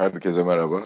Herkese 0.00 0.42
merhaba. 0.42 0.80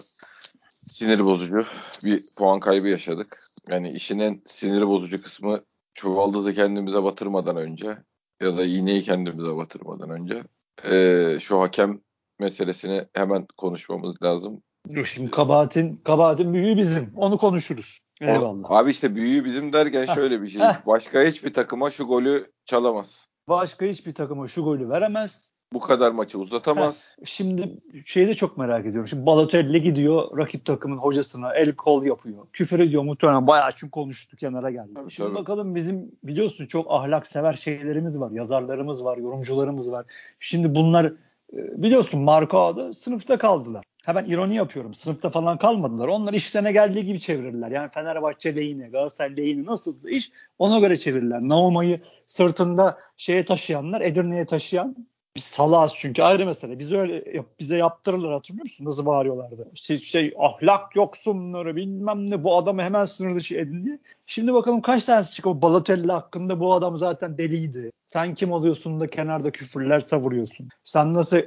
Sinir 0.87 1.25
bozucu 1.25 1.63
bir 2.05 2.23
puan 2.35 2.59
kaybı 2.59 2.87
yaşadık. 2.87 3.51
Yani 3.69 3.91
işin 3.91 4.19
en 4.19 4.41
sinir 4.45 4.87
bozucu 4.87 5.23
kısmı 5.23 5.63
çuvaldızı 5.93 6.53
kendimize 6.53 7.03
batırmadan 7.03 7.57
önce 7.57 7.97
ya 8.41 8.57
da 8.57 8.65
iğneyi 8.65 9.01
kendimize 9.01 9.55
batırmadan 9.55 10.09
önce 10.09 10.43
e, 10.83 11.39
şu 11.39 11.61
hakem 11.61 11.99
meselesini 12.39 13.05
hemen 13.13 13.47
konuşmamız 13.57 14.23
lazım. 14.23 14.61
Şimdi 15.05 15.31
kabahatin 15.31 15.95
kabahatin 15.95 16.53
büyüğü 16.53 16.77
bizim. 16.77 17.13
Onu 17.15 17.37
konuşuruz. 17.37 17.99
Eyvallah. 18.21 18.71
Abi 18.71 18.91
işte 18.91 19.15
büyüğü 19.15 19.45
bizim 19.45 19.73
derken 19.73 20.13
şöyle 20.13 20.41
bir 20.41 20.49
şey. 20.49 20.61
Başka 20.85 21.23
hiçbir 21.23 21.53
takıma 21.53 21.91
şu 21.91 22.07
golü 22.07 22.51
çalamaz. 22.65 23.27
Başka 23.47 23.85
hiçbir 23.85 24.13
takıma 24.13 24.47
şu 24.47 24.63
golü 24.63 24.89
veremez. 24.89 25.54
Bu 25.73 25.79
kadar 25.79 26.11
maçı 26.11 26.39
uzatamaz. 26.39 27.17
Heh, 27.19 27.25
şimdi 27.25 27.79
şeyi 28.05 28.27
de 28.27 28.35
çok 28.35 28.57
merak 28.57 28.85
ediyorum. 28.85 29.07
Şimdi 29.07 29.25
Balotelli 29.25 29.81
gidiyor 29.81 30.37
rakip 30.37 30.65
takımın 30.65 30.97
hocasına 30.97 31.53
el 31.53 31.75
kol 31.75 32.05
yapıyor. 32.05 32.47
Küfür 32.53 32.79
ediyor 32.79 33.03
muhtemelen 33.03 33.47
bayağı 33.47 33.71
çünkü 33.75 33.91
konuştu 33.91 34.37
kenara 34.37 34.71
geldi. 34.71 34.93
Tabii, 34.95 35.11
şimdi 35.11 35.29
tabii. 35.29 35.39
bakalım 35.39 35.75
bizim 35.75 36.11
biliyorsun 36.23 36.65
çok 36.65 36.91
ahlak 36.91 37.27
sever 37.27 37.53
şeylerimiz 37.53 38.19
var. 38.19 38.31
Yazarlarımız 38.31 39.03
var, 39.03 39.17
yorumcularımız 39.17 39.91
var. 39.91 40.05
Şimdi 40.39 40.75
bunlar 40.75 41.13
biliyorsun 41.53 42.21
Marco'da 42.21 42.93
sınıfta 42.93 43.37
kaldılar. 43.37 43.85
Ha 44.05 44.15
ben 44.15 44.25
ironi 44.25 44.55
yapıyorum. 44.55 44.93
Sınıfta 44.93 45.29
falan 45.29 45.57
kalmadılar. 45.57 46.07
Onlar 46.07 46.33
işlerine 46.33 46.71
geldiği 46.71 47.05
gibi 47.05 47.19
çevirirler. 47.19 47.71
Yani 47.71 47.89
Fenerbahçe 47.93 48.55
lehine, 48.55 48.87
Galatasaray 48.89 49.37
lehine 49.37 49.65
nasılsa 49.65 50.09
iş 50.09 50.31
ona 50.59 50.79
göre 50.79 50.97
çevirirler. 50.97 51.41
Nauma'yı 51.41 51.99
sırtında 52.27 52.97
şeye 53.17 53.45
taşıyanlar, 53.45 54.01
Edirne'ye 54.01 54.45
taşıyan 54.45 54.95
biz 55.35 55.43
salağız 55.43 55.93
çünkü 55.95 56.23
ayrı 56.23 56.45
mesele. 56.45 56.79
Bize 56.79 56.97
öyle 56.97 57.43
bize 57.59 57.77
yaptırırlar 57.77 58.33
hatırlıyor 58.33 58.63
musun? 58.63 58.85
Nasıl 58.85 59.05
bağırıyorlardı? 59.05 59.67
İşte 59.73 59.97
şey 59.97 60.33
ahlak 60.39 60.95
yoksunları 60.95 61.75
bilmem 61.75 62.31
ne 62.31 62.43
bu 62.43 62.57
adamı 62.57 62.81
hemen 62.81 63.05
sınır 63.05 63.35
dışı 63.35 63.55
edin 63.55 63.85
diye. 63.85 63.99
Şimdi 64.25 64.53
bakalım 64.53 64.81
kaç 64.81 65.05
tanesi 65.05 65.33
çıkıyor. 65.33 65.61
Balotelli 65.61 66.11
hakkında 66.11 66.59
bu 66.59 66.73
adam 66.73 66.97
zaten 66.97 67.37
deliydi. 67.37 67.91
Sen 68.07 68.35
kim 68.35 68.51
oluyorsun 68.51 68.99
da 68.99 69.07
kenarda 69.07 69.51
küfürler 69.51 69.99
savuruyorsun. 69.99 70.69
Sen 70.83 71.13
nasıl 71.13 71.37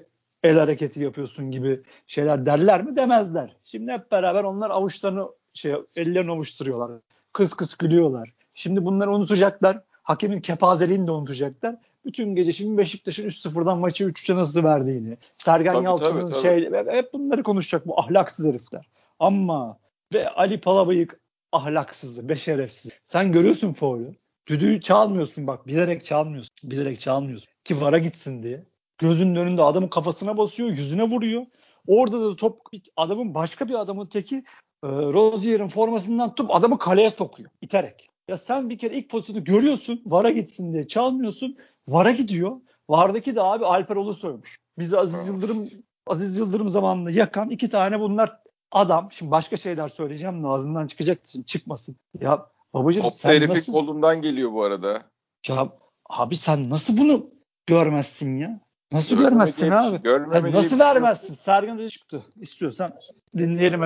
el 0.43 0.59
hareketi 0.59 1.01
yapıyorsun 1.01 1.51
gibi 1.51 1.81
şeyler 2.07 2.47
derler 2.47 2.83
mi 2.83 2.97
demezler. 2.97 3.57
Şimdi 3.65 3.93
hep 3.93 4.13
beraber 4.13 4.45
onlar 4.45 4.71
avuçlarını 4.71 5.29
şey 5.55 5.75
ellerini 5.97 6.31
avuşturuyorlar. 6.31 6.91
Kız 7.33 7.55
kız 7.55 7.77
gülüyorlar. 7.79 8.33
Şimdi 8.55 8.85
bunları 8.85 9.11
unutacaklar. 9.11 9.81
Hakemin 10.03 10.41
kepazeliğini 10.41 11.07
de 11.07 11.11
unutacaklar. 11.11 11.77
Bütün 12.09 12.35
gece 12.35 12.53
şimdi 12.53 12.79
Beşiktaş'ın 12.79 13.29
3-0'dan 13.29 13.79
maçı 13.79 14.05
3-3'e 14.05 14.37
nasıl 14.37 14.65
verdiğini, 14.65 15.17
Sergen 15.37 15.83
Yalçın'ın 15.83 16.43
şey 16.43 16.71
hep 16.73 17.13
bunları 17.13 17.43
konuşacak 17.43 17.87
bu 17.87 18.01
ahlaksız 18.01 18.47
herifler. 18.47 18.89
Ama 19.19 19.79
ve 20.15 20.31
Ali 20.31 20.61
Palabıyık 20.61 21.21
ahlaksızdı, 21.53 22.29
beşerefsiz. 22.29 22.91
Sen 23.05 23.33
görüyorsun 23.33 23.73
faulü. 23.73 24.15
Düdüğü 24.47 24.81
çalmıyorsun 24.81 25.47
bak 25.47 25.67
bilerek 25.67 26.05
çalmıyorsun. 26.05 26.55
Bilerek 26.63 27.01
çalmıyorsun. 27.01 27.47
Ki 27.65 27.81
vara 27.81 27.99
gitsin 27.99 28.43
diye. 28.43 28.65
Gözünün 28.99 29.37
önünde 29.37 29.63
adamın 29.63 29.89
kafasına 29.89 30.37
basıyor, 30.37 30.69
yüzüne 30.69 31.03
vuruyor. 31.03 31.47
Orada 31.87 32.21
da 32.21 32.37
top 32.37 32.61
adamın 32.97 33.35
başka 33.35 33.69
bir 33.69 33.81
adamın 33.81 34.07
teki 34.07 34.37
e, 34.85 34.89
Rozier'in 34.89 35.69
formasından 35.69 36.35
tutup 36.35 36.57
adamı 36.57 36.79
kaleye 36.79 37.11
sokuyor 37.11 37.51
iterek. 37.61 38.11
Ya 38.29 38.39
sen 38.39 38.71
bir 38.71 38.79
kere 38.79 38.95
ilk 38.95 39.11
pozisyonu 39.11 39.45
görüyorsun. 39.45 40.03
Vara 40.07 40.31
gitsin 40.31 40.73
diye 40.73 40.89
çalmıyorsun. 40.89 41.57
Vara 41.89 42.11
gidiyor. 42.11 42.61
Vardaki 42.89 43.37
de 43.37 43.43
abi 43.43 43.67
Alper 43.67 43.97
Ulusoy'muş. 43.97 44.59
Bizi 44.79 44.99
Aziz 44.99 45.29
Yıldırım 45.29 45.69
Aziz 46.07 46.39
Yıldırım 46.39 46.69
zamanında 46.69 47.11
yakan 47.11 47.51
iki 47.51 47.71
tane 47.71 48.01
bunlar 48.01 48.41
adam. 48.73 49.09
Şimdi 49.13 49.31
başka 49.31 49.57
şeyler 49.57 49.89
söyleyeceğim 49.89 50.43
de 50.43 50.47
ağzından 50.47 50.87
çıkacaktı 50.87 51.31
şimdi 51.31 51.47
çıkmasın. 51.47 51.97
Ya 52.21 52.47
babacığım 52.75 53.03
Top 53.03 53.13
sen 53.13 53.31
herifin 53.31 53.55
nasıl... 53.55 53.73
kolundan 53.73 54.23
geliyor 54.23 54.53
bu 54.53 54.63
arada. 54.63 55.03
Ya 55.49 55.73
abi 56.11 56.37
sen 56.37 56.71
nasıl 56.71 56.97
bunu 56.97 57.31
görmezsin 57.67 58.37
ya? 58.37 58.61
Nasıl 58.93 59.19
görmezsin 59.19 59.71
abi? 59.71 60.09
Yani 60.09 60.53
nasıl 60.53 60.79
vermezsin? 60.79 61.35
Sergen 61.35 61.79
de 61.79 61.89
çıktı. 61.89 62.25
İstiyorsan 62.41 62.93
dinleyelim 63.39 63.83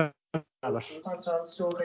beraber. 0.63 0.91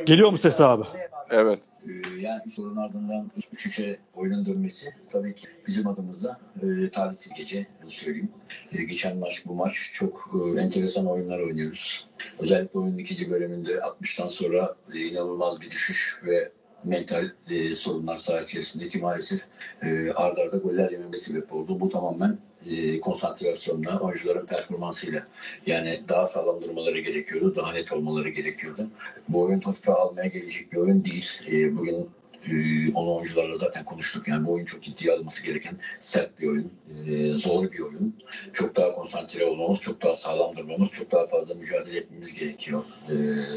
Geliyor 0.07 0.31
mu 0.31 0.39
ses 0.39 0.61
abi? 0.61 0.85
Evet. 1.31 1.83
Ee, 1.85 2.21
yani 2.21 2.51
sorun 2.51 2.77
ardından 2.77 3.31
3-3'e 3.53 3.99
oyunun 4.15 4.47
dönmesi 4.47 4.95
tabii 5.13 5.35
ki 5.35 5.49
bizim 5.67 5.87
adımızda 5.87 6.41
e, 6.63 6.91
talihsiz 6.91 7.33
gece 7.33 7.67
bunu 7.83 7.91
söyleyeyim. 7.91 8.33
E, 8.73 8.85
geçen 8.85 9.17
maç 9.17 9.47
bu 9.47 9.55
maç 9.55 9.91
çok 9.93 10.31
e, 10.35 10.61
enteresan 10.61 11.07
oyunlar 11.07 11.39
oynuyoruz. 11.39 12.09
Özellikle 12.39 12.79
oyunun 12.79 12.99
ikinci 12.99 13.31
bölümünde 13.31 13.75
60'tan 13.75 14.31
sonra 14.31 14.77
e, 14.95 14.99
inanılmaz 14.99 15.61
bir 15.61 15.71
düşüş 15.71 16.21
ve 16.25 16.53
mental 16.85 17.31
e, 17.51 17.75
sorunlar 17.75 18.17
saha 18.17 18.41
içerisindeki 18.41 18.99
maalesef 18.99 19.41
e, 19.83 20.11
ardarda 20.11 20.43
arda 20.43 20.57
goller 20.57 20.91
yememe 20.91 21.19
sebep 21.19 21.53
oldu. 21.53 21.81
Bu 21.81 21.89
tamamen 21.89 22.39
e, 22.67 23.01
konsantrasyonla, 23.01 24.01
oyuncuların 24.01 24.47
performansıyla. 24.47 25.27
Yani 25.67 26.01
daha 26.09 26.27
sağlam 26.27 26.63
durmaları 26.63 27.01
gerekiyordu, 27.01 27.57
daha 27.57 27.73
net 27.73 27.93
olmaları 27.93 28.29
gerekiyordu. 28.29 28.87
Bu 29.29 29.43
oyun 29.43 29.61
hafife 29.61 29.93
almaya 29.93 30.29
gelecek 30.29 30.73
bir 30.73 30.77
oyun 30.77 31.05
değil. 31.05 31.29
E, 31.53 31.77
bugün 31.77 32.11
ee, 32.47 32.93
onu 32.95 33.17
oyuncularla 33.17 33.57
zaten 33.57 33.85
konuştuk. 33.85 34.29
Yani 34.29 34.47
bu 34.47 34.53
oyun 34.53 34.65
çok 34.65 34.83
ciddiye 34.83 35.13
alınması 35.13 35.43
gereken 35.43 35.75
sert 36.01 36.41
bir 36.41 36.49
oyun. 36.49 36.73
E, 37.07 37.33
zor 37.33 37.73
bir 37.73 37.81
oyun. 37.81 38.17
Çok 38.53 38.77
daha 38.77 38.95
konsantre 38.95 39.45
olmamız, 39.45 39.81
çok 39.81 40.03
daha 40.03 40.15
sağlam 40.15 40.57
durmamız, 40.57 40.91
çok 40.91 41.13
daha 41.13 41.27
fazla 41.27 41.55
mücadele 41.55 41.99
etmemiz 41.99 42.35
gerekiyor. 42.35 42.85
E, 43.09 43.17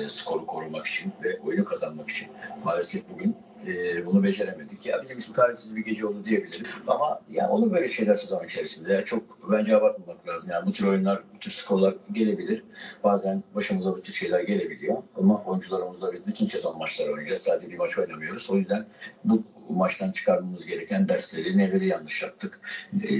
skoru 0.10 0.46
korumak 0.46 0.88
için 0.88 1.12
ve 1.24 1.40
oyunu 1.40 1.66
kazanmak 1.66 2.10
için. 2.10 2.28
Maalesef 2.64 3.10
bugün 3.10 3.36
e, 3.68 4.06
bunu 4.06 4.24
beceremedik. 4.24 4.86
Ya 4.86 5.02
bizim 5.04 5.18
için 5.18 5.34
tarihsiz 5.34 5.76
bir 5.76 5.86
gece 5.86 6.06
oldu 6.06 6.26
diyebilirim. 6.26 6.68
Ama 6.88 7.22
ya 7.30 7.50
olur 7.50 7.72
böyle 7.72 7.88
şeyler 7.88 8.16
sezon 8.16 8.46
içerisinde. 8.46 9.04
Çok 9.06 9.52
bence 9.52 9.76
abartmamak 9.76 10.28
lazım. 10.28 10.50
Yani 10.50 10.66
bu 10.66 10.74
tür 10.74 10.88
oyunlar, 10.88 11.24
bu 11.36 11.40
tür 11.40 11.52
skorlar 11.52 11.96
gelebilir. 12.12 12.64
Bazen 13.04 13.44
başımıza 13.56 13.92
bu 13.92 14.02
tür 14.02 14.14
şeyler 14.14 14.40
gelebiliyor. 14.40 14.98
Ama 15.18 15.44
oyuncularımızla 15.44 16.14
bütün 16.28 16.46
sezon 16.46 16.78
maçları 16.78 17.12
oynayacağız. 17.12 17.42
Sadece 17.42 17.72
bir 17.72 17.78
maç 17.78 17.98
oynamıyoruz. 17.98 18.50
O 18.50 18.56
yüzden 18.56 18.86
bu 19.24 19.44
maçtan 19.78 20.12
çıkarmamız 20.12 20.66
gereken 20.66 21.10
dersleri, 21.10 21.58
neleri 21.58 21.88
yanlış 21.88 22.22
yaptık, 22.24 22.60
e, 23.04 23.16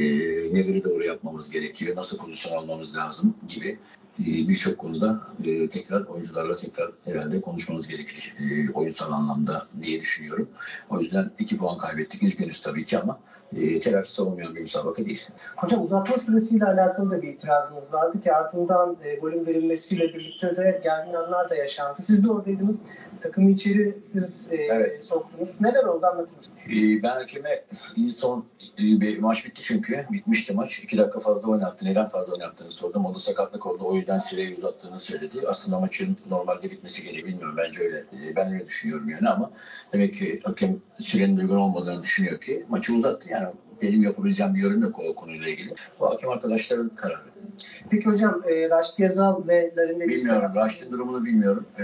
neleri 0.54 0.84
doğru 0.84 1.04
yapmamız 1.04 1.50
gerekiyor, 1.50 1.96
nasıl 1.96 2.18
pozisyon 2.18 2.58
almamız 2.58 2.96
lazım 2.96 3.36
gibi 3.48 3.80
e, 4.20 4.26
birçok 4.26 4.78
konuda 4.78 5.22
e, 5.46 5.70
tekrar 5.70 6.02
oyuncularla 6.02 6.56
tekrar 6.56 6.92
herhalde 7.06 7.42
konuşmamız 7.42 7.88
gerekecek 7.88 8.34
e, 8.40 8.72
oyunsal 8.72 9.12
anlamda 9.12 9.68
diye 9.82 10.00
düşünüyorum. 10.00 10.50
O 10.90 11.02
yüzden 11.02 11.32
iki 11.40 11.58
puan 11.58 11.78
kaybettik. 11.78 12.24
Üzgünüz 12.24 12.62
tabii 12.62 12.86
ki 12.86 13.00
ama 13.00 13.20
e, 13.58 13.80
telafisi 13.80 14.22
olmayan 14.22 14.56
bir 14.56 14.62
müsabaka 14.62 15.06
değil. 15.06 15.28
Hocam 15.56 15.84
uzatma 15.84 16.18
süresiyle 16.18 16.66
alakalı 16.66 17.12
da 17.12 17.22
bir 17.22 17.28
itirazınız 17.28 17.94
vardı 17.94 18.22
ki 18.22 18.34
ardından 18.34 18.98
e, 19.04 19.16
golün 19.16 19.46
verilmesiyle 19.46 20.14
birlikte 20.14 20.58
de 20.58 20.82
gergin 20.84 21.14
anlar 21.14 21.50
da 21.50 21.56
yaşandı. 21.56 22.02
Siz 22.02 22.26
de 22.26 22.32
oradaydınız. 22.32 22.86
Takımı 23.22 23.52
içeri 23.52 23.98
siz 24.06 24.52
e, 24.52 24.56
evet. 24.56 25.06
soktunuz. 25.06 25.50
Neler 25.62 25.84
oldu 25.84 26.06
anlatın. 26.06 26.36
E, 26.70 27.04
ben 27.04 27.10
hakeme 27.10 27.64
son 28.10 28.46
bir 28.78 29.20
maç 29.20 29.46
bitti 29.46 29.62
çünkü. 29.64 30.06
Bitmişti 30.12 30.54
maç. 30.54 30.80
İki 30.80 30.98
dakika 30.98 31.20
fazla 31.20 31.48
oynattı. 31.50 31.86
Neden 31.86 32.10
fazla 32.10 32.34
oynattığını 32.34 32.72
sordum. 32.72 33.06
O 33.06 33.16
da 33.16 33.20
sakatlık 33.20 33.66
oldu. 33.66 33.84
O 33.84 33.96
yüzden 33.96 34.20
süreyi 34.20 34.58
uzattığını 34.58 35.00
söyledi. 35.00 35.42
Aslında 35.48 35.80
maçın 35.80 36.18
normalde 36.30 36.72
bitmesi 36.72 37.04
gerekiyor. 37.04 37.28
Bilmiyorum. 37.28 37.56
Bence 37.58 37.80
öyle. 37.80 38.06
Ben 38.36 38.54
öyle 38.54 38.66
düşünüyorum 38.66 39.10
yani 39.10 39.30
ama 39.30 39.52
demek 39.94 40.16
ki 40.16 40.42
hakem 40.44 40.80
sürenin 41.00 41.38
uygun 41.38 41.58
olmadığını 41.58 42.04
düşünüyor 42.04 42.42
ki 42.42 42.66
maçı 42.70 42.94
uzattı. 42.94 43.30
Yani 43.30 43.41
benim 43.82 44.04
yapabileceğim 44.04 44.56
bir 44.56 44.60
yorum 44.60 44.82
yok 44.82 45.00
o 45.00 45.16
konuyla 45.16 45.48
ilgili. 45.48 45.76
Bu 46.00 46.10
hakem 46.10 46.30
arkadaşların 46.30 46.90
kararı. 46.90 47.20
Peki 47.90 48.06
hocam 48.06 48.42
e, 48.50 48.70
Raşit 48.70 49.00
Yazal 49.00 49.48
ve 49.48 49.74
Larin'de 49.78 50.08
Bilmiyorum. 50.08 50.52
Raşit'in 50.56 50.92
durumunu 50.92 51.26
bilmiyorum. 51.26 51.66
E, 51.78 51.84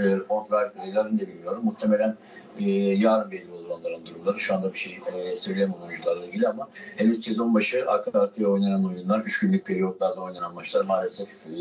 Larin 0.94 1.18
de 1.18 1.28
bilmiyorum. 1.28 1.64
Muhtemelen 1.64 2.16
e, 2.58 2.70
yarın 2.70 3.30
belli 3.30 3.52
olur 3.52 3.68
onların 3.70 4.06
durumları. 4.06 4.38
Şu 4.38 4.54
anda 4.54 4.72
bir 4.72 4.78
şey 4.78 4.98
e, 5.14 5.34
söyleyemem 5.34 5.76
oyuncularla 5.86 6.26
ilgili 6.26 6.48
ama 6.48 6.68
henüz 6.96 7.24
sezon 7.24 7.54
başı 7.54 7.90
arka 7.90 8.20
arkaya 8.20 8.48
oynanan 8.48 8.84
oyunlar, 8.84 9.20
3 9.20 9.40
günlük 9.40 9.66
periyotlarda 9.66 10.20
oynanan 10.20 10.54
maçlar 10.54 10.84
maalesef 10.84 11.28
e, 11.28 11.58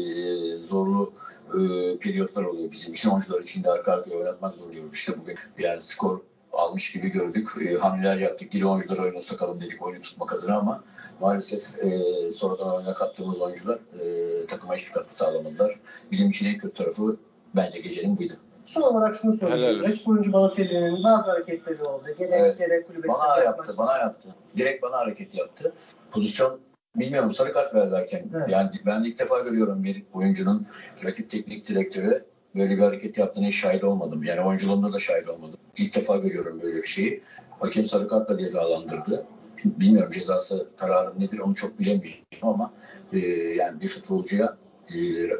zorlu 0.58 1.14
e, 1.48 1.60
periyotlar 1.98 2.44
oluyor 2.44 2.72
bizim 2.72 2.94
için. 2.94 3.10
Oyuncular 3.10 3.42
için 3.42 3.64
de 3.64 3.70
arka 3.70 3.92
arkaya 3.92 4.18
oynatmak 4.18 4.56
zor 4.56 4.66
oluyor. 4.66 4.84
İşte 4.94 5.14
bugün 5.22 5.36
yani 5.58 5.82
skor 5.82 6.20
almış 6.54 6.92
gibi 6.92 7.10
gördük. 7.10 7.50
E, 7.70 7.76
hamleler 7.76 8.18
yaptık. 8.18 8.52
Dili 8.52 8.66
oyuncuları 8.66 9.02
oyunu 9.02 9.22
sakalım 9.22 9.62
dedik 9.62 9.86
oyunu 9.86 10.02
tutmak 10.02 10.34
adına 10.34 10.58
ama 10.58 10.84
maalesef 11.22 11.84
e, 11.84 12.00
sonradan 12.30 12.76
oyuna 12.76 12.94
kattığımız 12.94 13.42
oyuncular 13.42 13.80
e, 14.00 14.46
takıma 14.46 14.76
hiçbir 14.76 14.94
katkı 14.94 15.16
sağlamadılar. 15.16 15.80
Bizim 16.12 16.30
için 16.30 16.46
en 16.46 16.58
kötü 16.58 16.74
tarafı 16.74 17.18
bence 17.56 17.80
gecenin 17.80 18.18
buydu. 18.18 18.34
Son 18.66 18.82
olarak 18.82 19.16
şunu 19.16 19.38
söyleyeyim. 19.38 19.84
Rakip 19.84 20.08
oyuncu 20.08 20.34
Balotelli'nin 20.34 21.04
bazı 21.04 21.32
hareketleri 21.32 21.84
oldu. 21.84 22.04
Gerek 22.18 22.34
evet. 22.34 22.58
gerek 22.58 22.88
kulübesinde 22.88 23.20
Bana 23.20 23.44
yaptı, 23.44 23.74
bana 23.78 23.98
yaptı. 23.98 24.36
Direkt 24.58 24.84
bana 24.84 24.98
hareket 24.98 25.36
yaptı. 25.36 25.74
Pozisyon 26.12 26.60
Bilmiyorum 26.96 27.34
sarı 27.34 27.54
kart 27.54 27.76
verdi 27.76 27.96
hakem. 27.96 28.26
Evet. 28.38 28.50
Yani 28.50 28.70
ben 28.86 29.04
ilk 29.04 29.20
defa 29.20 29.40
görüyorum 29.40 29.84
bir 29.84 30.04
oyuncunun 30.14 30.68
rakip 31.04 31.30
teknik 31.30 31.68
direktörü 31.68 32.26
böyle 32.56 32.78
bir 32.78 32.82
hareket 32.82 33.18
yaptığını 33.18 33.46
hiç 33.46 33.56
şahit 33.56 33.84
olmadım. 33.84 34.24
Yani 34.24 34.42
oyunculuğumda 34.42 34.94
da 34.94 35.00
şahit 35.00 35.28
olmadım. 35.28 35.60
İlk 35.78 35.96
defa 35.96 36.18
görüyorum 36.18 36.62
böyle 36.62 36.82
bir 36.82 36.88
şeyi. 36.88 37.24
Hakem 37.60 37.88
sarı 37.88 38.08
kartla 38.08 38.38
cezalandırdı. 38.38 39.26
Bilmiyorum 39.66 40.12
cezası 40.14 40.70
kararı 40.78 41.20
nedir 41.20 41.40
onu 41.40 41.56
çok 41.56 41.80
bilemiyorum 41.80 42.24
ama 42.42 42.74
e, 43.14 43.18
yani 43.58 43.82
bir 43.82 43.88
futbolcuya 43.88 44.58
e, 44.94 44.98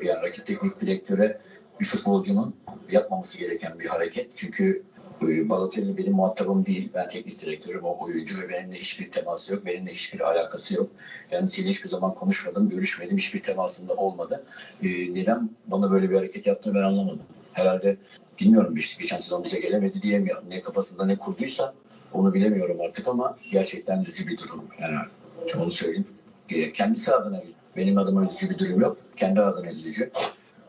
yani 0.08 0.22
rakip 0.22 0.46
teknik 0.46 0.82
direktöre 0.82 1.42
bir 1.80 1.86
futbolcunun 1.86 2.56
yapmaması 2.90 3.38
gereken 3.38 3.80
bir 3.80 3.86
hareket. 3.86 4.38
Çünkü 4.38 4.84
Balotelli 5.22 5.98
benim 5.98 6.14
muhatabım 6.14 6.66
değil. 6.66 6.90
Ben 6.94 7.08
teknik 7.08 7.42
direktörüm, 7.42 7.84
o 7.84 8.06
oyuncu 8.06 8.42
ve 8.42 8.50
benimle 8.50 8.76
hiçbir 8.76 9.12
teması 9.12 9.54
yok. 9.54 9.66
Benimle 9.66 9.94
hiçbir 9.94 10.20
alakası 10.20 10.76
yok. 10.76 10.90
Kendisiyle 11.30 11.70
hiçbir 11.70 11.90
zaman 11.90 12.16
konuşmadım, 12.16 12.70
görüşmedim. 12.70 13.18
Hiçbir 13.18 13.44
temasında 13.44 13.94
olmadı. 13.94 14.44
E, 14.84 14.88
neden 15.14 15.50
bana 15.68 15.92
böyle 15.92 16.10
bir 16.10 16.16
hareket 16.16 16.48
yaptığını 16.48 16.76
ben 16.76 16.84
anlamadım. 16.84 17.26
Herhalde 17.54 17.98
bilmiyorum 18.40 18.76
işte 18.76 19.02
geçen 19.02 19.18
sezon 19.18 19.44
bize 19.44 19.60
gelemedi 19.60 20.02
diyemiyorum. 20.02 20.44
Ne 20.50 20.62
kafasında 20.62 21.06
ne 21.06 21.16
kurduysa 21.16 21.74
onu 22.14 22.34
bilemiyorum 22.34 22.78
artık 22.82 23.08
ama 23.08 23.38
gerçekten 23.52 24.02
üzücü 24.02 24.28
bir 24.28 24.38
durum. 24.38 24.66
Yani 24.82 24.98
onu 25.58 25.72
söyleyeyim. 25.72 26.08
E, 26.50 26.72
kendisi 26.72 27.14
adına 27.14 27.42
benim 27.76 27.98
adıma 27.98 28.24
üzücü 28.24 28.50
bir 28.50 28.60
durum 28.60 28.82
yok. 28.82 28.98
Kendi 29.16 29.42
adına 29.42 29.72
üzücü. 29.72 30.12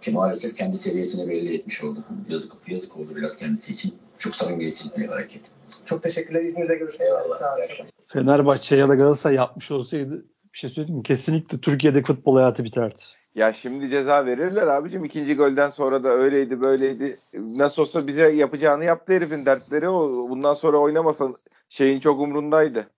Ki 0.01 0.11
maalesef 0.11 0.55
kendi 0.55 0.77
seviyesini 0.77 1.29
belli 1.29 1.55
etmiş 1.55 1.85
oldu. 1.85 2.05
Yazık, 2.29 2.53
yazık 2.69 2.97
oldu 2.97 3.17
biraz 3.17 3.37
kendisi 3.37 3.73
için. 3.73 3.95
Çok 4.19 4.35
samimiyetsiz 4.35 4.97
bir 4.97 5.09
hareket. 5.09 5.51
Çok 5.85 6.03
teşekkürler. 6.03 6.43
İzmir'de 6.43 6.75
görüşmek 6.75 7.09
üzere. 7.09 7.39
Sağ 7.39 7.55
olun. 7.55 7.91
Fenerbahçe 8.07 8.77
ya 8.77 8.89
da 8.89 8.95
Galatasaray 8.95 9.37
yapmış 9.37 9.71
olsaydı 9.71 10.25
bir 10.53 10.59
şey 10.59 10.71
söyleyeyim 10.71 10.99
mi? 10.99 11.03
Kesinlikle 11.03 11.61
Türkiye'de 11.61 12.03
futbol 12.03 12.37
hayatı 12.37 12.65
biterdi. 12.65 12.95
Ya 13.35 13.53
şimdi 13.53 13.91
ceza 13.91 14.27
verirler 14.27 14.67
abicim. 14.67 15.05
ikinci 15.05 15.37
golden 15.37 15.69
sonra 15.69 16.05
da 16.05 16.09
öyleydi 16.09 16.63
böyleydi. 16.63 17.19
Nasıl 17.35 17.83
olsa 17.83 18.07
bize 18.07 18.29
yapacağını 18.29 18.85
yaptı 18.85 19.13
herifin 19.13 19.47
dertleri 19.47 19.89
o. 19.89 20.29
Bundan 20.31 20.55
sonra 20.55 20.79
oynamasan 20.79 21.37
şeyin 21.69 22.01
çok 22.01 22.21
umrundaydı. 22.21 22.91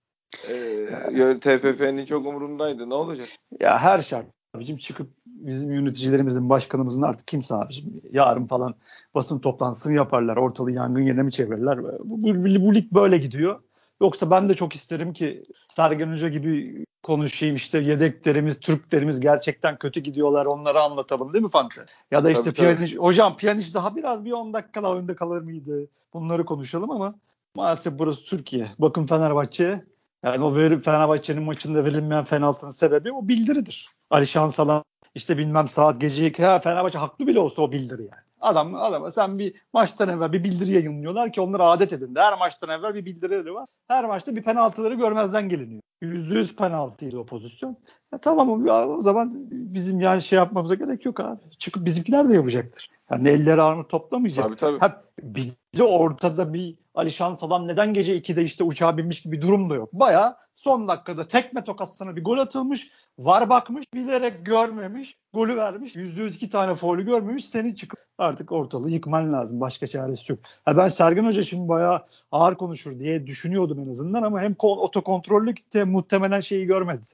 Ee, 0.49 1.39
TFF'nin 1.41 2.05
çok 2.05 2.25
umrundaydı. 2.25 2.89
Ne 2.89 2.93
olacak? 2.93 3.27
Ya 3.59 3.79
her 3.79 4.01
şart 4.01 4.25
abicim 4.55 4.77
çıkıp 4.77 5.09
bizim 5.25 5.71
yöneticilerimizin, 5.71 6.49
başkanımızın 6.49 7.01
artık 7.01 7.27
kimse 7.27 7.55
abicim 7.55 8.01
yarın 8.11 8.47
falan 8.47 8.75
basın 9.15 9.39
toplantısını 9.39 9.93
yaparlar. 9.93 10.37
Ortalığı 10.37 10.71
yangın 10.71 11.01
yerine 11.01 11.23
mi 11.23 11.31
çevirirler? 11.31 11.83
Bu, 11.83 12.23
bu, 12.23 12.45
bu, 12.65 12.75
lig 12.75 12.91
böyle 12.91 13.17
gidiyor. 13.17 13.59
Yoksa 14.01 14.31
ben 14.31 14.49
de 14.49 14.53
çok 14.53 14.75
isterim 14.75 15.13
ki 15.13 15.43
Sergen 15.67 16.11
Hoca 16.11 16.29
gibi 16.29 16.85
konuşayım 17.03 17.55
işte 17.55 17.79
yedeklerimiz, 17.79 18.59
Türklerimiz 18.59 19.19
gerçekten 19.19 19.77
kötü 19.77 19.99
gidiyorlar 19.99 20.45
onları 20.45 20.81
anlatalım 20.81 21.33
değil 21.33 21.43
mi 21.43 21.51
Fante? 21.51 21.85
Ya 22.11 22.23
da 22.23 22.31
işte 22.31 22.53
Piyaniş, 22.53 22.95
hocam 22.95 23.37
Piyaniş 23.37 23.73
daha 23.73 23.95
biraz 23.95 24.25
bir 24.25 24.31
10 24.31 24.53
dakika 24.53 24.83
daha 24.83 24.95
önde 24.95 25.15
kalır 25.15 25.41
mıydı? 25.41 25.87
Bunları 26.13 26.45
konuşalım 26.45 26.91
ama 26.91 27.15
maalesef 27.55 27.99
burası 27.99 28.25
Türkiye. 28.25 28.67
Bakın 28.79 29.05
Fenerbahçe 29.05 29.83
yani 30.23 30.43
o 30.43 30.53
Fenerbahçe'nin 30.81 31.43
maçında 31.43 31.85
verilmeyen 31.85 32.25
penaltının 32.25 32.71
sebebi 32.71 33.11
o 33.11 33.27
bildiridir. 33.27 33.89
Ali 34.09 34.27
Şansalan 34.27 34.83
işte 35.15 35.37
bilmem 35.37 35.67
saat 35.67 36.01
gece 36.01 36.33
Fenerbahçe 36.33 36.99
haklı 36.99 37.27
bile 37.27 37.39
olsa 37.39 37.61
o 37.61 37.71
bildiri 37.71 38.01
yani. 38.01 38.21
Adam 38.41 38.75
adama 38.75 39.11
sen 39.11 39.39
bir 39.39 39.53
maçtan 39.73 40.09
evvel 40.09 40.33
bir 40.33 40.43
bildiri 40.43 40.71
yayınlıyorlar 40.71 41.31
ki 41.33 41.41
onları 41.41 41.65
adet 41.65 41.93
edin. 41.93 42.15
Her 42.15 42.37
maçtan 42.37 42.69
evvel 42.69 42.95
bir 42.95 43.05
bildirileri 43.05 43.53
var. 43.53 43.69
Her 43.87 44.05
maçta 44.05 44.35
bir 44.35 44.43
penaltıları 44.43 44.93
görmezden 44.93 45.49
geliniyor. 45.49 45.81
Yüzde 46.01 46.37
yüz 46.37 46.55
penaltıydı 46.55 47.17
o 47.19 47.25
pozisyon. 47.25 47.77
Ya 48.13 48.17
tamam 48.17 48.65
ya, 48.65 48.87
o 48.87 49.01
zaman 49.01 49.31
bizim 49.51 50.01
yani 50.01 50.21
şey 50.21 50.37
yapmamıza 50.37 50.75
gerek 50.75 51.05
yok 51.05 51.19
abi. 51.19 51.39
Çıkıp 51.57 51.85
bizimkiler 51.85 52.29
de 52.29 52.33
yapacaktır. 52.33 52.89
Yani 53.11 53.29
elleri 53.29 53.61
armut 53.61 53.89
toplamayacak. 53.89 54.45
Tabii 54.45 54.55
tabii. 54.55 54.79
Ha, 54.79 55.03
bir 55.21 55.51
de 55.77 55.83
ortada 55.83 56.53
bir 56.53 56.75
Ali 56.95 57.11
Şansalan 57.11 57.67
neden 57.67 57.93
gece 57.93 58.17
2'de 58.17 58.43
işte 58.43 58.63
uçağa 58.63 58.97
binmiş 58.97 59.21
gibi 59.21 59.37
bir 59.37 59.41
durum 59.41 59.69
da 59.69 59.75
yok. 59.75 59.93
Baya 59.93 60.37
son 60.55 60.87
dakikada 60.87 61.27
tekme 61.27 61.63
tokatsına 61.63 62.15
bir 62.15 62.23
gol 62.23 62.37
atılmış. 62.37 62.91
Var 63.19 63.49
bakmış 63.49 63.85
bilerek 63.93 64.45
görmemiş. 64.45 65.17
Golü 65.33 65.55
vermiş. 65.55 65.95
%100 65.95 66.35
iki 66.35 66.49
tane 66.49 66.75
foul'ü 66.75 67.05
görmemiş. 67.05 67.45
Seni 67.45 67.75
çıkıp 67.75 67.99
artık 68.17 68.51
ortalığı 68.51 68.89
yıkman 68.89 69.33
lazım. 69.33 69.61
Başka 69.61 69.87
çaresi 69.87 70.31
yok. 70.31 70.39
Ha 70.65 70.77
ben 70.77 70.87
Sergen 70.87 71.25
Hoca 71.25 71.43
şimdi 71.43 71.69
bayağı 71.69 72.05
ağır 72.31 72.55
konuşur 72.55 72.99
diye 72.99 73.27
düşünüyordum 73.27 73.79
en 73.79 73.91
azından 73.91 74.23
ama 74.23 74.41
hem 74.41 74.55
otokontrollük 74.59 75.57
hem 75.73 75.91
muhtemelen 75.91 76.41
şeyi 76.41 76.65
görmedi. 76.65 77.05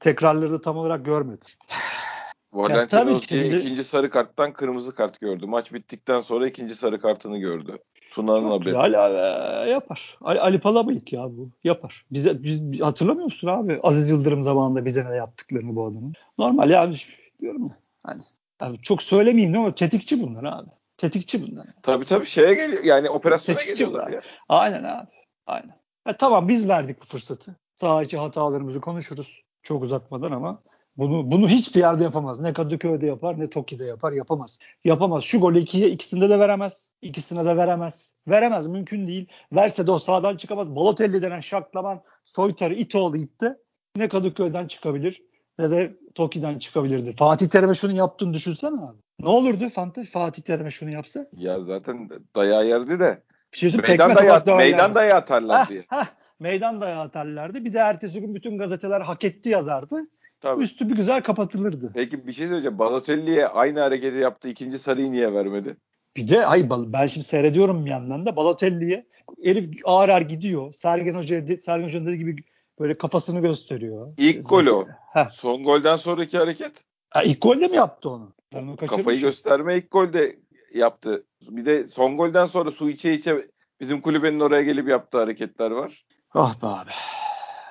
Tekrarları 0.00 0.50
da 0.50 0.60
tam 0.60 0.76
olarak 0.76 1.04
görmedi. 1.04 1.46
Valentino 2.52 3.18
şimdi... 3.28 3.56
ikinci 3.56 3.84
sarı 3.84 4.10
karttan 4.10 4.52
kırmızı 4.52 4.94
kart 4.94 5.20
gördü. 5.20 5.46
Maç 5.46 5.72
bittikten 5.72 6.20
sonra 6.20 6.46
ikinci 6.46 6.74
sarı 6.74 7.00
kartını 7.00 7.38
gördü. 7.38 7.78
Tuna'nın 8.10 8.50
haberi. 8.50 8.64
Güzel 8.64 9.06
abi, 9.06 9.70
yapar. 9.70 10.18
Ali, 10.20 10.40
Ali 10.40 10.60
Palabıyık 10.60 11.12
ya 11.12 11.22
bu. 11.22 11.50
Yapar. 11.64 12.04
Bize 12.10 12.42
biz 12.42 12.80
hatırlamıyor 12.80 13.24
musun 13.24 13.48
abi? 13.48 13.80
Aziz 13.82 14.10
Yıldırım 14.10 14.44
zamanında 14.44 14.84
bize 14.84 15.10
ne 15.10 15.16
yaptıklarını 15.16 15.76
bu 15.76 15.84
adamın. 15.84 16.14
Normal 16.38 16.70
yani 16.70 16.94
diyorum 17.40 17.62
ya. 17.68 17.76
Hani 18.02 18.22
abi 18.60 18.82
çok 18.82 19.02
söylemeyeyim 19.02 19.58
ama 19.58 19.74
tetikçi 19.74 20.22
bunlar 20.22 20.44
abi. 20.44 20.70
Tetikçi 20.96 21.42
bunlar. 21.42 21.66
Tabii 21.82 22.04
tabii 22.04 22.26
şeye 22.26 22.54
geliyor. 22.54 22.84
Yani 22.84 23.10
operasyona 23.10 23.58
tetikçi 23.58 23.84
geliyorlar 23.84 24.10
ya. 24.10 24.20
Aynen 24.48 24.84
abi. 24.84 25.10
Aynen. 25.46 25.80
E, 26.06 26.12
tamam 26.12 26.48
biz 26.48 26.68
verdik 26.68 27.00
bu 27.02 27.06
fırsatı. 27.06 27.56
Sağ 27.74 28.02
içi 28.02 28.18
hatalarımızı 28.18 28.80
konuşuruz. 28.80 29.42
Çok 29.62 29.82
uzatmadan 29.82 30.32
ama 30.32 30.62
bunu 30.96 31.30
bunu 31.30 31.48
hiçbir 31.48 31.80
yerde 31.80 32.02
yapamaz. 32.02 32.40
Ne 32.40 32.52
Kadıköy'de 32.52 33.06
yapar 33.06 33.40
ne 33.40 33.50
Toki'de 33.50 33.84
yapar 33.84 34.12
yapamaz. 34.12 34.58
Yapamaz. 34.84 35.24
Şu 35.24 35.40
golü 35.40 35.58
ikiye 35.58 35.90
ikisinde 35.90 36.30
de 36.30 36.38
veremez. 36.38 36.90
İkisine 37.02 37.44
de 37.44 37.56
veremez. 37.56 38.14
Veremez 38.28 38.66
mümkün 38.66 39.08
değil. 39.08 39.26
Verse 39.52 39.86
de 39.86 39.90
o 39.90 39.98
sağdan 39.98 40.36
çıkamaz. 40.36 40.76
Balotelli 40.76 41.22
denen 41.22 41.40
şaklaman 41.40 42.02
soytarı 42.24 42.74
İtoğlu 42.74 43.16
itti. 43.16 43.56
Ne 43.96 44.08
Kadıköy'den 44.08 44.66
çıkabilir 44.66 45.22
ne 45.60 45.70
de 45.70 45.96
Toki'den 46.14 46.58
çıkabilirdi. 46.58 47.16
Fatih 47.16 47.48
Terim'e 47.48 47.74
şunu 47.74 47.92
yaptığını 47.92 48.34
düşünsene 48.34 48.80
abi. 48.80 48.98
Ne 49.20 49.28
olurdu 49.28 49.70
Fatih, 49.70 50.06
Fatih 50.06 50.42
Terim'e 50.42 50.70
şunu 50.70 50.90
yapsa? 50.90 51.26
Ya 51.32 51.60
zaten 51.64 52.10
dayağı 52.36 52.66
yerdi 52.66 53.00
de. 53.00 53.22
Bir 53.52 53.58
şey 53.58 53.80
meydan, 53.88 54.14
dayağı, 54.14 54.56
meydan 54.56 54.94
dayağı 54.94 55.18
atarlar 55.18 55.68
diye. 55.68 55.84
Heh, 55.88 56.06
meydan 56.40 56.80
dayağı 56.80 57.02
atarlardı. 57.02 57.64
Bir 57.64 57.74
de 57.74 57.78
ertesi 57.78 58.20
gün 58.20 58.34
bütün 58.34 58.58
gazeteler 58.58 59.00
hak 59.00 59.24
etti 59.24 59.48
yazardı. 59.48 59.96
Tabii. 60.40 60.62
Üstü 60.62 60.88
bir 60.88 60.96
güzel 60.96 61.22
kapatılırdı. 61.22 61.90
Peki 61.94 62.26
bir 62.26 62.32
şey 62.32 62.46
söyleyeceğim. 62.46 62.78
Balotelli'ye 62.78 63.48
aynı 63.48 63.80
hareketi 63.80 64.16
yaptı. 64.16 64.48
ikinci 64.48 64.78
sarıyı 64.78 65.12
niye 65.12 65.34
vermedi? 65.34 65.76
Bir 66.16 66.28
de 66.28 66.46
ay 66.46 66.70
ben 66.70 67.06
şimdi 67.06 67.26
seyrediyorum 67.26 67.84
bir 67.84 67.90
yandan 67.90 68.26
da 68.26 68.36
Balotelli'ye 68.36 69.06
herif 69.44 69.70
ağır 69.84 70.08
ağır 70.08 70.22
gidiyor. 70.22 70.72
Sergen 70.72 71.14
Hoca 71.14 71.46
Sergen 71.60 71.86
Hoca'nın 71.86 72.06
dediği 72.06 72.18
gibi 72.18 72.44
böyle 72.80 72.98
kafasını 72.98 73.40
gösteriyor. 73.40 74.14
İlk 74.16 74.48
gol 74.48 74.66
o. 74.66 74.86
Heh. 75.12 75.30
Son 75.30 75.64
golden 75.64 75.96
sonraki 75.96 76.38
hareket. 76.38 76.72
Ha, 77.10 77.22
ilk 77.22 77.42
golde 77.42 77.68
mi 77.68 77.76
yaptı 77.76 78.10
onu? 78.10 78.32
onu 78.54 78.76
Kafayı 78.76 79.20
gösterme 79.20 79.76
ilk 79.76 79.90
golde 79.90 80.38
yaptı. 80.74 81.24
Bir 81.42 81.66
de 81.66 81.86
son 81.86 82.16
golden 82.16 82.46
sonra 82.46 82.70
su 82.70 82.90
içe 82.90 83.12
içe 83.12 83.48
bizim 83.80 84.00
kulübenin 84.00 84.40
oraya 84.40 84.62
gelip 84.62 84.88
yaptığı 84.88 85.18
hareketler 85.18 85.70
var. 85.70 86.04
Ah 86.34 86.62
be 86.62 86.66
abi. 86.66 86.90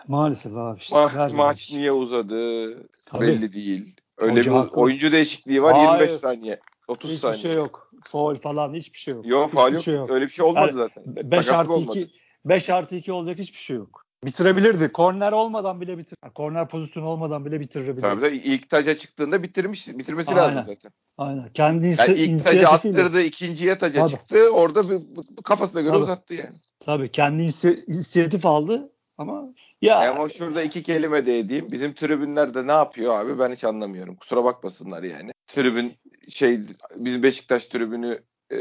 Maalesef 0.09 0.55
abi. 0.55 0.79
Işte, 0.79 0.95
Ma- 0.95 1.35
maç 1.35 1.71
niye 1.71 1.91
uzadı 1.91 2.69
Tabii. 3.05 3.27
belli 3.27 3.53
değil. 3.53 3.95
Öyle 4.17 4.39
Hoca 4.39 4.51
bir 4.51 4.55
haklı. 4.55 4.81
oyuncu 4.81 5.11
değişikliği 5.11 5.63
var 5.63 5.73
Hayır. 5.73 6.01
25 6.01 6.21
saniye. 6.21 6.59
30 6.87 7.09
hiçbir 7.11 7.21
saniye. 7.21 7.37
Hiçbir 7.37 7.49
şey 7.49 7.57
yok. 7.57 7.91
Foul 8.09 8.35
falan 8.35 8.73
hiçbir 8.73 8.99
şey 8.99 9.13
yok. 9.13 9.27
Yok 9.27 9.51
faul 9.51 9.73
yok. 9.73 9.83
Şey 9.83 9.95
yok. 9.95 10.09
Öyle 10.09 10.25
bir 10.25 10.31
şey 10.31 10.45
olmadı 10.45 10.71
yani, 10.77 10.89
zaten. 10.95 11.31
5 11.31 11.49
artı 11.49 11.79
2 11.79 12.09
5 12.45 12.69
artı 12.69 12.95
2 12.95 13.11
olacak 13.11 13.39
hiçbir 13.39 13.57
şey 13.57 13.77
yok. 13.77 14.05
Bitirebilirdi. 14.25 14.91
Korner 14.91 15.31
olmadan 15.31 15.81
bile 15.81 15.97
bitir. 15.97 16.17
Korner 16.35 16.67
pozisyonu 16.67 17.07
olmadan 17.07 17.45
bile 17.45 17.59
bitirebilirdi. 17.59 18.01
Tabii 18.01 18.21
de 18.21 18.33
ilk 18.33 18.69
taca 18.69 18.97
çıktığında 18.97 19.43
bitirmiş, 19.43 19.87
bitirmesi 19.87 20.29
Aynen. 20.29 20.43
lazım 20.43 20.63
zaten. 20.67 20.91
Aynen. 21.17 21.49
Kendi 21.53 21.95
yani 21.99 22.13
ilk 22.13 22.43
tacı 22.43 22.67
attırdı, 22.67 23.21
ikinciye 23.21 23.77
taca 23.77 24.01
Tabii. 24.01 24.11
çıktı. 24.11 24.49
Orada 24.49 24.89
bir, 24.89 25.01
kafasına 25.43 25.81
göre 25.81 25.93
Tabii. 25.93 26.03
uzattı 26.03 26.33
yani. 26.33 26.55
Tabii 26.79 27.11
kendi 27.11 27.41
inisiyatif 27.87 28.45
aldı 28.45 28.91
ama 29.17 29.53
ya 29.81 30.11
ama 30.11 30.29
şurada 30.29 30.61
iki 30.63 30.83
kelime 30.83 31.25
de 31.25 31.39
edeyim. 31.39 31.71
Bizim 31.71 31.93
tribünler 31.93 32.67
ne 32.67 32.71
yapıyor 32.71 33.19
abi 33.19 33.39
ben 33.39 33.51
hiç 33.51 33.63
anlamıyorum. 33.63 34.15
Kusura 34.15 34.43
bakmasınlar 34.43 35.03
yani. 35.03 35.31
Tribün 35.47 35.97
şey 36.29 36.59
bizim 36.95 37.23
Beşiktaş 37.23 37.65
tribünü 37.65 38.19
e, 38.51 38.57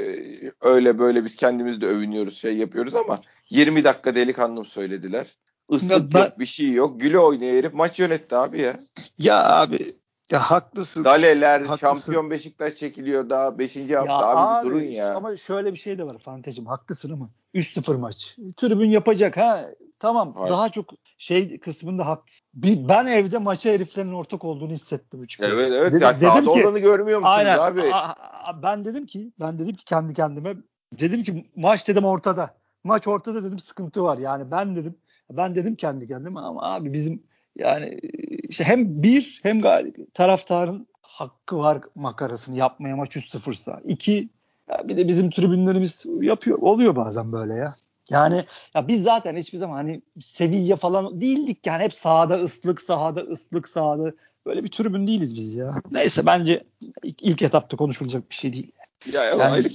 öyle 0.61 0.99
böyle 0.99 1.25
biz 1.25 1.37
kendimiz 1.37 1.81
de 1.81 1.87
övünüyoruz 1.87 2.39
şey 2.39 2.57
yapıyoruz 2.57 2.95
ama 2.95 3.19
20 3.51 3.85
dakika 3.85 4.15
delikanlım 4.15 4.65
söylediler. 4.65 5.37
Islık 5.71 6.15
ben, 6.15 6.21
yok 6.21 6.39
bir 6.39 6.47
şey 6.47 6.73
yok. 6.73 7.01
Güle 7.01 7.19
oynaya 7.19 7.55
herif 7.55 7.75
maç 7.75 7.99
yönetti 7.99 8.37
abi 8.37 8.61
ya. 8.61 8.81
Ya 9.19 9.45
abi 9.45 9.97
ya 10.31 10.51
haklısın. 10.51 11.05
Daleler 11.05 11.61
haklısın. 11.61 11.77
şampiyon 11.77 12.31
Beşiktaş 12.31 12.77
çekiliyor 12.77 13.31
daha 13.31 13.59
5. 13.59 13.77
hafta 13.77 13.93
ya 13.93 14.03
abi, 14.03 14.39
abi 14.39 14.67
durun 14.67 14.83
ya. 14.83 15.15
Ama 15.15 15.37
şöyle 15.37 15.73
bir 15.73 15.79
şey 15.79 15.99
de 15.99 16.07
var 16.07 16.19
Fantezim 16.19 16.67
haklısın 16.67 17.13
ama 17.13 17.31
3-0 17.55 17.97
maç. 17.97 18.37
Tribün 18.57 18.91
yapacak 18.91 19.37
ha 19.37 19.71
tamam 19.99 20.35
Hayır. 20.37 20.51
daha 20.51 20.69
çok 20.69 20.91
şey 21.19 21.59
kısmında 21.59 22.07
haklısın. 22.07 22.47
Bir, 22.55 22.89
ben 22.89 23.07
evde 23.07 23.39
maça 23.39 23.71
heriflerin 23.71 24.13
ortak 24.13 24.45
olduğunu 24.45 24.73
hissettim. 24.73 25.23
Üç 25.23 25.41
evet 25.41 25.73
evet. 25.73 25.93
Dedim, 25.93 26.03
ya, 26.03 26.21
dedim 26.21 26.53
ki, 26.53 26.67
olanı 26.67 26.79
görmüyor 26.79 27.19
musunuz 27.19 27.35
aynen, 27.37 27.59
abi? 27.59 27.83
A, 27.93 28.15
a, 28.51 28.63
ben 28.63 28.85
dedim 28.85 29.07
ki 29.07 29.33
ben 29.41 29.59
dedim 29.59 29.77
ki 29.77 29.85
kendi 29.85 30.15
kendime 30.15 30.57
dedim 31.01 31.23
ki 31.23 31.51
maç 31.57 31.89
dedim 31.89 32.05
ortada. 32.05 32.59
Maç 32.85 33.09
ortada 33.09 33.45
dedim 33.45 33.59
sıkıntı 33.59 34.03
var. 34.03 34.19
Yani 34.19 34.51
ben 34.51 34.77
dedim 34.77 34.97
ben 35.31 35.55
dedim 35.55 35.75
kendi 35.75 36.07
kendime 36.07 36.41
ama 36.41 36.75
abi 36.75 36.93
bizim 36.93 37.23
yani 37.57 37.99
işte 38.43 38.65
hem 38.65 39.03
bir 39.03 39.41
hem 39.43 39.61
galip 39.61 40.15
taraftarın 40.15 40.87
hakkı 41.03 41.59
var 41.59 41.81
makarasını 41.95 42.57
yapmaya 42.57 42.97
maç 42.97 43.17
3-0'sa. 43.17 43.81
İki 43.85 44.29
ya 44.69 44.89
bir 44.89 44.97
de 44.97 45.09
bizim 45.09 45.31
tribünlerimiz 45.31 46.07
yapıyor 46.21 46.59
oluyor 46.59 46.97
bazen 46.97 47.33
böyle 47.33 47.55
ya. 47.55 47.77
Yani 48.11 48.45
ya 48.75 48.89
biz 48.89 49.03
zaten 49.03 49.37
hiçbir 49.37 49.59
zaman 49.59 49.77
hani 49.77 50.03
seviye 50.21 50.77
falan 50.77 51.21
değildik 51.21 51.67
yani 51.67 51.85
hep 51.85 51.95
sahada 51.95 52.35
ıslık 52.35 52.81
sahada 52.81 53.21
ıslık 53.21 53.69
sahada 53.69 54.13
böyle 54.47 54.65
bir 54.65 54.69
tribün 54.69 55.07
değiliz 55.07 55.35
biz 55.35 55.55
ya. 55.55 55.83
Neyse 55.91 56.27
bence 56.27 56.65
ilk, 57.03 57.23
ilk 57.23 57.43
etapta 57.43 57.77
konuşulacak 57.77 58.31
bir 58.31 58.35
şey 58.35 58.53
değil. 58.53 58.73
Ya, 59.13 59.25
ya 59.25 59.35
yani, 59.37 59.67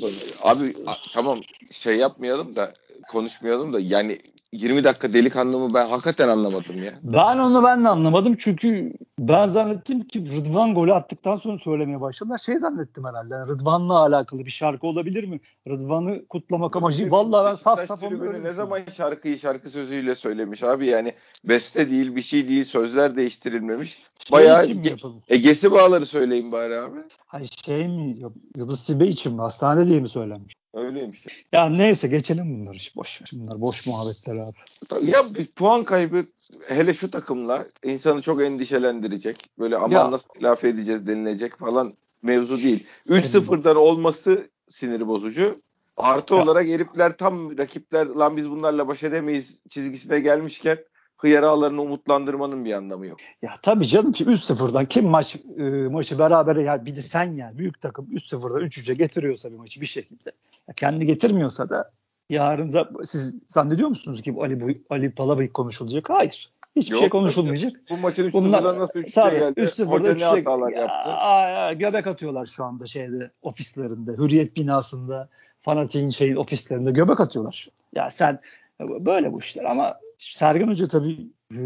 Abi 0.42 0.74
tamam 1.14 1.40
şey 1.72 1.96
yapmayalım 1.96 2.56
da 2.56 2.74
konuşmayalım 3.12 3.74
da 3.74 3.80
yani 3.80 4.20
20 4.53 4.83
dakika 4.83 5.13
delikanlımı 5.13 5.74
ben 5.74 5.89
hakikaten 5.89 6.29
anlamadım 6.29 6.83
ya. 6.83 6.93
Ben 7.03 7.38
onu 7.38 7.63
ben 7.63 7.83
de 7.83 7.89
anlamadım 7.89 8.36
çünkü 8.39 8.93
ben 9.19 9.48
zannettim 9.48 10.01
ki 10.07 10.25
Rıdvan 10.31 10.74
golü 10.74 10.93
attıktan 10.93 11.36
sonra 11.36 11.60
söylemeye 11.60 12.01
başladılar. 12.01 12.38
Şey 12.38 12.60
zannettim 12.60 13.05
herhalde. 13.05 13.36
Rıdvan'la 13.36 14.00
alakalı 14.00 14.45
bir 14.45 14.51
şarkı 14.51 14.88
olabilir 14.88 15.24
mi? 15.24 15.39
Rıdvan'ı 15.67 16.25
kutlamak 16.25 16.75
amacı. 16.75 17.12
Vallahi 17.12 17.45
ben 17.45 17.55
saf 17.55 17.86
saf 17.86 18.03
onu 18.03 18.43
Ne 18.43 18.51
zaman 18.51 18.81
şarkıyı 18.98 19.39
şarkı 19.39 19.69
sözüyle 19.69 20.15
söylemiş 20.15 20.63
abi 20.63 20.88
yani 20.88 21.13
beste 21.43 21.89
değil 21.89 22.15
bir 22.15 22.22
şey 22.22 22.48
değil 22.48 22.63
sözler 22.63 23.15
değiştirilmemiş. 23.15 23.89
Şey 23.89 24.31
Bayağı 24.31 24.65
ge- 24.65 25.13
Egesi 25.27 25.72
bağları 25.72 26.05
söyleyin 26.05 26.51
bari 26.51 26.79
abi. 26.79 27.00
Hayır 27.27 27.51
şey 27.65 27.88
mi? 27.88 28.17
Yıldız 28.57 28.79
Sibe 28.79 29.07
için 29.07 29.33
mi? 29.33 29.41
Hastane 29.41 29.86
diye 29.86 30.00
mi 30.00 30.10
söylenmiş? 30.10 30.62
Öyleymiş. 30.74 31.25
Ya 31.51 31.70
neyse 31.70 32.08
geçelim 32.08 32.60
bunları. 32.60 32.77
Boş 32.96 33.22
Bunlar 33.34 33.62
boş 33.62 33.88
muhabbetler 33.88 34.36
abi. 34.36 35.12
Ya 35.12 35.36
bir 35.36 35.46
puan 35.46 35.84
kaybı 35.84 36.25
hele 36.68 36.94
şu 36.94 37.12
takımla 37.12 37.68
insanı 37.84 38.22
çok 38.22 38.42
endişelendirecek. 38.42 39.38
Böyle 39.60 39.77
aman 39.77 39.92
ya. 39.92 40.12
nasıl 40.12 40.30
telafi 40.30 40.68
edeceğiz 40.68 41.08
denilecek 41.08 41.58
falan 41.58 41.94
mevzu 42.22 42.58
değil. 42.58 42.86
3-0'dan 43.10 43.75
olması 43.75 44.50
siniri 44.68 45.08
bozucu. 45.08 45.62
Artı 45.98 46.34
ya. 46.34 46.44
olarak 46.44 46.68
herifler 46.68 47.18
tam 47.18 47.58
rakipler 47.58 48.06
lan 48.06 48.38
biz 48.38 48.50
bunlarla 48.50 48.88
baş 48.88 49.03
edemeyiz 49.03 49.62
çizgisine 49.70 50.20
gelmişken 50.20 50.77
hıyar 51.24 51.44
ağlarını 51.44 51.82
umutlandırmanın 51.82 52.65
bir 52.65 52.74
anlamı 52.74 53.08
yok. 53.08 53.18
Ya 53.42 53.53
tabii 53.62 53.88
canım 53.88 54.12
ki 54.12 54.25
3-0'dan 54.25 54.86
kim 54.86 55.08
maç 55.08 55.36
e, 55.58 55.63
maçı 55.63 56.20
beraber 56.20 56.56
ya 56.56 56.86
bir 56.86 56.96
de 56.96 57.01
sen 57.01 57.32
yani 57.32 57.58
büyük 57.58 57.82
takım 57.82 58.06
3-0'dan 58.06 58.62
3-3'e 58.62 58.94
getiriyorsa 58.94 59.51
bir 59.51 59.58
maçı 59.58 59.82
bir 59.82 59.86
şekilde. 59.86 60.32
Ya 60.68 60.74
kendi 60.74 61.06
getirmiyorsa 61.06 61.70
da 61.70 61.92
yarın 62.30 62.72
siz 63.03 63.34
zannediyor 63.48 63.89
musunuz 63.89 64.22
ki 64.22 64.36
Ali 64.39 64.62
bu 64.62 64.68
Ali 64.89 65.12
Palabıyık 65.12 65.53
konuşulacak? 65.53 66.10
Hayır. 66.10 66.51
Hiçbir 66.75 66.88
şey 66.88 66.94
Yok, 66.94 67.00
şey 67.00 67.10
konuşulmayacak. 67.10 67.74
Bu 67.89 67.98
maçın 67.98 68.25
3 68.25 68.34
Bunlar, 68.34 68.80
nasıl 68.80 69.00
3 69.00 69.13
tabii, 69.13 69.39
geldi? 69.39 69.62
3 69.62 69.80
Hoca 69.80 70.15
ne 70.15 70.24
hatalar 70.24 70.72
ya, 70.72 70.80
yaptı? 70.80 71.10
Aa, 71.10 71.74
göbek 71.74 72.08
atıyorlar 72.08 72.46
şu 72.46 72.63
anda 72.63 72.86
şeyde 72.86 73.32
ofislerinde. 73.42 74.12
Hürriyet 74.12 74.56
binasında 74.56 75.30
fanatiğin 75.62 76.10
şeyin 76.10 76.36
ofislerinde 76.36 76.92
göbek 76.92 77.20
atıyorlar 77.20 77.51
şu. 77.51 77.72
Ya 77.96 78.12
sen 78.12 78.39
böyle 78.80 79.34
bu 79.34 79.39
işler 79.39 79.63
ama 79.63 80.00
Sergen 80.32 80.68
Hoca 80.68 80.88
tabii 80.88 81.32
e, 81.51 81.60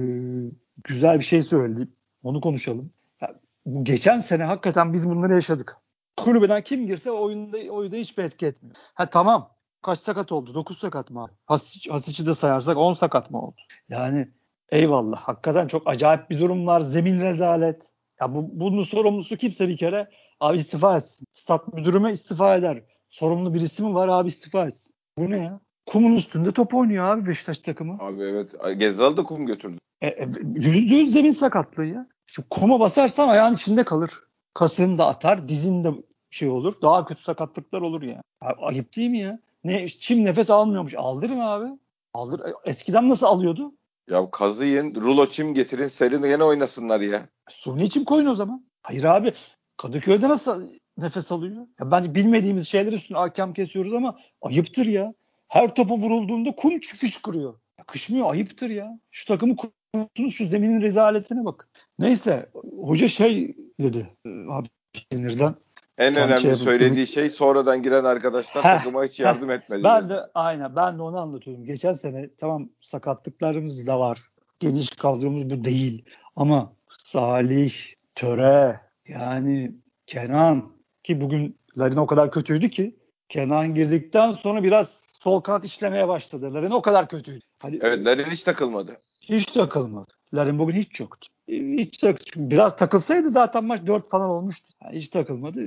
güzel 0.83 1.19
bir 1.19 1.23
şey 1.23 1.43
söyledi. 1.43 1.87
Onu 2.23 2.41
konuşalım. 2.41 2.91
Ya, 3.21 3.39
bu 3.65 3.83
geçen 3.83 4.19
sene 4.19 4.43
hakikaten 4.43 4.93
biz 4.93 5.09
bunları 5.09 5.33
yaşadık. 5.33 5.77
Kulübeden 6.17 6.61
kim 6.63 6.87
girse 6.87 7.11
oyunda, 7.11 7.57
oyunda 7.57 7.95
hiçbir 7.95 8.23
etki 8.23 8.45
etmiyor. 8.45 8.75
Ha 8.93 9.09
tamam. 9.09 9.49
Kaç 9.81 9.99
sakat 9.99 10.31
oldu? 10.31 10.53
9 10.53 10.77
sakat 10.77 11.09
mı? 11.09 11.29
Hasic, 11.45 11.91
Hasic'i 11.91 12.27
de 12.27 12.33
sayarsak 12.33 12.77
10 12.77 12.93
sakat 12.93 13.31
mı 13.31 13.41
oldu? 13.41 13.61
Yani 13.89 14.27
eyvallah. 14.69 15.17
Hakikaten 15.17 15.67
çok 15.67 15.87
acayip 15.87 16.29
bir 16.29 16.39
durum 16.39 16.67
var. 16.67 16.81
Zemin 16.81 17.21
rezalet. 17.21 17.83
Ya 18.21 18.35
bu, 18.35 18.49
bunun 18.59 18.83
sorumlusu 18.83 19.37
kimse 19.37 19.67
bir 19.67 19.77
kere 19.77 20.09
abi 20.39 20.57
istifa 20.57 20.97
etsin. 20.97 21.27
Stat 21.31 21.73
müdürüme 21.73 22.11
istifa 22.11 22.55
eder. 22.55 22.83
Sorumlu 23.09 23.53
birisi 23.53 23.83
mi 23.83 23.93
var 23.93 24.07
abi 24.07 24.27
istifa 24.27 24.67
etsin. 24.67 24.95
Bu 25.17 25.29
ne 25.29 25.37
ya? 25.37 25.59
Kumun 25.87 26.15
üstünde 26.15 26.51
top 26.51 26.73
oynuyor 26.73 27.05
abi 27.05 27.27
Beşiktaş 27.27 27.59
takımı. 27.59 27.97
Abi 27.99 28.21
evet. 28.21 28.79
Gezzal 28.79 29.17
da 29.17 29.23
kum 29.23 29.45
götürdü. 29.45 29.77
E, 30.01 30.07
e, 30.07 30.29
yüzde 30.55 30.95
yüz 30.95 31.11
zemin 31.13 31.31
sakatlığı 31.31 31.85
ya. 31.85 32.07
Şu 32.25 32.49
kuma 32.49 32.79
basarsan 32.79 33.27
ayağın 33.27 33.55
içinde 33.55 33.83
kalır. 33.83 34.11
Kasını 34.53 34.97
da 34.97 35.07
atar, 35.07 35.47
dizin 35.47 35.83
de 35.83 35.89
şey 36.29 36.49
olur. 36.49 36.73
Daha 36.81 37.05
kötü 37.05 37.23
sakatlıklar 37.23 37.81
olur 37.81 38.01
ya. 38.01 38.21
Ayıp 38.41 38.95
değil 38.95 39.09
mi 39.09 39.19
ya? 39.19 39.39
Ne 39.63 39.87
çim 39.87 40.23
nefes 40.23 40.49
almıyormuş. 40.49 40.93
Aldırın 40.97 41.39
abi. 41.39 41.67
Aldır. 42.13 42.39
E, 42.39 42.53
eskiden 42.65 43.09
nasıl 43.09 43.25
alıyordu? 43.25 43.73
Ya 44.09 44.31
kazıyın, 44.31 44.95
rulo 44.95 45.25
çim 45.25 45.53
getirin, 45.53 45.87
serin 45.87 46.23
yine 46.23 46.43
oynasınlar 46.43 47.01
ya. 47.01 47.29
Suni 47.49 47.89
çim 47.89 48.03
koyun 48.03 48.25
o 48.25 48.35
zaman. 48.35 48.65
Hayır 48.81 49.03
abi. 49.03 49.33
Kadıköy'de 49.77 50.29
nasıl 50.29 50.69
nefes 50.97 51.31
alıyor? 51.31 51.67
Ya 51.79 51.91
bence 51.91 52.15
bilmediğimiz 52.15 52.67
şeyler 52.67 52.93
üstüne 52.93 53.17
hakem 53.17 53.53
kesiyoruz 53.53 53.93
ama 53.93 54.17
ayıptır 54.41 54.85
ya. 54.85 55.13
Her 55.47 55.75
topa 55.75 55.95
vurulduğunda 55.95 56.51
kum 56.51 56.79
fışkırıyor. 56.79 57.53
Yakışmıyor 57.79 58.31
ayıptır 58.31 58.69
ya. 58.69 58.99
Şu 59.11 59.27
takımı 59.27 59.55
kurtunuz 59.55 60.33
şu 60.33 60.47
zeminin 60.47 60.81
rezaletine 60.81 61.45
bak. 61.45 61.69
Neyse 61.99 62.49
hoca 62.81 63.07
şey 63.07 63.55
dedi 63.79 64.07
abi 64.49 64.67
sinirden. 65.11 65.55
En 65.97 66.15
önemli 66.15 66.41
şey 66.41 66.55
söylediği 66.55 67.07
şey 67.07 67.29
sonradan 67.29 67.83
giren 67.83 68.03
arkadaşlar 68.03 68.63
heh, 68.63 68.77
takıma 68.77 69.05
hiç 69.05 69.19
yardım 69.19 69.49
heh, 69.49 69.55
etmedi. 69.55 69.83
Ben 69.83 70.09
de 70.09 70.19
aynen 70.33 70.75
ben 70.75 70.97
de 70.97 71.01
onu 71.01 71.17
anlatıyorum. 71.17 71.65
Geçen 71.65 71.93
sene 71.93 72.29
tamam 72.37 72.69
sakatlıklarımız 72.81 73.87
da 73.87 73.99
var. 73.99 74.21
Geniş 74.59 74.89
kadromuz 74.89 75.49
bu 75.49 75.63
değil. 75.63 76.05
Ama 76.35 76.73
Salih, 76.97 77.73
Töre 78.15 78.79
yani 79.07 79.71
Kenan 80.05 80.71
ki 81.03 81.21
bugün 81.21 81.57
Larin 81.77 81.97
o 81.97 82.07
kadar 82.07 82.31
kötüydü 82.31 82.69
ki 82.69 82.95
Kenan 83.29 83.75
girdikten 83.75 84.31
sonra 84.31 84.63
biraz 84.63 85.06
sol 85.27 85.41
kanat 85.41 85.65
işlemeye 85.65 86.07
başladı. 86.07 86.53
Larin 86.53 86.71
o 86.71 86.81
kadar 86.81 87.07
kötüydü. 87.07 87.45
Hadi, 87.59 87.79
evet 87.81 88.05
Larin 88.05 88.23
hiç 88.23 88.43
takılmadı. 88.43 88.97
Hiç 89.21 89.45
takılmadı. 89.45 90.07
Larin 90.33 90.59
bugün 90.59 90.75
hiç 90.75 90.99
yoktu. 90.99 91.27
Hiç 91.49 91.97
tak 91.97 92.25
çünkü 92.25 92.51
biraz 92.51 92.75
takılsaydı 92.75 93.29
zaten 93.29 93.63
maç 93.63 93.81
4 93.87 94.09
falan 94.09 94.29
olmuştu. 94.29 94.73
Yani 94.83 94.97
hiç 94.97 95.09
takılmadı. 95.09 95.61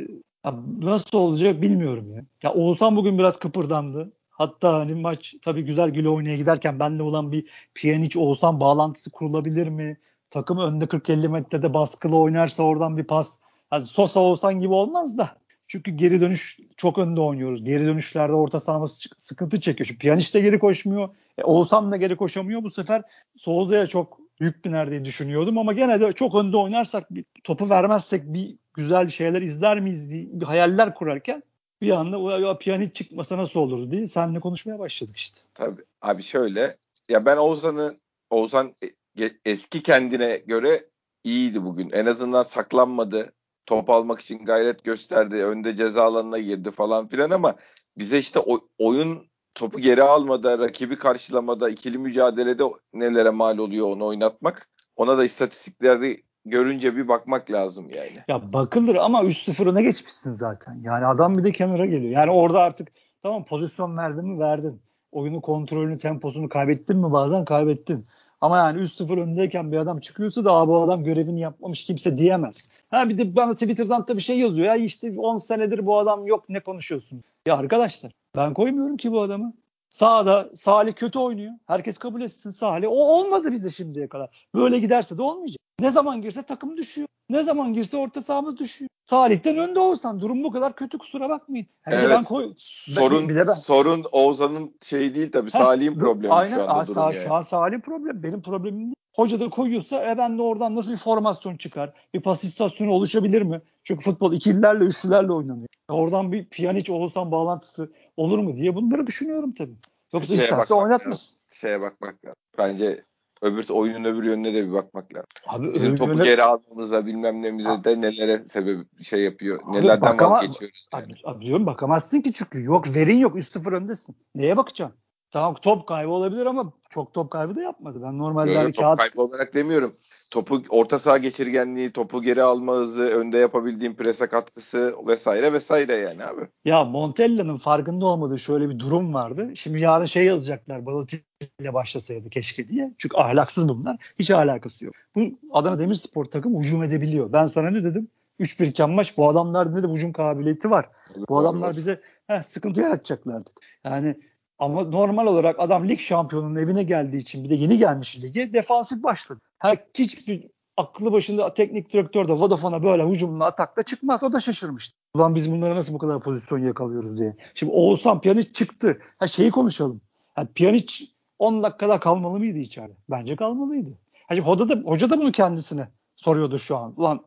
Ya 0.45 0.55
nasıl 0.83 1.19
olacak 1.19 1.63
bilmiyorum 1.63 2.17
ya. 2.17 2.25
Ya 2.43 2.53
Oğuzhan 2.53 2.97
bugün 2.97 3.19
biraz 3.19 3.39
kıpırdandı. 3.39 4.13
Hatta 4.31 4.73
hani 4.73 4.95
maç 4.95 5.35
tabii 5.43 5.63
güzel 5.63 5.91
güle 5.91 6.09
oynaya 6.09 6.37
giderken 6.37 6.81
benle 6.81 7.03
olan 7.03 7.33
bir 7.33 7.45
Pjanic 7.75 8.19
Oğuzhan 8.19 8.61
bağlantısı 8.61 9.11
kurulabilir 9.11 9.69
mi? 9.69 9.99
Takım 10.31 10.59
önde 10.59 10.85
40-50 10.85 11.29
metrede 11.29 11.75
baskılı 11.75 12.19
oynarsa 12.19 12.63
oradan 12.63 12.97
bir 12.97 13.05
pas. 13.05 13.39
Yani 13.73 13.87
Sosa 13.87 14.21
Oğuzhan 14.21 14.61
gibi 14.61 14.73
olmaz 14.73 15.19
da 15.19 15.40
çünkü 15.71 15.91
geri 15.91 16.21
dönüş 16.21 16.59
çok 16.77 16.99
önde 16.99 17.21
oynuyoruz. 17.21 17.65
Geri 17.65 17.87
dönüşlerde 17.87 18.33
orta 18.33 18.61
sahamız 18.61 19.07
sıkıntı 19.17 19.61
çekiyor. 19.61 19.87
Şu 19.87 19.99
Pjanic 19.99 20.35
de 20.35 20.41
geri 20.41 20.59
koşmuyor. 20.59 21.09
E, 21.39 21.43
Oğuzhan 21.43 21.93
da 21.93 21.97
geri 21.97 22.17
koşamıyor. 22.17 22.63
Bu 22.63 22.71
sefer 22.71 23.03
Souza'ya 23.37 23.87
çok 23.87 24.19
yük 24.41 24.65
biner 24.65 24.91
diye 24.91 25.05
düşünüyordum 25.05 25.59
ama 25.59 25.73
gene 25.73 26.01
de 26.01 26.13
çok 26.13 26.35
önde 26.35 26.57
oynarsak 26.57 27.15
bir 27.15 27.25
topu 27.45 27.71
vermezsek 27.71 28.25
bir 28.25 28.57
güzel 28.75 29.09
şeyler 29.09 29.43
izler 29.43 29.81
miyiz 29.81 30.11
diye 30.11 30.29
hayaller 30.45 30.95
kurarken 30.95 31.43
bir 31.83 31.91
anda 31.91 32.21
o 32.21 32.59
Pjanic 32.59 32.93
çıkmasa 32.93 33.39
nasıl 33.39 33.61
olurdu 33.61 33.91
diye 33.91 34.09
seninle 34.09 34.41
konuşmaya 34.41 34.79
başladık 34.79 35.17
işte. 35.17 35.41
Tabii 35.55 35.83
abi 36.03 36.23
şöyle 36.23 36.77
ya 37.09 37.25
ben 37.25 37.37
Oğuzhan'ı 37.37 37.97
Oğuzhan 38.31 38.75
e, 39.21 39.31
eski 39.45 39.83
kendine 39.83 40.37
göre 40.37 40.85
iyiydi 41.25 41.65
bugün. 41.65 41.91
En 41.91 42.07
azından 42.07 42.43
saklanmadı 42.43 43.33
top 43.71 43.91
almak 43.91 44.21
için 44.21 44.45
gayret 44.45 44.85
gösterdi. 44.85 45.35
Önde 45.35 45.77
ceza 45.77 46.03
alanına 46.03 46.39
girdi 46.39 46.71
falan 46.71 47.09
filan 47.09 47.31
ama 47.31 47.55
bize 47.99 48.19
işte 48.19 48.41
oyun 48.79 49.27
topu 49.55 49.79
geri 49.79 50.03
almada, 50.03 50.59
rakibi 50.59 50.99
karşılamada, 50.99 51.71
ikili 51.71 51.99
mücadelede 51.99 52.65
nelere 52.95 53.31
mal 53.31 53.59
oluyor 53.59 53.87
onu 53.87 54.07
oynatmak. 54.07 54.69
Ona 54.97 55.19
da 55.19 55.25
istatistikleri 55.25 56.23
görünce 56.45 56.97
bir 56.97 57.09
bakmak 57.09 57.51
lazım 57.51 57.91
yani. 57.91 58.17
Ya 58.29 58.53
bakılır 58.53 58.95
ama 58.95 59.23
3-0 59.23 59.75
ne 59.75 59.83
geçmişsin 59.83 60.33
zaten. 60.33 60.81
Yani 60.83 61.07
adam 61.07 61.39
bir 61.39 61.45
de 61.45 61.53
kenara 61.53 61.87
geliyor. 61.87 62.13
Yani 62.13 62.31
orada 62.31 62.61
artık 62.61 62.89
tamam 63.23 63.45
pozisyon 63.45 63.97
verdin 63.97 64.29
mi 64.29 64.39
verdin. 64.39 64.83
Oyunu 65.13 65.41
kontrolünü, 65.41 65.99
temposunu 65.99 66.49
kaybettin 66.49 66.97
mi 66.97 67.13
bazen 67.13 67.45
kaybettin. 67.45 68.07
Ama 68.41 68.57
yani 68.57 68.81
3-0 68.81 69.21
öndeyken 69.21 69.73
bir 69.73 69.77
adam 69.77 70.01
çıkıyorsa 70.01 70.45
da 70.45 70.69
bu 70.69 70.83
adam 70.83 71.05
görevini 71.05 71.41
yapmamış 71.41 71.85
kimse 71.85 72.19
diyemez. 72.19 72.69
Ha 72.91 73.09
bir 73.09 73.19
de 73.19 73.37
bana 73.37 73.55
Twitter'dan 73.55 74.09
da 74.09 74.17
bir 74.17 74.23
şey 74.23 74.39
yazıyor. 74.39 74.67
Ya 74.67 74.77
işte 74.77 75.15
10 75.19 75.39
senedir 75.39 75.87
bu 75.87 75.99
adam 75.99 76.27
yok 76.27 76.49
ne 76.49 76.61
konuşuyorsun? 76.61 77.25
Ya 77.47 77.57
arkadaşlar 77.57 78.13
ben 78.37 78.55
koymuyorum 78.55 78.97
ki 78.97 79.13
bu 79.13 79.21
adamı. 79.21 79.53
Sağda 79.89 80.51
Salih 80.55 80.95
kötü 80.95 81.19
oynuyor. 81.19 81.53
Herkes 81.67 81.99
kabul 81.99 82.21
etsin 82.23 82.51
Salih. 82.51 82.89
O 82.89 82.95
olmadı 82.95 83.53
bize 83.53 83.71
şimdiye 83.71 84.09
kadar. 84.09 84.47
Böyle 84.55 84.79
giderse 84.79 85.19
de 85.19 85.23
olmayacak. 85.23 85.59
Ne 85.81 85.91
zaman 85.91 86.23
girse 86.23 86.43
takım 86.43 86.77
düşüyor. 86.77 87.09
Ne 87.31 87.43
zaman 87.43 87.73
girse 87.75 87.97
orta 87.97 88.23
sahamız 88.23 88.59
düşüyor. 88.59 88.89
Salih'ten 89.11 89.57
önde 89.57 89.79
olsan 89.81 90.21
durum 90.21 90.45
bu 90.45 90.53
kadar 90.53 90.77
kötü 90.77 90.99
kusura 90.99 91.29
bakmayın. 91.29 91.67
Yani 91.91 92.01
evet. 92.01 92.17
Ben 92.17 92.25
koy, 92.25 92.53
sorun 92.57 93.29
de 93.29 93.47
ben. 93.47 93.55
sorun 93.55 94.05
Oğuzhan'ın 94.13 94.75
şeyi 94.83 95.15
değil 95.15 95.33
tabii. 95.33 95.51
Salih'in 95.51 95.99
problemi 95.99 96.35
aynen, 96.35 96.55
şu 96.55 96.71
anda 96.71 96.87
durum 96.87 97.03
yani. 97.03 97.15
Şu 97.15 97.35
an 97.35 97.41
Salih'in 97.41 97.81
problem. 97.81 98.23
Benim 98.23 98.43
problemim 98.43 98.81
değil. 98.81 98.95
Hoca 99.15 99.41
da 99.41 99.51
koyuyorsa 99.51 100.11
e 100.11 100.19
ben 100.19 100.39
de 100.39 100.43
oradan 100.43 100.77
nasıl 100.77 100.93
bir 100.93 100.97
formasyon 100.97 101.57
çıkar? 101.57 101.93
Bir 102.15 102.23
pas 102.23 102.45
istasyonu 102.45 102.91
oluşabilir 102.91 103.43
mi? 103.43 103.61
Çünkü 103.85 104.05
futbol 104.05 104.33
ikililerle, 104.33 104.85
üçlülerle 104.85 105.33
oynanıyor. 105.33 105.69
Oradan 105.89 106.33
bir 106.33 106.45
Pjanic 106.45 106.93
Oğuzhan 106.93 107.31
bağlantısı 107.31 107.93
olur 108.17 108.39
mu 108.39 108.57
diye 108.57 108.75
bunları 108.75 109.07
düşünüyorum 109.07 109.53
tabii. 109.53 109.77
Yoksa 110.13 110.35
Şeye 110.35 110.45
isterse 110.45 110.75
oynatmaz. 110.75 111.37
Şeye 111.53 111.81
bakmak 111.81 112.25
lazım. 112.25 112.37
Bence 112.59 113.05
öbür 113.43 113.69
oyunun 113.69 114.05
öbür 114.05 114.23
yönüne 114.23 114.55
de 114.55 114.67
bir 114.69 114.73
bakmak 114.73 115.15
lazım. 115.15 115.29
Abi, 115.47 115.75
Bizim 115.75 115.97
topu 115.97 116.13
yöne... 116.13 116.25
geri 116.25 116.43
aldığımıza 116.43 117.07
bilmem 117.07 117.43
nemize 117.43 117.85
de 117.85 118.01
nelere 118.01 118.39
sebep 118.39 119.05
şey 119.05 119.21
yapıyor. 119.21 119.61
Abi, 119.65 119.77
nelerden 119.77 120.01
bakama... 120.01 120.35
vazgeçiyoruz 120.35 120.89
yani. 120.93 121.05
Abi, 121.05 121.15
abi 121.25 121.47
diyorum 121.47 121.67
bakamazsın 121.67 122.21
ki 122.21 122.33
çünkü 122.33 122.65
yok 122.65 122.95
verin 122.95 123.17
yok 123.17 123.37
3-0 123.37 123.75
öndesin. 123.75 124.17
Neye 124.35 124.57
bakacaksın? 124.57 124.97
Tamam 125.31 125.55
top 125.55 125.87
kaybı 125.87 126.11
olabilir 126.11 126.47
ama 126.47 126.73
çok 126.91 127.15
top 127.15 127.31
kaybı 127.31 127.57
da 127.57 127.63
yapmadı. 127.63 127.99
Ben 128.03 128.19
normalde 128.19 128.53
Yok, 128.53 128.75
top 128.75 128.85
kağıt... 128.85 128.99
kaybı 128.99 129.23
olarak 129.23 129.55
demiyorum. 129.55 129.97
Topu 130.31 130.63
orta 130.69 130.99
saha 130.99 131.19
geçirgenliği, 131.19 131.93
topu 131.93 132.23
geri 132.23 132.43
alma 132.43 132.73
hızı, 132.75 133.03
önde 133.03 133.39
yapabildiğim 133.39 133.97
prese 133.97 134.27
katkısı 134.27 134.95
vesaire 135.07 135.53
vesaire 135.53 135.95
yani 135.97 136.25
abi. 136.25 136.41
Ya 136.65 136.85
Montella'nın 136.85 137.57
farkında 137.57 138.07
olmadığı 138.07 138.39
şöyle 138.39 138.69
bir 138.71 138.79
durum 138.79 139.15
vardı. 139.15 139.51
Şimdi 139.55 139.81
yarın 139.81 140.05
şey 140.05 140.25
yazacaklar 140.25 140.87
Balotelli 140.87 141.23
ile 141.61 141.75
başlasaydı 141.75 142.31
keşke 142.31 142.69
diye. 142.69 142.95
Çünkü 142.99 143.17
ahlaksız 143.17 143.69
bunlar. 143.69 143.97
Hiç 144.19 144.31
alakası 144.31 144.85
yok. 144.85 144.95
Bu 145.17 145.23
Adana 145.53 145.79
Demirspor 145.79 146.25
takım 146.25 146.63
hücum 146.63 146.83
edebiliyor. 146.83 147.33
Ben 147.33 147.47
sana 147.47 147.71
ne 147.71 147.85
dedim? 147.85 148.09
3-1 148.41 148.67
iken 148.67 148.91
maç 148.91 149.17
bu 149.17 149.29
adamlarda 149.29 149.83
da 149.83 149.93
hücum 149.93 150.13
kabiliyeti 150.13 150.71
var. 150.71 150.89
Bu 151.29 151.39
adamlar 151.39 151.77
bize 151.77 152.01
heh, 152.27 152.43
sıkıntı 152.43 152.81
yaratacaklardı. 152.81 153.51
Yani 153.85 154.17
ama 154.61 154.85
normal 154.85 155.27
olarak 155.27 155.57
adam 155.59 155.89
lig 155.89 156.01
şampiyonunun 156.01 156.57
evine 156.57 156.83
geldiği 156.83 157.19
için 157.19 157.45
bir 157.45 157.51
de 157.51 157.55
yeni 157.55 157.79
gelmiş 157.79 158.23
lige 158.23 158.53
defansif 158.53 159.03
başladı. 159.03 159.41
Her 159.59 159.79
hiçbir 159.99 160.47
aklı 160.77 161.13
başında 161.13 161.55
teknik 161.55 161.93
direktör 161.93 162.29
de 162.29 162.33
Vodafone'a 162.33 162.83
böyle 162.83 163.09
hücumla 163.09 163.47
atakla 163.47 163.83
çıkmaz. 163.83 164.23
O 164.23 164.33
da 164.33 164.41
şaşırmıştı. 164.41 164.97
Ulan 165.15 165.35
biz 165.35 165.53
bunlara 165.53 165.77
nasıl 165.77 165.95
bu 165.95 165.99
kadar 165.99 166.21
pozisyon 166.21 166.59
yakalıyoruz 166.59 167.19
diye. 167.19 167.37
Şimdi 167.55 167.73
Oğuzhan 167.73 168.21
Pjanic 168.21 168.53
çıktı. 168.53 168.99
Ha 169.19 169.27
şeyi 169.27 169.51
konuşalım. 169.51 170.01
Yani 170.37 170.49
Pjanic 170.55 171.05
10 171.39 171.63
dakikada 171.63 172.01
kalmalı 172.01 172.39
mıydı 172.39 172.59
içeride? 172.59 172.97
Bence 173.11 173.37
kalmalıydı. 173.37 173.99
Yani 174.31 174.41
hoca 174.41 174.69
da, 174.69 174.75
hoca 174.75 175.11
da 175.11 175.19
bunu 175.19 175.33
kendisine 175.33 175.89
soruyordur 176.17 176.59
şu 176.59 176.77
an. 176.77 176.95
Ulan 176.97 177.21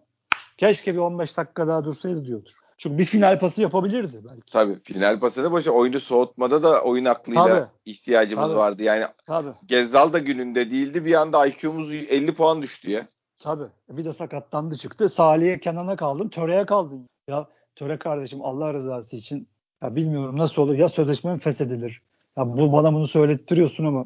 keşke 0.57 0.93
bir 0.93 0.99
15 0.99 1.37
dakika 1.37 1.67
daha 1.67 1.85
dursaydı 1.85 2.25
diyordur. 2.25 2.51
Çünkü 2.83 2.97
bir 2.97 3.05
final 3.05 3.39
pası 3.39 3.61
yapabilirdi 3.61 4.21
belki. 4.29 4.51
Tabii 4.51 4.73
final 4.83 5.19
pasını 5.19 5.51
boşa 5.51 5.71
oyunu 5.71 5.99
soğutmada 5.99 6.63
da 6.63 6.81
oyun 6.81 7.05
aklıyla 7.05 7.47
Tabii. 7.47 7.67
ihtiyacımız 7.85 8.49
Tabii. 8.49 8.59
vardı. 8.59 8.83
Yani 8.83 9.05
Tabii. 9.25 9.49
Gezzal 9.65 10.13
da 10.13 10.19
gününde 10.19 10.71
değildi. 10.71 11.05
Bir 11.05 11.13
anda 11.13 11.45
IQ'muz 11.47 11.93
50 11.93 12.33
puan 12.35 12.61
düştü 12.61 12.91
ya. 12.91 13.07
Tabii. 13.37 13.63
Bir 13.89 14.05
de 14.05 14.13
sakatlandı 14.13 14.77
çıktı. 14.77 15.09
Salih'e 15.09 15.59
Kenan'a 15.59 15.95
kaldın. 15.95 16.29
Töre'ye 16.29 16.65
kaldın. 16.65 17.07
Ya 17.27 17.47
Töre 17.75 17.99
kardeşim 17.99 18.39
Allah 18.41 18.73
rızası 18.73 19.15
için 19.15 19.47
ya 19.83 19.95
bilmiyorum 19.95 20.37
nasıl 20.37 20.61
olur. 20.61 20.75
Ya 20.75 20.89
sözleşmem 20.89 21.37
feshedilir. 21.37 22.01
Ya 22.37 22.57
bu 22.57 22.73
bana 22.73 22.93
bunu 22.93 23.07
söylettiriyorsun 23.07 23.85
ama 23.85 24.05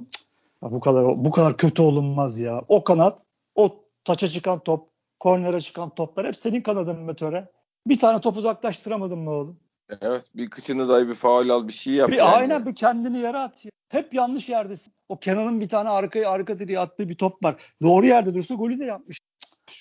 ya 0.64 0.72
bu 0.72 0.80
kadar 0.80 1.26
bu 1.26 1.32
kadar 1.32 1.58
kötü 1.58 1.82
olunmaz 1.82 2.40
ya. 2.40 2.62
O 2.68 2.84
kanat, 2.84 3.22
o 3.56 3.84
taça 4.04 4.28
çıkan 4.28 4.60
top, 4.60 4.88
kornere 5.20 5.62
çıkan 5.62 5.96
toplar 5.96 6.28
hep 6.28 6.36
senin 6.36 6.62
kanadın 6.62 7.00
mı 7.00 7.16
Töre? 7.16 7.48
Bir 7.90 8.00
tane 8.00 8.22
top 8.22 8.38
uzaklaştıramadın 8.38 9.20
mı 9.20 9.32
oğlum? 9.32 9.60
Evet 10.02 10.24
bir 10.36 10.50
kıçını 10.50 10.90
day 10.90 11.08
bir 11.08 11.14
faul 11.14 11.50
al 11.50 11.68
bir 11.68 11.74
şey 11.74 11.94
yap. 11.94 12.10
Bir, 12.10 12.16
yani. 12.16 12.30
Aynen 12.30 12.66
bir 12.66 12.76
kendini 12.76 13.18
yere 13.18 13.38
at. 13.38 13.66
Ya. 13.66 13.72
Hep 13.90 14.14
yanlış 14.14 14.50
yerdesin. 14.50 14.94
O 15.10 15.20
Kenan'ın 15.20 15.62
bir 15.62 15.70
tane 15.70 15.90
arkaya 15.90 16.30
arka 16.32 16.60
direğe 16.60 16.80
attığı 16.80 17.10
bir 17.10 17.16
top 17.16 17.44
var. 17.44 17.56
Doğru 17.82 18.06
yerde 18.06 18.36
dursa 18.36 18.56
golü 18.56 18.80
de 18.80 18.86
yapmış. 18.86 19.20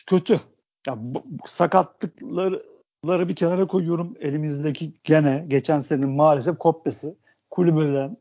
Kötü. 0.06 0.40
Ya 0.86 0.94
bu 0.96 1.24
sakatlıkları 1.46 3.28
bir 3.28 3.36
kenara 3.36 3.66
koyuyorum. 3.66 4.16
Elimizdeki 4.20 4.92
gene 5.04 5.44
geçen 5.48 5.80
senenin 5.80 6.10
maalesef 6.10 6.58
kopyası. 6.58 7.16
Kulübeden 7.50 8.16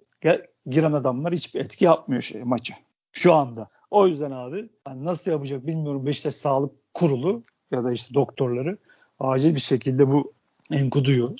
giren 0.70 0.92
adamlar 0.92 1.34
hiçbir 1.34 1.60
etki 1.60 1.86
yapmıyor 1.86 2.22
şey 2.22 2.44
maçı. 2.44 2.74
Şu 3.12 3.34
anda. 3.34 3.70
O 3.92 4.08
yüzden 4.08 4.32
abi 4.32 4.70
yani 4.88 5.06
nasıl 5.06 5.32
yapacak 5.32 5.68
bilmiyorum 5.68 6.06
Beşiktaş 6.06 6.36
Sağlık 6.36 6.94
Kurulu 6.94 7.44
ya 7.72 7.84
da 7.84 7.92
işte 7.92 8.14
doktorları 8.14 8.78
acil 9.20 9.56
bir 9.56 9.60
şekilde 9.60 10.08
bu 10.08 10.34
Enkudu'yu 10.72 11.36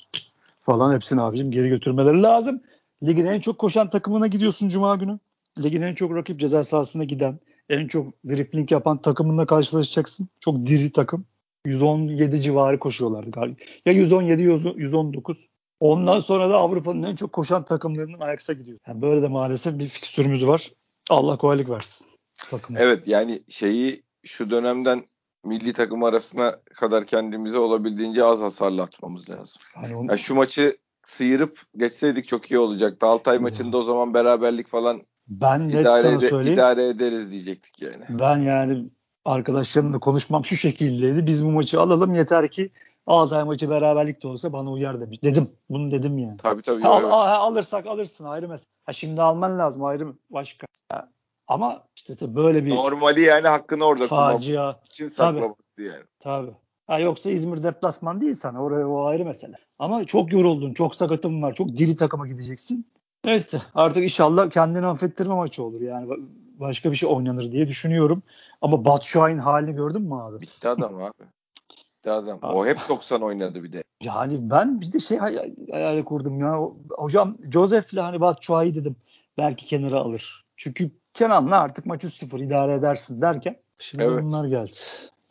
falan 0.62 0.94
hepsini 0.94 1.20
abicim 1.20 1.50
geri 1.50 1.68
götürmeleri 1.68 2.22
lazım. 2.22 2.60
Ligin 3.02 3.26
en 3.26 3.40
çok 3.40 3.58
koşan 3.58 3.90
takımına 3.90 4.26
gidiyorsun 4.26 4.68
Cuma 4.68 4.96
günü. 4.96 5.18
Ligin 5.62 5.82
en 5.82 5.94
çok 5.94 6.14
rakip 6.14 6.40
ceza 6.40 6.64
sahasına 6.64 7.04
giden, 7.04 7.38
en 7.68 7.88
çok 7.88 8.12
dripling 8.28 8.72
yapan 8.72 9.02
takımınla 9.02 9.46
karşılaşacaksın. 9.46 10.28
Çok 10.40 10.66
diri 10.66 10.92
takım. 10.92 11.24
117 11.66 12.40
civarı 12.40 12.78
koşuyorlardı 12.78 13.30
galiba. 13.30 13.56
Ya 13.86 13.92
117 13.92 14.42
119. 14.42 15.36
Ondan 15.80 16.18
sonra 16.18 16.50
da 16.50 16.56
Avrupa'nın 16.56 17.02
en 17.02 17.16
çok 17.16 17.32
koşan 17.32 17.64
takımlarının 17.64 18.20
Ajax'a 18.20 18.52
gidiyor. 18.52 18.78
Yani 18.86 19.02
böyle 19.02 19.22
de 19.22 19.28
maalesef 19.28 19.78
bir 19.78 19.86
fikstürümüz 19.86 20.46
var. 20.46 20.72
Allah 21.10 21.36
kolaylık 21.36 21.70
versin. 21.70 22.06
Takıma. 22.50 22.78
Evet 22.78 23.08
yani 23.08 23.42
şeyi 23.48 24.02
şu 24.24 24.50
dönemden 24.50 25.04
milli 25.46 25.72
takım 25.72 26.02
arasına 26.02 26.56
kadar 26.74 27.06
kendimize 27.06 27.58
olabildiğince 27.58 28.24
az 28.24 28.40
hasarlı 28.40 28.82
atmamız 28.82 29.30
lazım. 29.30 29.62
Yani 29.82 29.96
onu... 29.96 30.06
yani 30.10 30.18
şu 30.18 30.34
maçı 30.34 30.76
sıyırıp 31.04 31.60
geçseydik 31.76 32.28
çok 32.28 32.50
iyi 32.50 32.58
olacaktı. 32.58 33.06
Altay 33.06 33.38
maçında 33.38 33.78
o 33.78 33.82
zaman 33.82 34.14
beraberlik 34.14 34.68
falan 34.68 35.02
ben 35.28 35.68
net 35.68 35.80
idare, 35.80 36.02
sana 36.02 36.20
söyleyeyim. 36.20 36.58
idare 36.58 36.88
ederiz 36.88 37.30
diyecektik 37.30 37.82
yani. 37.82 38.04
Ben 38.08 38.38
yani 38.38 38.90
arkadaşlarımla 39.24 39.98
konuşmam 39.98 40.44
şu 40.44 40.56
şekildeydi. 40.56 41.26
Biz 41.26 41.44
bu 41.44 41.50
maçı 41.50 41.80
alalım 41.80 42.14
yeter 42.14 42.50
ki 42.50 42.70
Altay 43.06 43.44
maçı 43.44 43.70
beraberlik 43.70 44.22
de 44.22 44.28
olsa 44.28 44.52
bana 44.52 44.70
uyar 44.70 45.00
demiş. 45.00 45.22
Dedim. 45.22 45.50
Bunu 45.70 45.90
dedim 45.90 46.18
yani. 46.18 46.36
Tabii 46.36 46.62
tabii. 46.62 46.82
Ha, 46.82 46.90
al, 46.90 47.46
alırsak 47.46 47.86
alırsın 47.86 48.24
ayrı 48.24 48.48
mesele. 48.48 48.68
Ha, 48.84 48.92
şimdi 48.92 49.22
alman 49.22 49.58
lazım 49.58 49.84
ayrı 49.84 50.12
başka. 50.30 50.66
Ha, 50.88 51.08
ama 51.48 51.82
işte 51.96 52.34
böyle 52.36 52.64
bir 52.64 52.74
normali 52.74 53.20
yani 53.20 53.48
hakkını 53.48 53.84
orada 53.84 54.06
facia 54.06 54.76
için 54.84 55.08
saklamıştı 55.08 55.82
yani. 55.82 56.04
Tabii. 56.18 56.52
Ha 56.86 56.98
yoksa 56.98 57.30
İzmir 57.30 57.62
deplasman 57.62 58.20
değil 58.20 58.34
sana. 58.34 58.62
Oraya 58.62 58.88
o 58.88 59.04
ayrı 59.04 59.24
mesele. 59.24 59.56
Ama 59.78 60.04
çok 60.04 60.32
yoruldun. 60.32 60.74
Çok 60.74 60.94
sakatın 60.94 61.42
var. 61.42 61.54
Çok 61.54 61.68
diri 61.76 61.96
takıma 61.96 62.28
gideceksin. 62.28 62.86
Neyse 63.24 63.62
artık 63.74 64.04
inşallah 64.04 64.50
kendini 64.50 64.86
affettirme 64.86 65.34
maçı 65.34 65.62
olur. 65.62 65.80
Yani 65.80 66.10
başka 66.54 66.90
bir 66.90 66.96
şey 66.96 67.08
oynanır 67.08 67.52
diye 67.52 67.68
düşünüyorum. 67.68 68.22
Ama 68.62 68.84
Batu 68.84 69.08
Şahin 69.08 69.38
halini 69.38 69.74
gördün 69.76 70.02
mü 70.02 70.14
abi? 70.14 70.40
Bitti 70.40 70.68
adam 70.68 70.94
abi. 70.94 71.12
Bitti 71.70 72.10
adam. 72.10 72.38
O 72.42 72.66
hep 72.66 72.78
90 72.88 73.20
oynadı 73.20 73.64
bir 73.64 73.72
de. 73.72 73.84
Yani 74.02 74.50
ben 74.50 74.80
bir 74.80 74.92
de 74.92 74.98
şey 74.98 75.18
hayal, 75.18 75.50
hayal 75.72 76.04
kurdum 76.04 76.40
ya. 76.40 76.60
Hocam 76.90 77.36
Josef'le 77.52 77.96
hani 77.96 78.20
Şahin 78.20 78.74
dedim. 78.74 78.96
Belki 79.38 79.66
kenara 79.66 79.98
alır. 79.98 80.44
Çünkü 80.56 80.90
Kenan'la 81.16 81.60
artık 81.60 81.86
maç 81.86 82.04
3-0 82.04 82.44
idare 82.44 82.74
edersin 82.74 83.22
derken 83.22 83.56
şimdi 83.78 84.04
evet. 84.04 84.24
bunlar 84.24 84.44
geldi. 84.44 84.76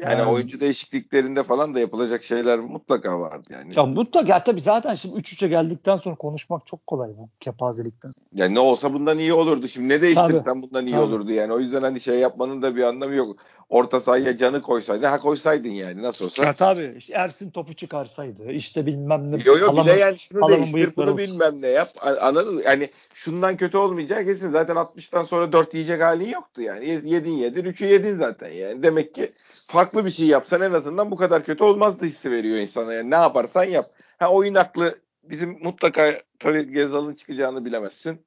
Yani, 0.02 0.20
yani 0.20 0.32
oyuncu 0.32 0.60
değişikliklerinde 0.60 1.44
falan 1.44 1.76
da 1.76 1.80
yapılacak 1.80 2.24
şeyler 2.24 2.60
mutlaka 2.60 3.20
vardı 3.20 3.50
yani. 3.50 3.74
Ya 3.76 3.86
mutlaka 3.86 4.44
tabii 4.44 4.62
zaten 4.62 4.96
şimdi 4.96 5.16
3-3'e 5.16 5.48
geldikten 5.48 5.98
sonra 5.98 6.16
konuşmak 6.16 6.68
çok 6.68 6.88
kolay 6.88 7.10
bu 7.18 7.30
kepazelikten. 7.40 8.14
Yani 8.34 8.56
ne 8.56 8.60
olsa 8.60 8.94
bundan 8.94 9.20
iyi 9.20 9.34
olurdu. 9.34 9.68
Şimdi 9.68 9.90
ne 9.90 10.02
değiştirsen 10.02 10.44
tabii, 10.44 10.62
bundan 10.62 10.88
iyi 10.88 10.92
tabii. 10.92 11.02
olurdu 11.02 11.32
yani. 11.32 11.54
O 11.54 11.60
yüzden 11.60 11.82
hani 11.82 12.02
şey 12.02 12.20
yapmanın 12.20 12.62
da 12.62 12.76
bir 12.76 12.84
anlamı 12.84 13.16
yok. 13.16 13.38
Orta 13.70 14.00
sahaya 14.00 14.38
canı 14.38 14.62
koysaydın 14.62 15.08
ha 15.08 15.18
koysaydın 15.18 15.70
yani 15.70 16.04
nasıl 16.04 16.26
olsa. 16.26 16.46
Ya 16.46 16.54
tabii 16.54 16.96
işte 16.98 17.14
Ersin 17.14 17.50
topu 17.50 17.74
çıkarsaydı 17.74 18.52
işte 18.52 18.86
bilmem 18.86 19.32
ne. 19.32 19.38
Yo 19.46 19.58
yo 19.58 19.70
alamın, 19.70 19.86
bile 19.86 20.00
yani 20.00 20.18
şunu 20.20 20.50
değiştir 20.50 20.96
bunu 20.96 21.06
olsun. 21.06 21.18
bilmem 21.18 21.62
ne 21.62 21.68
yap. 21.68 21.90
Anladın 22.22 22.56
mı? 22.56 22.62
Yani 22.62 22.90
şundan 23.26 23.58
kötü 23.58 23.78
olmayacak 23.78 24.26
kesin. 24.26 24.52
Zaten 24.52 24.76
60'tan 24.76 25.26
sonra 25.26 25.52
4 25.52 25.74
yiyecek 25.74 26.02
halin 26.02 26.30
yoktu 26.30 26.62
yani. 26.62 26.90
Yedin 26.90 27.32
yedin 27.32 27.66
3'ü 27.66 27.86
yedin 27.86 28.16
zaten 28.16 28.52
yani. 28.52 28.84
Demek 28.84 29.16
ki 29.16 29.34
farklı 29.68 30.06
bir 30.06 30.10
şey 30.10 30.28
yapsan 30.28 30.62
en 30.62 30.72
azından 30.72 31.12
bu 31.12 31.16
kadar 31.16 31.44
kötü 31.44 31.64
olmazdı 31.64 32.06
hissi 32.06 32.32
veriyor 32.32 32.58
insana. 32.58 32.94
Yani 32.94 33.12
ne 33.12 33.16
yaparsan 33.16 33.64
yap. 33.64 33.92
Ha 34.20 34.32
oyun 34.32 34.56
aklı 34.56 35.00
bizim 35.24 35.64
mutlaka 35.64 36.22
tabii 36.40 36.72
Gezal'ın 36.72 37.14
çıkacağını 37.14 37.66
bilemezsin. 37.66 38.26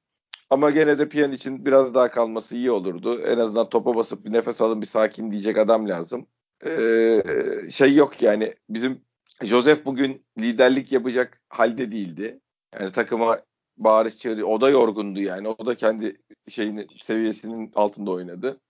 Ama 0.50 0.70
gene 0.70 0.98
de 0.98 1.08
Piyan 1.08 1.32
için 1.32 1.66
biraz 1.66 1.94
daha 1.94 2.10
kalması 2.10 2.56
iyi 2.56 2.70
olurdu. 2.70 3.22
En 3.22 3.38
azından 3.38 3.68
topa 3.68 3.94
basıp 3.94 4.24
bir 4.24 4.32
nefes 4.32 4.60
alın 4.60 4.80
bir 4.80 4.86
sakin 4.86 5.30
diyecek 5.30 5.58
adam 5.58 5.88
lazım. 5.88 6.26
Ee, 6.66 7.22
şey 7.70 7.94
yok 7.94 8.22
yani 8.22 8.54
bizim 8.70 9.00
Joseph 9.42 9.84
bugün 9.84 10.24
liderlik 10.38 10.92
yapacak 10.92 11.40
halde 11.48 11.92
değildi. 11.92 12.40
Yani 12.74 12.92
takıma 12.92 13.38
bağırış 13.78 14.18
çağırı 14.18 14.46
o 14.46 14.60
da 14.60 14.70
yorgundu 14.70 15.20
yani. 15.20 15.48
O 15.48 15.66
da 15.66 15.74
kendi 15.74 16.16
şeyini 16.48 16.86
seviyesinin 17.00 17.72
altında 17.74 18.10
oynadı. 18.10 18.60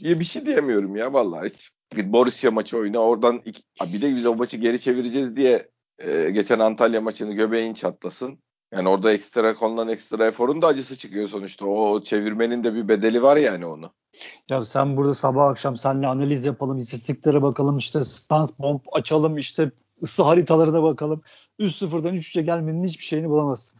Bir 0.00 0.24
şey 0.24 0.46
diyemiyorum 0.46 0.96
ya 0.96 1.12
vallahi 1.12 1.48
hiç. 1.48 1.70
Borussia 1.96 2.50
maçı 2.50 2.78
oyna 2.78 2.98
oradan 2.98 3.42
iki, 3.44 3.62
bir 3.92 4.02
de 4.02 4.16
biz 4.16 4.26
o 4.26 4.36
maçı 4.36 4.56
geri 4.56 4.80
çevireceğiz 4.80 5.36
diye 5.36 5.68
e, 5.98 6.30
geçen 6.30 6.58
Antalya 6.58 7.00
maçını 7.00 7.32
göbeğin 7.32 7.74
çatlasın. 7.74 8.38
Yani 8.72 8.88
orada 8.88 9.12
ekstra 9.12 9.54
konulan 9.54 9.88
ekstra 9.88 10.26
eforun 10.26 10.62
da 10.62 10.66
acısı 10.66 10.98
çıkıyor 10.98 11.28
sonuçta. 11.28 11.66
O 11.66 12.02
çevirmenin 12.02 12.64
de 12.64 12.74
bir 12.74 12.88
bedeli 12.88 13.22
var 13.22 13.36
yani 13.36 13.66
onu. 13.66 13.92
Ya 14.48 14.64
sen 14.64 14.96
burada 14.96 15.14
sabah 15.14 15.50
akşam 15.50 15.76
seninle 15.76 16.06
analiz 16.06 16.46
yapalım, 16.46 16.78
istatistiklere 16.78 17.42
bakalım, 17.42 17.78
işte 17.78 18.04
stans 18.04 18.58
bomb 18.58 18.80
açalım, 18.92 19.38
işte 19.38 19.70
ısı 20.02 20.22
haritalarına 20.22 20.82
bakalım. 20.82 21.22
3-0'dan 21.60 22.14
3-3'e 22.14 22.42
gelmenin 22.42 22.84
hiçbir 22.84 23.04
şeyini 23.04 23.28
bulamazsın 23.28 23.78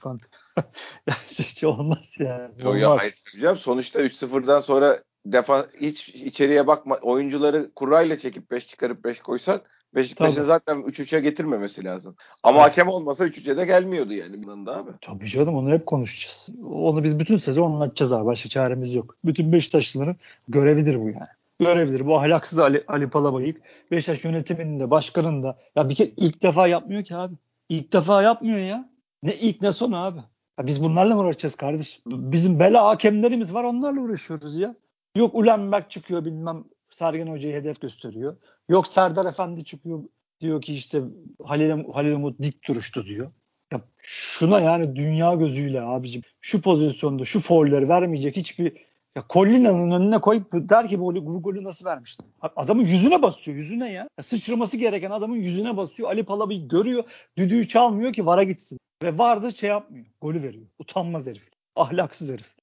Hiç 1.25 1.59
şey 1.59 1.69
olmaz 1.69 2.15
yani. 2.19 2.65
Olmaz. 2.65 2.81
Ya 2.81 2.97
hayır 2.99 3.15
hocam 3.35 3.57
sonuçta 3.57 4.01
3-0'dan 4.01 4.61
sonra 4.61 5.03
defa 5.27 5.67
hiç 5.81 6.09
içeriye 6.09 6.67
bakma 6.67 6.97
oyuncuları 6.97 7.71
kurayla 7.75 8.19
çekip 8.19 8.51
5 8.51 8.67
çıkarıp 8.67 9.05
5 9.05 9.21
koysak 9.21 9.71
Beşiktaş'ın 9.95 10.45
zaten 10.45 10.77
3-3'e 10.77 11.21
getirmemesi 11.21 11.85
lazım. 11.85 12.17
Ama 12.43 12.59
evet. 12.59 12.71
hakem 12.71 12.89
olmasa 12.89 13.27
3-3'e 13.27 13.57
de 13.57 13.65
gelmiyordu 13.65 14.13
yani 14.13 14.43
bunun 14.43 14.67
da 14.67 14.77
abi. 14.77 14.91
Tabii 15.01 15.29
canım 15.29 15.55
onu 15.55 15.71
hep 15.71 15.87
konuşacağız. 15.87 16.49
Onu 16.65 17.05
biz 17.05 17.19
bütün 17.19 17.37
sezon 17.37 17.73
anlatacağız 17.73 18.13
abi. 18.13 18.27
Başka 18.27 18.49
çaremiz 18.49 18.95
yok. 18.95 19.17
Bütün 19.25 19.53
Beşiktaşlıların 19.53 20.17
görevidir 20.49 21.01
bu 21.01 21.05
yani. 21.05 21.29
Görevidir. 21.61 22.07
Bu 22.07 22.19
ahlaksız 22.19 22.59
Ali, 22.59 22.85
Ali 22.89 23.11
Palabayık 23.11 23.61
Beşiktaş 23.91 24.25
yönetiminin 24.25 24.81
de 24.81 24.91
başkanın 24.91 25.43
da 25.43 25.59
ya 25.77 25.89
bir 25.89 25.95
kere 25.95 26.11
ilk 26.17 26.43
defa 26.43 26.67
yapmıyor 26.67 27.05
ki 27.05 27.17
abi. 27.17 27.35
İlk 27.69 27.93
defa 27.93 28.23
yapmıyor 28.23 28.59
ya. 28.59 28.91
Ne 29.23 29.35
ilk 29.35 29.63
ne 29.63 29.73
son 29.73 29.93
abi. 29.93 30.21
Ya 30.59 30.67
biz 30.67 30.85
bunlarla 30.85 31.15
mı 31.15 31.21
uğraşacağız 31.21 31.55
kardeş? 31.55 32.01
Bizim 32.07 32.61
bela 32.61 32.85
hakemlerimiz 32.85 33.55
var 33.55 33.65
onlarla 33.65 34.01
uğraşıyoruz 34.01 34.57
ya. 34.57 34.75
Yok 35.17 35.35
Ulenberg 35.35 35.91
çıkıyor 35.91 36.25
bilmem 36.25 36.65
Sergen 36.91 37.27
Hoca'yı 37.27 37.55
hedef 37.55 37.81
gösteriyor. 37.81 38.37
Yok 38.69 38.89
Serdar 38.89 39.27
Efendi 39.27 39.65
çıkıyor 39.65 40.05
diyor 40.41 40.63
ki 40.63 40.75
işte 40.75 41.03
Halil, 41.45 41.85
Halil 41.93 42.13
Umut 42.13 42.43
dik 42.43 42.69
duruştu 42.69 43.07
diyor. 43.07 43.33
Ya 43.73 43.81
şuna 44.03 44.61
yani 44.61 44.97
dünya 44.97 45.35
gözüyle 45.35 45.81
abicim 45.81 46.23
şu 46.41 46.63
pozisyonda 46.63 47.25
şu 47.25 47.41
foulleri 47.41 47.89
vermeyecek 47.89 48.37
hiçbir 48.37 48.73
ya 49.17 49.25
Collina'nın 49.31 49.91
önüne 49.91 50.19
koyup 50.19 50.47
der 50.53 50.89
ki 50.89 51.01
bu, 51.01 51.27
bu 51.27 51.43
golü 51.43 51.65
nasıl 51.65 51.85
vermiştin? 51.85 52.27
Adamın 52.57 52.83
yüzüne 52.83 53.23
basıyor 53.23 53.57
yüzüne 53.57 53.93
ya. 53.93 54.09
ya. 54.17 54.23
Sıçraması 54.23 54.77
gereken 54.77 55.11
adamın 55.11 55.37
yüzüne 55.37 55.77
basıyor. 55.77 56.09
Ali 56.09 56.25
Palabi 56.25 56.69
görüyor. 56.69 57.05
Düdüğü 57.37 57.69
çalmıyor 57.69 58.13
ki 58.13 58.27
vara 58.27 58.43
gitsin. 58.43 58.79
Ve 59.03 59.19
vardı 59.19 59.57
şey 59.57 59.71
yapmıyor. 59.71 60.07
Golü 60.21 60.43
veriyor. 60.43 60.67
Utanmaz 60.79 61.27
herif. 61.27 61.49
Ahlaksız 61.77 62.33
herif. 62.33 62.55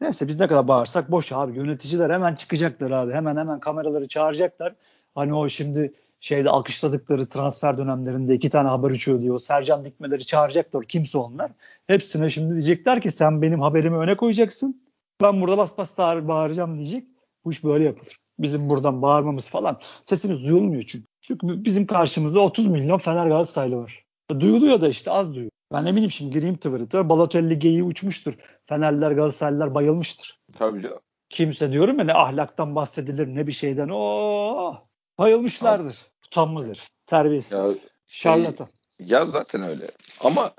Neyse 0.00 0.28
biz 0.28 0.40
ne 0.40 0.46
kadar 0.46 0.68
bağırsak 0.68 1.10
boş 1.10 1.32
abi. 1.32 1.56
Yöneticiler 1.56 2.10
hemen 2.10 2.34
çıkacaklar 2.34 2.90
abi. 2.90 3.12
Hemen 3.12 3.36
hemen 3.36 3.60
kameraları 3.60 4.08
çağıracaklar. 4.08 4.74
Hani 5.14 5.34
o 5.34 5.48
şimdi 5.48 5.94
şeyde 6.20 6.50
alkışladıkları 6.50 7.28
transfer 7.28 7.78
dönemlerinde 7.78 8.34
iki 8.34 8.50
tane 8.50 8.68
haber 8.68 8.90
uçuyor 8.90 9.20
diyor. 9.20 9.38
Sercan 9.38 9.84
Dikmeleri 9.84 10.26
çağıracaklar. 10.26 10.84
Kimse 10.84 11.18
onlar. 11.18 11.52
Hepsine 11.86 12.30
şimdi 12.30 12.52
diyecekler 12.52 13.00
ki 13.00 13.10
sen 13.10 13.42
benim 13.42 13.60
haberimi 13.60 13.96
öne 13.96 14.16
koyacaksın. 14.16 14.82
Ben 15.22 15.40
burada 15.40 15.58
bas 15.58 15.78
bas 15.78 15.98
bağıracağım 15.98 16.74
diyecek. 16.74 17.04
Bu 17.44 17.52
iş 17.52 17.64
böyle 17.64 17.84
yapılır. 17.84 18.20
Bizim 18.38 18.68
buradan 18.68 19.02
bağırmamız 19.02 19.48
falan. 19.48 19.80
Sesimiz 20.04 20.42
duyulmuyor 20.44 20.82
çünkü. 20.82 21.06
Çünkü 21.20 21.64
bizim 21.64 21.86
karşımızda 21.86 22.40
30 22.40 22.66
milyon 22.66 22.98
Fener 22.98 23.26
Galatasaraylı 23.26 23.76
var. 23.76 24.04
Duyuluyor 24.40 24.80
da 24.80 24.88
işte 24.88 25.10
az 25.10 25.34
duyuyor. 25.34 25.50
Ben 25.72 25.86
eminim 25.86 26.10
şimdi 26.10 26.32
gireyim 26.32 26.56
Twitter'a. 26.56 27.08
Balotelli 27.08 27.58
geyiği 27.58 27.82
uçmuştur. 27.82 28.34
Fenerliler 28.66 29.10
Galatasaraylılar 29.10 29.74
bayılmıştır. 29.74 30.40
Tabii 30.58 30.82
canım. 30.82 31.00
Kimse 31.28 31.72
diyorum 31.72 31.98
ya 31.98 32.04
ne 32.04 32.12
ahlaktan 32.12 32.74
bahsedilir 32.74 33.26
ne 33.26 33.46
bir 33.46 33.52
şeyden. 33.52 33.88
o 33.92 34.74
bayılmışlardır. 35.18 35.84
Abi. 35.84 36.26
Utanmaz 36.26 36.66
herif. 36.66 36.88
Terbiyesiz. 37.06 37.52
Ya, 37.52 37.66
Şarlatan. 38.06 38.68
Şey, 38.98 39.06
ya 39.06 39.26
zaten 39.26 39.62
öyle. 39.62 39.90
Ama 40.20 40.52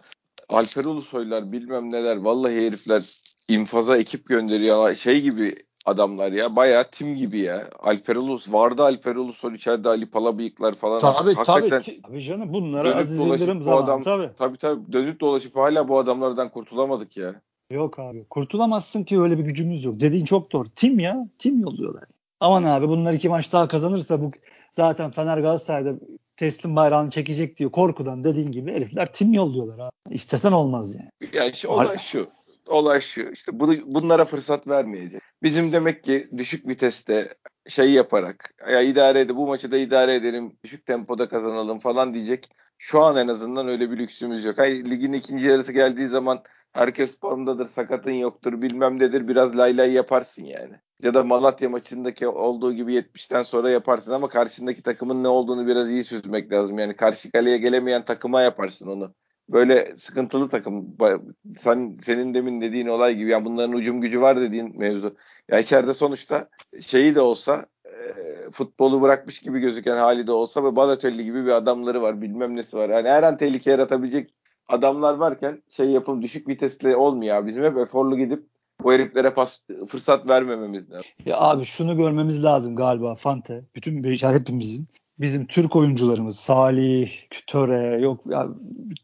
Alper 0.50 0.86
Ulusoylar 0.86 1.52
bilmem 1.52 1.92
neler 1.92 2.18
vallahi 2.18 2.66
herifler 2.68 3.04
infaza 3.48 3.98
ekip 3.98 4.28
gönderiyor. 4.28 4.96
Şey 4.96 5.22
gibi 5.22 5.56
adamlar 5.88 6.32
ya. 6.32 6.56
Bayağı 6.56 6.84
tim 6.92 7.16
gibi 7.16 7.40
ya. 7.40 7.70
Alper 7.80 8.16
Ulus 8.16 8.54
vardı 8.54 8.84
Alper 8.84 9.16
Ulusol 9.16 9.54
içeride 9.54 9.90
Ali 9.90 10.06
Palabıyıklar 10.06 10.76
falan. 10.76 11.00
Tabii 11.00 11.34
Hakikaten 11.34 11.82
tabii. 11.82 12.02
Tabii 12.02 12.22
canım 12.22 12.54
bunlara 12.54 12.96
Aziz 12.96 13.20
Yıldırım 13.20 13.64
zaman 13.64 13.84
adam, 13.84 14.02
tabii. 14.02 14.30
Tabii 14.38 14.58
tabii 14.58 14.92
dönüp 14.92 15.20
dolaşıp 15.20 15.56
hala 15.56 15.88
bu 15.88 16.00
adamlardan 16.00 16.50
kurtulamadık 16.50 17.18
ya. 17.18 17.42
Yok 17.72 18.00
abi. 18.00 18.26
Kurtulamazsın 18.30 19.04
ki 19.04 19.22
öyle 19.22 19.38
bir 19.38 19.44
gücümüz 19.44 19.84
yok. 19.84 20.00
Dediğin 20.00 20.26
çok 20.26 20.52
doğru. 20.52 20.70
Tim 20.76 21.00
ya. 21.00 21.28
Tim 21.40 21.60
yolluyorlar. 21.60 22.04
Aman 22.40 22.64
abi 22.64 22.88
bunlar 22.88 23.14
iki 23.14 23.30
maç 23.30 23.54
daha 23.54 23.68
kazanırsa 23.68 24.22
bu 24.22 24.32
zaten 24.72 25.12
Fener 25.12 25.38
Galatasaray'da 25.38 25.94
teslim 26.36 26.76
bayrağını 26.76 27.10
çekecek 27.10 27.58
diyor 27.58 27.72
korkudan 27.72 28.24
dediğin 28.24 28.52
gibi 28.52 28.74
herifler 28.74 29.14
tim 29.14 29.34
yolluyorlar 29.34 29.80
abi. 29.80 30.16
İstesen 30.16 30.52
olmaz 30.52 30.96
yani. 30.96 31.32
Yani 31.34 31.54
şu 31.54 31.70
olay 31.70 31.98
şu 31.98 32.28
olay 32.70 33.02
şu. 33.02 33.22
İşte 33.22 33.60
bunu, 33.60 33.74
bunlara 33.86 34.26
fırsat 34.26 34.68
vermeyecek. 34.68 35.22
Bizim 35.44 35.72
demek 35.72 36.04
ki 36.04 36.30
düşük 36.38 36.68
viteste 36.68 37.36
şey 37.68 37.92
yaparak 37.92 38.54
ya 38.72 38.82
idare 38.82 39.20
edin 39.20 39.36
bu 39.36 39.48
maçı 39.48 39.72
da 39.72 39.78
idare 39.78 40.16
edelim 40.16 40.58
düşük 40.64 40.86
tempoda 40.86 41.30
kazanalım 41.30 41.80
falan 41.80 42.14
diyecek. 42.14 42.50
Şu 42.78 43.02
an 43.04 43.16
en 43.18 43.28
azından 43.28 43.68
öyle 43.68 43.92
bir 43.92 43.98
lüksümüz 43.98 44.44
yok. 44.46 44.58
Hayır 44.58 44.86
ligin 44.86 45.14
ikinci 45.14 45.48
yarısı 45.48 45.72
geldiği 45.72 46.08
zaman 46.08 46.44
herkes 46.74 47.20
formdadır, 47.20 47.68
sakatın 47.68 48.12
yoktur, 48.12 48.62
bilmem 48.62 49.00
nedir 49.00 49.28
biraz 49.28 49.58
lay 49.58 49.78
lay 49.78 49.94
yaparsın 49.94 50.44
yani. 50.44 50.76
Ya 51.04 51.14
da 51.14 51.24
Malatya 51.24 51.70
maçındaki 51.70 52.28
olduğu 52.28 52.74
gibi 52.74 52.94
70'ten 52.94 53.44
sonra 53.44 53.70
yaparsın 53.70 54.12
ama 54.12 54.30
karşındaki 54.30 54.84
takımın 54.84 55.24
ne 55.24 55.28
olduğunu 55.28 55.68
biraz 55.68 55.90
iyi 55.90 56.04
süzmek 56.04 56.52
lazım. 56.52 56.80
Yani 56.80 56.96
karşı 56.96 57.32
kaleye 57.32 57.58
gelemeyen 57.58 58.06
takıma 58.06 58.42
yaparsın 58.42 58.88
onu 58.88 59.14
böyle 59.50 59.98
sıkıntılı 59.98 60.50
takım. 60.50 60.98
Sen 61.60 61.98
senin 62.02 62.34
demin 62.34 62.62
dediğin 62.62 62.88
olay 62.88 63.16
gibi 63.16 63.30
yani 63.30 63.46
bunların 63.46 63.74
ucum 63.74 64.02
gücü 64.02 64.22
var 64.22 64.42
dediğin 64.42 64.80
mevzu. 64.80 65.16
Ya 65.52 65.60
içeride 65.60 65.94
sonuçta 65.94 66.50
şeyi 66.82 67.16
de 67.16 67.22
olsa 67.22 67.66
e, 67.86 68.52
futbolu 68.52 69.02
bırakmış 69.02 69.40
gibi 69.40 69.60
gözüken 69.60 69.98
hali 69.98 70.28
de 70.28 70.32
olsa 70.32 70.64
ve 70.64 70.76
Balotelli 70.76 71.24
gibi 71.24 71.46
bir 71.46 71.52
adamları 71.52 72.02
var. 72.02 72.22
Bilmem 72.22 72.56
nesi 72.56 72.78
var. 72.78 72.90
Yani 72.90 73.10
her 73.10 73.24
an 73.24 73.38
tehlike 73.38 73.72
yaratabilecek 73.72 74.34
adamlar 74.70 75.14
varken 75.14 75.64
şey 75.70 75.90
yapım 75.90 76.22
düşük 76.22 76.48
vitesli 76.48 76.96
olmuyor. 76.96 77.48
Bizim 77.48 77.64
hep 77.64 77.78
eforlu 77.78 78.18
gidip 78.18 78.44
bu 78.84 78.94
heriflere 78.94 79.34
pas, 79.34 79.62
fırsat 79.88 80.28
vermememiz 80.28 80.92
lazım. 80.92 81.08
Ya 81.26 81.38
abi 81.38 81.66
şunu 81.66 81.98
görmemiz 81.98 82.44
lazım 82.44 82.76
galiba 82.76 83.16
Fante. 83.16 83.66
Bütün 83.76 84.04
hepimizin 84.04 84.88
bizim 85.20 85.46
Türk 85.46 85.76
oyuncularımız 85.76 86.40
Salih, 86.40 87.12
Töre 87.48 88.02
yok 88.02 88.22
ya 88.30 88.48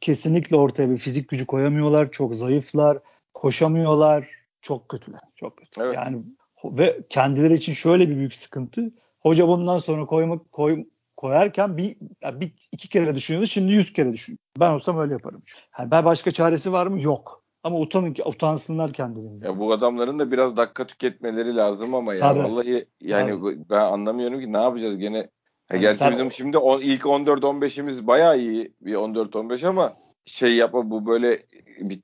kesinlikle 0.02 0.56
ortaya 0.56 0.90
bir 0.90 0.98
fizik 0.98 1.30
gücü 1.30 1.46
koyamıyorlar. 1.46 2.12
Çok 2.12 2.36
zayıflar, 2.36 2.98
koşamıyorlar. 3.34 4.28
Çok 4.62 4.90
kötüler. 4.90 5.22
Çok 5.36 5.58
kötü. 5.58 5.82
Evet. 5.82 5.96
Yani 5.96 6.24
ve 6.64 7.00
kendileri 7.10 7.54
için 7.54 7.74
şöyle 7.74 8.10
bir 8.10 8.16
büyük 8.16 8.34
sıkıntı. 8.34 8.92
Hoca 9.20 9.48
bundan 9.48 9.78
sonra 9.78 10.06
koymak 10.06 10.52
koy, 10.52 10.86
koyarken 11.18 11.78
bir, 11.78 11.96
yani 12.22 12.42
bir 12.42 12.52
iki 12.72 12.90
kere 12.90 13.16
düşünüyordu. 13.16 13.48
Şimdi 13.48 13.74
yüz 13.74 13.94
kere 13.94 14.14
düşünüyor. 14.14 14.40
Ben 14.60 14.72
olsam 14.72 15.00
öyle 15.00 15.14
yaparım. 15.14 15.44
Yani 15.80 15.92
ben 15.92 16.06
başka 16.06 16.32
çaresi 16.32 16.72
var 16.72 16.88
mı? 16.88 17.02
Yok. 17.02 17.44
Ama 17.64 17.80
utanın 17.80 18.16
utansınlar 18.26 18.94
kendilerini. 18.94 19.46
Ya 19.46 19.60
bu 19.60 19.74
adamların 19.74 20.20
da 20.20 20.32
biraz 20.32 20.58
dakika 20.58 20.88
tüketmeleri 20.88 21.56
lazım 21.56 21.96
ama 21.96 22.14
ya 22.14 22.20
Tabii. 22.20 22.44
vallahi 22.44 22.86
yani 23.02 23.30
Tabii. 23.30 23.70
ben 23.70 23.80
anlamıyorum 23.80 24.40
ki 24.40 24.54
ne 24.54 24.58
yapacağız 24.58 24.98
gene 24.98 25.30
yani 25.72 25.82
gerçi 25.82 25.98
sen... 25.98 26.12
bizim 26.12 26.32
şimdi 26.32 26.58
on, 26.58 26.82
ilk 26.82 27.02
14-15'imiz 27.02 28.08
bayağı 28.08 28.40
iyi 28.40 28.74
bir 28.82 28.94
14-15 28.94 29.68
ama 29.68 29.94
şey 30.26 30.56
yapma 30.56 30.90
bu 30.90 31.06
böyle 31.06 31.44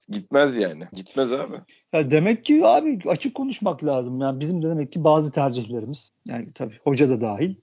gitmez 0.10 0.58
yani. 0.58 0.84
Gitmez 0.94 1.32
abi. 1.32 1.56
Ya 1.94 2.12
demek 2.12 2.46
ki 2.46 2.66
abi 2.66 3.00
açık 3.08 3.36
konuşmak 3.36 3.84
lazım. 3.84 4.22
Yani 4.22 4.40
bizim 4.40 4.64
de 4.64 4.70
demek 4.70 4.92
ki 4.92 5.04
bazı 5.04 5.32
tercihlerimiz 5.32 6.12
yani 6.26 6.54
tabii 6.54 6.80
hoca 6.84 7.10
da 7.10 7.22
dahil 7.22 7.56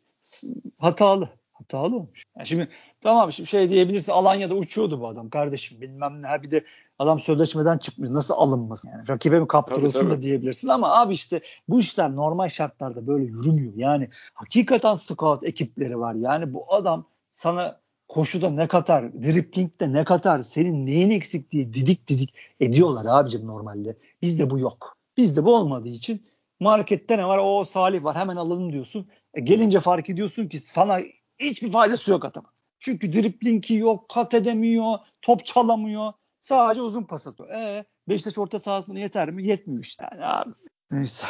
hatalı. 0.78 1.28
Hatalı 1.52 1.96
olmuş. 1.96 2.24
Yani 2.36 2.46
şimdi 2.46 2.68
tamam 3.06 3.32
şimdi 3.32 3.48
şey 3.48 3.70
diyebilirsin 3.70 4.12
Alanya'da 4.12 4.54
uçuyordu 4.54 5.00
bu 5.00 5.08
adam 5.08 5.30
kardeşim 5.30 5.80
bilmem 5.80 6.22
ne. 6.22 6.42
Bir 6.42 6.50
de 6.50 6.64
adam 6.98 7.20
sözleşmeden 7.20 7.78
çıkmış 7.78 8.10
nasıl 8.10 8.34
alınmasın 8.34 8.90
yani. 8.90 9.08
Rakibe 9.08 9.40
mi 9.40 9.48
kaptırılsın 9.48 10.00
tabii, 10.00 10.10
tabii. 10.10 10.18
da 10.18 10.22
diyebilirsin 10.22 10.68
ama 10.68 11.00
abi 11.00 11.14
işte 11.14 11.40
bu 11.68 11.80
işler 11.80 12.16
normal 12.16 12.48
şartlarda 12.48 13.06
böyle 13.06 13.24
yürümüyor. 13.24 13.72
Yani 13.76 14.08
hakikaten 14.34 14.94
scout 14.94 15.44
ekipleri 15.44 15.98
var. 15.98 16.14
Yani 16.14 16.54
bu 16.54 16.74
adam 16.74 17.06
sana 17.32 17.80
koşuda 18.08 18.50
ne 18.50 18.68
katar, 18.68 19.22
driplingde 19.22 19.92
ne 19.92 20.04
katar, 20.04 20.42
senin 20.42 20.86
neyin 20.86 21.10
eksik 21.10 21.50
diye 21.50 21.72
didik 21.72 22.08
didik 22.08 22.34
ediyorlar 22.60 23.04
abicim 23.08 23.46
normalde. 23.46 23.96
Bizde 24.22 24.50
bu 24.50 24.58
yok. 24.58 24.96
Bizde 25.16 25.44
bu 25.44 25.56
olmadığı 25.56 25.88
için 25.88 26.26
markette 26.60 27.18
ne 27.18 27.26
var? 27.26 27.40
O 27.42 27.64
Salih 27.64 28.04
var 28.04 28.16
hemen 28.16 28.36
alalım 28.36 28.72
diyorsun. 28.72 29.08
E 29.34 29.40
gelince 29.40 29.80
fark 29.80 30.10
ediyorsun 30.10 30.48
ki 30.48 30.60
sana 30.60 30.98
hiçbir 31.38 31.72
faydası 31.72 32.10
yok 32.10 32.24
adamın. 32.24 32.55
Çünkü 32.78 33.12
driplingi 33.12 33.74
yok, 33.74 34.08
kat 34.08 34.34
edemiyor, 34.34 34.98
top 35.22 35.46
çalamıyor. 35.46 36.12
Sadece 36.40 36.82
uzun 36.82 37.02
pas 37.02 37.26
atıyor. 37.26 37.50
E 37.50 37.84
Beşiktaş 38.08 38.38
orta 38.38 38.58
sahasına 38.58 38.98
yeter 38.98 39.30
mi? 39.30 39.46
Yetmiyor 39.46 39.84
işte. 39.84 40.04
Yani 40.12 40.26
abi. 40.26 40.50
Neyse. 40.90 41.26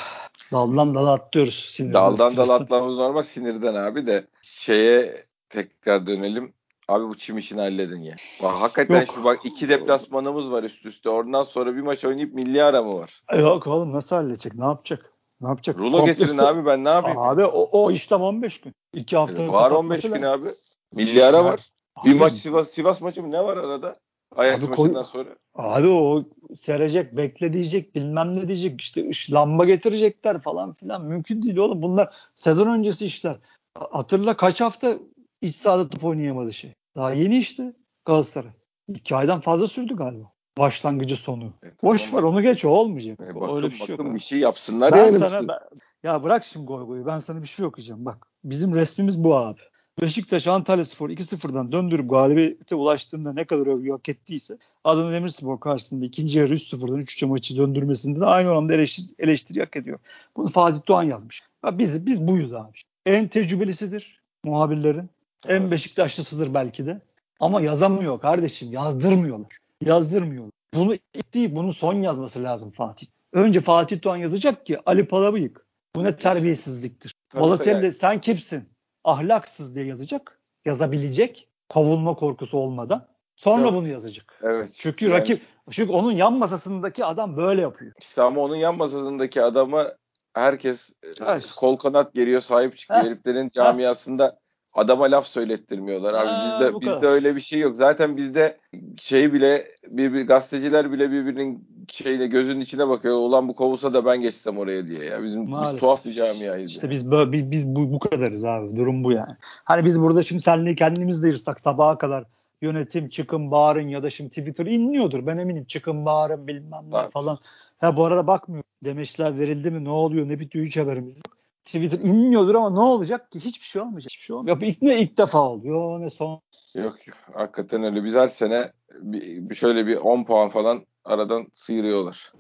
Daldan 0.52 0.94
dala 0.94 1.12
atlıyoruz. 1.12 1.68
Sinirden, 1.70 1.94
Daldan 1.94 2.37
dala 2.37 2.54
atlamamız 2.54 2.96
normal 2.96 3.22
sinirden 3.22 3.74
abi 3.74 4.06
de 4.06 4.26
şeye 4.42 5.24
tekrar 5.48 6.06
dönelim. 6.06 6.52
Abi 6.88 7.09
bu 7.09 7.16
çim 7.16 7.38
işini 7.38 7.61
halledin 7.61 8.00
ya. 8.00 8.16
Bak, 8.42 8.52
hakikaten 8.52 9.00
Yok. 9.00 9.14
şu 9.14 9.24
bak 9.24 9.40
iki 9.44 9.68
deplasmanımız 9.68 10.52
var 10.52 10.62
üst 10.62 10.87
üste. 10.87 11.11
Oradan 11.11 11.44
sonra 11.44 11.76
bir 11.76 11.80
maç 11.80 12.04
oynayıp 12.04 12.35
milli 12.35 12.62
ara 12.62 12.82
mı 12.82 12.94
var? 12.94 13.22
Yok 13.38 13.66
oğlum 13.66 13.92
nasıl 13.92 14.16
halledecek? 14.16 14.54
Ne 14.54 14.64
yapacak? 14.64 15.12
Ne 15.40 15.48
yapacak? 15.48 15.78
Rulo 15.78 15.96
Komple 15.98 16.12
getirin 16.12 16.38
abi 16.38 16.66
ben 16.66 16.85
ne 16.85 16.88
yapayım? 16.88 17.18
Abi 17.18 17.44
o, 17.44 17.68
o 17.72 17.90
işlem 17.90 18.20
15 18.20 18.61
gün. 18.61 18.74
2 18.94 19.16
hafta. 19.16 19.52
Var 19.52 19.70
15 19.70 20.02
gün 20.02 20.22
abi. 20.22 20.48
Milli 20.94 21.25
ara 21.25 21.44
var. 21.44 21.70
Abi, 21.96 22.09
bir 22.09 22.14
maç 22.14 22.33
Sivas 22.33 22.70
Sivas 22.70 23.01
maçı 23.01 23.22
mı 23.22 23.31
ne 23.31 23.44
var 23.44 23.57
arada? 23.57 23.96
Ajax 24.37 24.64
abi, 24.64 24.70
maçından 24.70 25.03
sonra. 25.03 25.29
Abi 25.55 25.88
o 25.88 26.25
serecek, 26.55 27.16
bekle 27.16 27.53
diyecek, 27.53 27.94
bilmem 27.94 28.37
ne 28.37 28.49
diyecek, 28.49 28.81
işte 28.81 29.33
lamba 29.33 29.64
getirecekler 29.64 30.40
falan 30.40 30.72
filan. 30.75 31.05
Mümkün 31.05 31.42
değil 31.42 31.57
oğlum. 31.57 31.83
Bunlar 31.83 32.14
sezon 32.35 32.66
öncesi 32.66 33.07
işler. 33.07 33.38
Hatırla 33.75 34.37
kaç 34.37 34.61
hafta 34.61 34.99
iç 35.42 35.57
sahada 35.57 35.88
top 35.88 36.05
oynayamadı 36.05 36.53
şey. 36.53 36.75
Daha 36.96 37.12
yeni 37.12 37.38
işte 37.38 37.72
Galatasaray. 38.05 38.51
İki 38.88 39.16
aydan 39.16 39.40
fazla 39.40 39.66
sürdü 39.66 39.96
galiba. 39.96 40.33
Başlangıcı 40.59 41.16
sonu. 41.16 41.53
Evet, 41.62 41.83
Boş 41.83 42.14
ver 42.14 42.22
onu 42.22 42.42
geç 42.42 42.64
o 42.64 42.68
olmayacak. 42.68 43.20
E, 43.20 43.35
bakın, 43.35 43.57
Öyle 43.57 43.66
bir 43.70 43.75
şey 43.75 43.96
yok. 43.96 44.14
bir 44.14 44.18
şey 44.18 44.38
yapsınlar 44.38 44.92
ben 44.92 44.99
yani. 44.99 45.18
Sana, 45.18 45.49
ben, 45.49 45.59
ya 46.03 46.22
bırak 46.22 46.44
şimdi 46.44 46.66
goy 46.66 46.87
goyu. 46.87 47.07
Ben 47.07 47.18
sana 47.18 47.42
bir 47.42 47.49
şey 47.49 47.66
okuyacağım. 47.66 48.05
Bak 48.05 48.27
bizim 48.44 48.75
resmimiz 48.75 49.25
bu 49.25 49.37
abi. 49.37 49.61
Beşiktaş 50.00 50.46
Antalya 50.46 50.85
Spor 50.85 51.11
2-0'dan 51.11 51.72
döndürüp 51.72 52.11
galibiyete 52.11 52.74
ulaştığında 52.74 53.32
ne 53.32 53.44
kadar 53.44 53.66
övgü 53.66 53.90
hak 53.90 54.09
ettiyse 54.09 54.59
Adana 54.85 55.12
Demirspor 55.12 55.61
karşısında 55.61 56.04
ikinci 56.04 56.38
yarı 56.38 56.54
3-0'dan 56.54 57.00
3-3'e 57.00 57.28
maçı 57.28 57.56
döndürmesinde 57.56 58.20
de 58.20 58.24
aynı 58.24 58.48
oranda 58.48 58.74
eleştiri, 58.74 59.06
eleştiri 59.18 59.61
hak 59.61 59.76
ediyor. 59.76 59.98
Bunu 60.37 60.48
Fatih 60.48 60.80
Doğan 60.88 61.02
yazmış. 61.02 61.42
Ya 61.64 61.78
biz, 61.78 62.06
biz 62.06 62.26
buyuz 62.26 62.54
abi. 62.54 62.78
En 63.06 63.28
tecrübelisidir 63.28 64.20
muhabirlerin. 64.44 65.11
En 65.48 65.70
Beşiktaşlısıdır 65.70 66.54
belki 66.54 66.87
de. 66.87 67.00
Ama 67.40 67.61
yazamıyor 67.61 68.20
kardeşim. 68.20 68.72
Yazdırmıyorlar. 68.72 69.59
Yazdırmıyorlar. 69.85 70.52
Bunu 70.74 70.94
değil, 71.35 71.54
bunu 71.54 71.72
son 71.72 71.94
yazması 71.94 72.42
lazım 72.42 72.70
Fatih. 72.70 73.06
Önce 73.32 73.61
Fatih 73.61 74.02
Doğan 74.02 74.16
yazacak 74.16 74.66
ki 74.66 74.78
Ali 74.87 75.09
Palabıyık. 75.09 75.66
Bu 75.96 76.04
ne 76.04 76.16
terbiyesizliktir. 76.16 77.14
Balotelli 77.35 77.92
sen 77.92 78.20
kimsin? 78.20 78.75
Ahlaksız 79.07 79.75
diye 79.75 79.87
yazacak. 79.87 80.40
Yazabilecek. 80.64 81.49
Kovulma 81.69 82.14
korkusu 82.14 82.59
olmadan. 82.59 83.09
Sonra 83.37 83.62
evet. 83.62 83.73
bunu 83.73 83.88
yazacak. 83.88 84.38
Evet. 84.42 84.69
Çünkü 84.79 85.05
yani, 85.05 85.14
rakip 85.14 85.42
çünkü 85.71 85.92
onun 85.92 86.12
yan 86.12 86.35
masasındaki 86.35 87.05
adam 87.05 87.37
böyle 87.37 87.61
yapıyor. 87.61 87.92
İşte 88.01 88.23
ama 88.23 88.40
onun 88.40 88.57
yan 88.57 88.77
masasındaki 88.77 89.42
adama 89.42 89.92
herkes 90.35 90.92
ha, 91.21 91.38
kol 91.57 91.77
kanat 91.77 92.14
geriyor 92.14 92.40
sahip 92.40 92.79
çıkıyor. 92.79 93.01
Heriflerin 93.05 93.51
camiasında 93.51 94.38
adama 94.76 95.04
laf 95.04 95.26
söylettirmiyorlar 95.26 96.14
abi. 96.14 96.26
Ha, 96.26 96.60
bizde 96.60 96.80
bizde 96.80 97.06
öyle 97.06 97.36
bir 97.36 97.40
şey 97.40 97.60
yok. 97.60 97.76
Zaten 97.76 98.16
bizde 98.16 98.56
şey 99.00 99.32
bile 99.32 99.66
bir, 99.88 100.12
bir 100.12 100.26
gazeteciler 100.26 100.92
bile 100.92 101.10
birbirinin 101.10 101.68
şeyine 101.88 102.26
gözünün 102.26 102.60
içine 102.60 102.88
bakıyor. 102.88 103.16
Ulan 103.16 103.48
bu 103.48 103.54
kovulsa 103.54 103.94
da 103.94 104.04
ben 104.04 104.20
geçsem 104.20 104.58
oraya 104.58 104.86
diye 104.86 105.04
ya. 105.04 105.22
Bizim 105.22 105.46
biz 105.46 105.80
tuhaf 105.80 106.04
bir 106.04 106.12
camiayız. 106.12 106.70
İşte 106.70 106.86
yani. 106.86 106.92
biz 106.92 107.10
böyle, 107.10 107.32
biz, 107.32 107.50
biz 107.50 107.66
bu, 107.66 107.92
bu 107.92 107.98
kadarız 107.98 108.44
abi. 108.44 108.76
Durum 108.76 109.04
bu 109.04 109.12
yani. 109.12 109.36
Hani 109.64 109.84
biz 109.84 110.00
burada 110.00 110.22
şimdi 110.22 110.42
seninle 110.42 110.74
kendimiz 110.74 111.22
de 111.22 111.28
yırsak 111.28 111.60
sabaha 111.60 111.98
kadar 111.98 112.24
yönetim 112.62 113.08
çıkın 113.08 113.50
bağırın 113.50 113.88
ya 113.88 114.02
da 114.02 114.10
şimdi 114.10 114.30
Twitter 114.30 114.66
inliyordur. 114.66 115.26
Ben 115.26 115.38
eminim 115.38 115.64
çıkın 115.64 116.06
bağırın 116.06 116.46
bilmem 116.46 116.84
ne 116.90 117.10
falan. 117.10 117.38
Ha 117.78 117.96
bu 117.96 118.04
arada 118.04 118.26
bakmıyor. 118.26 118.64
Demeçler 118.84 119.38
verildi 119.38 119.70
mi 119.70 119.84
ne 119.84 119.90
oluyor 119.90 120.28
ne 120.28 120.40
bitiyor 120.40 120.66
hiç 120.66 120.76
haberimiz 120.76 121.16
yok. 121.16 121.36
Twitter 121.66 121.98
inmiyordur 121.98 122.55
ama 122.55 122.70
ne 122.70 122.81
olacak 122.81 123.33
ki? 123.33 123.40
Hiçbir 123.40 123.66
şey 123.66 123.83
olmayacak. 123.83 124.11
Hiçbir 124.11 124.22
şey 124.22 124.37
olmayacak. 124.37 124.62
İlk 124.68 124.83
ne 124.83 125.00
ilk 125.00 125.18
defa 125.18 125.40
oluyor 125.40 126.00
ne 126.00 126.11
son. 126.11 126.40
Yok 126.74 127.07
yok. 127.07 127.16
Hakikaten 127.35 127.85
öyle. 127.85 128.05
Biz 128.05 128.14
her 128.14 128.29
sene 128.29 128.72
bir, 129.00 129.55
şöyle 129.55 129.87
bir 129.87 129.96
10 129.96 130.24
puan 130.24 130.48
falan 130.48 130.87
aradan 131.05 131.46
sıyırıyorlar. 131.52 132.33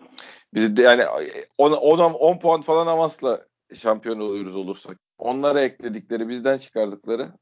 Biz 0.54 0.76
de 0.76 0.82
yani 0.82 1.04
10, 1.58 1.72
10, 1.72 1.98
10 2.12 2.38
puan 2.38 2.62
falan 2.62 2.86
Amas'la 2.86 3.46
şampiyon 3.74 4.20
oluyoruz 4.20 4.56
olursak. 4.56 4.98
Onlara 5.18 5.60
ekledikleri, 5.60 6.28
bizden 6.28 6.58
çıkardıkları. 6.58 7.32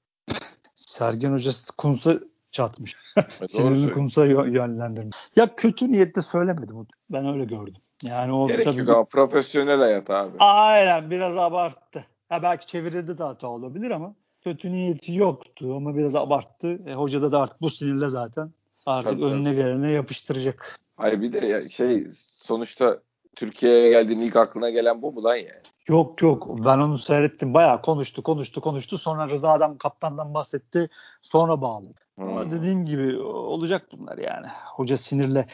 Sergen 0.74 1.32
Hoca 1.32 1.50
Kunsa 1.78 2.20
çatmış. 2.50 2.96
Evet, 3.16 3.52
Sinirini 3.52 3.92
Kunsa 3.92 4.26
yönlendirmiş. 4.26 5.16
Ya 5.36 5.56
kötü 5.56 5.92
niyetle 5.92 6.22
söylemedim. 6.22 6.86
Ben 7.10 7.26
öyle 7.26 7.44
gördüm. 7.44 7.82
Yani 8.02 8.32
o 8.32 8.48
Gerek 8.48 8.64
tabii 8.64 8.78
yok 8.78 8.88
ama 8.88 9.04
profesyonel 9.04 9.78
hayat 9.78 10.10
abi. 10.10 10.36
Aynen 10.38 11.10
biraz 11.10 11.38
abarttı. 11.38 12.06
Ha 12.28 12.42
belki 12.42 12.66
çeviride 12.66 13.18
de 13.18 13.22
hata 13.22 13.48
olabilir 13.48 13.90
ama 13.90 14.14
kötü 14.40 14.72
niyeti 14.72 15.14
yoktu 15.14 15.74
ama 15.76 15.96
biraz 15.96 16.16
abarttı. 16.16 16.80
E, 16.86 16.94
hoca 16.94 17.32
da 17.32 17.40
artık 17.40 17.60
bu 17.60 17.70
sinirle 17.70 18.08
zaten 18.08 18.50
artık 18.86 19.12
tabii, 19.12 19.24
önüne 19.24 19.48
tabii. 19.48 19.56
gelene 19.56 19.90
yapıştıracak. 19.90 20.78
Hayır 20.96 21.20
bir 21.20 21.32
de 21.32 21.68
şey 21.68 22.06
sonuçta 22.38 22.98
Türkiye'ye 23.36 23.90
geldiğin 23.90 24.20
ilk 24.20 24.36
aklına 24.36 24.70
gelen 24.70 25.02
bu 25.02 25.12
mu 25.12 25.24
lan 25.24 25.36
yani? 25.36 25.62
Yok 25.88 26.22
yok 26.22 26.48
ben 26.64 26.78
onu 26.78 26.98
seyrettim 26.98 27.54
bayağı 27.54 27.82
konuştu 27.82 28.22
konuştu 28.22 28.60
konuştu 28.60 28.98
sonra 28.98 29.28
Rıza 29.28 29.50
adam 29.50 29.78
kaptandan 29.78 30.34
bahsetti 30.34 30.90
sonra 31.22 31.60
bağlı. 31.60 31.88
Hmm. 32.14 32.28
Ama 32.28 32.50
dediğin 32.50 32.84
gibi 32.84 33.16
olacak 33.22 33.88
bunlar 33.92 34.18
yani. 34.18 34.46
Hoca 34.64 34.96
sinirle 34.96 35.46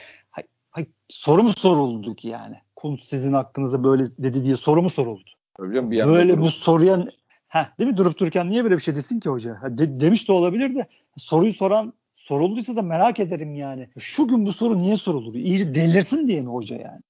soru 1.09 1.43
mu 1.43 1.53
soruldu 1.53 2.15
ki 2.15 2.29
yani? 2.29 2.57
Kunt 2.77 3.05
sizin 3.05 3.33
hakkınıza 3.33 3.85
böyle 3.85 4.05
dedi 4.19 4.45
diye 4.45 4.57
soru 4.57 4.83
mu 4.83 4.91
soruldu? 4.91 5.31
Tabii 5.57 5.91
bir 5.91 6.07
böyle 6.07 6.41
bu 6.41 6.51
soruya 6.51 7.07
ha 7.49 7.73
değil 7.79 7.91
mi 7.91 7.97
durup 7.97 8.19
dururken 8.19 8.51
niye 8.51 8.65
böyle 8.65 8.77
bir 8.77 8.83
şey 8.83 8.95
desin 8.95 9.21
ki 9.21 9.29
hoca? 9.29 9.63
Ha, 9.63 9.79
de, 9.79 10.01
demiş 10.01 10.29
de 10.29 10.33
olabilir 10.33 10.75
de 10.75 10.87
soruyu 11.17 11.53
soran 11.53 11.93
sorulduysa 12.15 12.77
da 12.77 12.83
merak 12.83 13.21
ederim 13.21 13.55
yani. 13.55 13.89
Şu 13.99 14.29
gün 14.29 14.47
bu 14.47 14.53
soru 14.53 14.79
niye 14.79 14.97
soruldu? 14.97 15.39
İyice 15.39 15.75
delirsin 15.75 16.29
diye 16.29 16.43
mi 16.43 16.49
hoca 16.49 16.77
yani? 16.77 17.01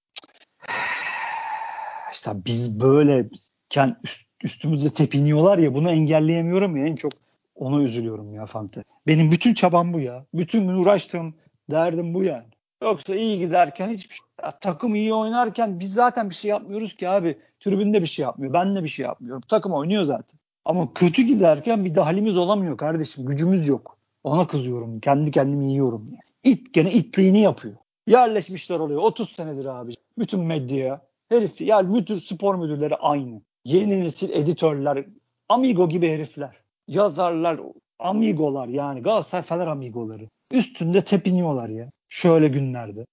İşte 2.12 2.30
biz 2.46 2.80
böyle 2.80 3.28
kend, 3.68 3.94
üst, 4.04 4.26
üstümüze 4.42 4.90
tepiniyorlar 4.90 5.58
ya 5.58 5.74
bunu 5.74 5.90
engelleyemiyorum 5.90 6.76
ya 6.76 6.86
en 6.86 6.96
çok 6.96 7.12
ona 7.54 7.82
üzülüyorum 7.82 8.34
ya 8.34 8.46
Fante. 8.46 8.84
Benim 9.06 9.30
bütün 9.30 9.54
çabam 9.54 9.92
bu 9.92 10.00
ya. 10.00 10.26
Bütün 10.34 10.68
gün 10.68 10.74
uğraştığım 10.74 11.34
derdim 11.70 12.14
bu 12.14 12.24
yani. 12.24 12.46
Yoksa 12.82 13.14
iyi 13.14 13.38
giderken 13.38 13.88
hiçbir 13.88 14.14
şey. 14.14 14.26
Ya, 14.42 14.50
takım 14.50 14.94
iyi 14.94 15.14
oynarken 15.14 15.80
biz 15.80 15.92
zaten 15.92 16.30
bir 16.30 16.34
şey 16.34 16.50
yapmıyoruz 16.50 16.96
ki 16.96 17.08
abi. 17.08 17.38
Tribünde 17.60 18.02
bir 18.02 18.06
şey 18.06 18.22
yapmıyor. 18.22 18.52
Ben 18.52 18.76
de 18.76 18.84
bir 18.84 18.88
şey 18.88 19.04
yapmıyorum. 19.04 19.42
Takım 19.48 19.72
oynuyor 19.72 20.04
zaten. 20.04 20.40
Ama 20.64 20.94
kötü 20.94 21.22
giderken 21.22 21.84
bir 21.84 21.94
dahlimiz 21.94 22.36
olamıyor 22.36 22.76
kardeşim. 22.76 23.26
Gücümüz 23.26 23.68
yok. 23.68 23.98
Ona 24.24 24.46
kızıyorum. 24.46 25.00
Kendi 25.00 25.30
kendimi 25.30 25.70
yiyorum. 25.70 26.08
Yani. 26.10 26.54
İt 26.54 26.74
gene 26.74 26.92
itliğini 26.92 27.40
yapıyor. 27.40 27.76
Yerleşmişler 28.06 28.80
oluyor. 28.80 29.02
30 29.02 29.32
senedir 29.32 29.64
abi. 29.64 29.92
Bütün 30.18 30.40
medyaya. 30.40 31.00
Herif 31.28 31.60
yani 31.60 31.88
müdür, 31.88 32.20
spor 32.20 32.54
müdürleri 32.54 32.96
aynı. 32.96 33.40
Yeni 33.64 34.00
nesil 34.00 34.30
editörler, 34.30 35.04
amigo 35.48 35.88
gibi 35.88 36.08
herifler. 36.08 36.56
Yazarlar, 36.88 37.60
amigolar 37.98 38.68
yani 38.68 39.02
Galatasaray 39.02 39.42
Fener 39.42 39.66
amigoları. 39.66 40.28
Üstünde 40.52 41.04
tepiniyorlar 41.04 41.68
ya 41.68 41.90
şöyle 42.10 42.48
günlerde. 42.48 43.06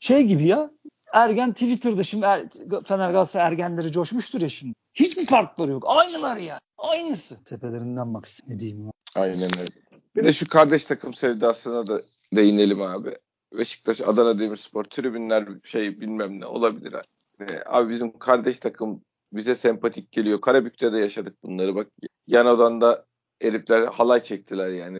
Şey 0.00 0.22
gibi 0.22 0.46
ya 0.46 0.70
ergen 1.12 1.52
Twitter'da 1.52 2.04
şimdi 2.04 2.24
er, 2.26 2.42
Fener 2.84 3.10
Galatasaray 3.10 3.46
ergenleri 3.46 3.92
coşmuştur 3.92 4.40
ya 4.40 4.48
şimdi. 4.48 4.74
Hiç 4.94 5.16
mi 5.16 5.26
farkları 5.26 5.70
yok? 5.70 5.84
Aynılar 5.86 6.36
ya. 6.36 6.60
Aynısı. 6.78 7.44
Tepelerinden 7.44 8.14
bak 8.14 8.28
ne 8.48 8.60
diyeyim 8.60 8.86
ya. 8.86 8.92
Aynen 9.14 9.58
öyle. 9.60 9.70
Bir 10.16 10.24
de 10.24 10.32
şu 10.32 10.48
kardeş 10.48 10.84
takım 10.84 11.14
sevdasına 11.14 11.86
da 11.86 12.02
değinelim 12.36 12.82
abi. 12.82 13.16
Beşiktaş, 13.58 14.00
Adana 14.00 14.38
Demirspor, 14.38 14.84
tribünler 14.84 15.48
şey 15.64 16.00
bilmem 16.00 16.40
ne 16.40 16.46
olabilir 16.46 16.92
abi. 16.92 17.60
Abi 17.66 17.90
bizim 17.90 18.18
kardeş 18.18 18.58
takım 18.58 19.02
bize 19.32 19.54
sempatik 19.54 20.12
geliyor. 20.12 20.40
Karabük'te 20.40 20.92
de 20.92 20.98
yaşadık 20.98 21.42
bunları 21.42 21.74
bak. 21.74 21.86
Yan 22.26 22.46
odanda 22.46 23.04
herifler 23.40 23.86
halay 23.86 24.22
çektiler 24.22 24.68
yani 24.70 24.98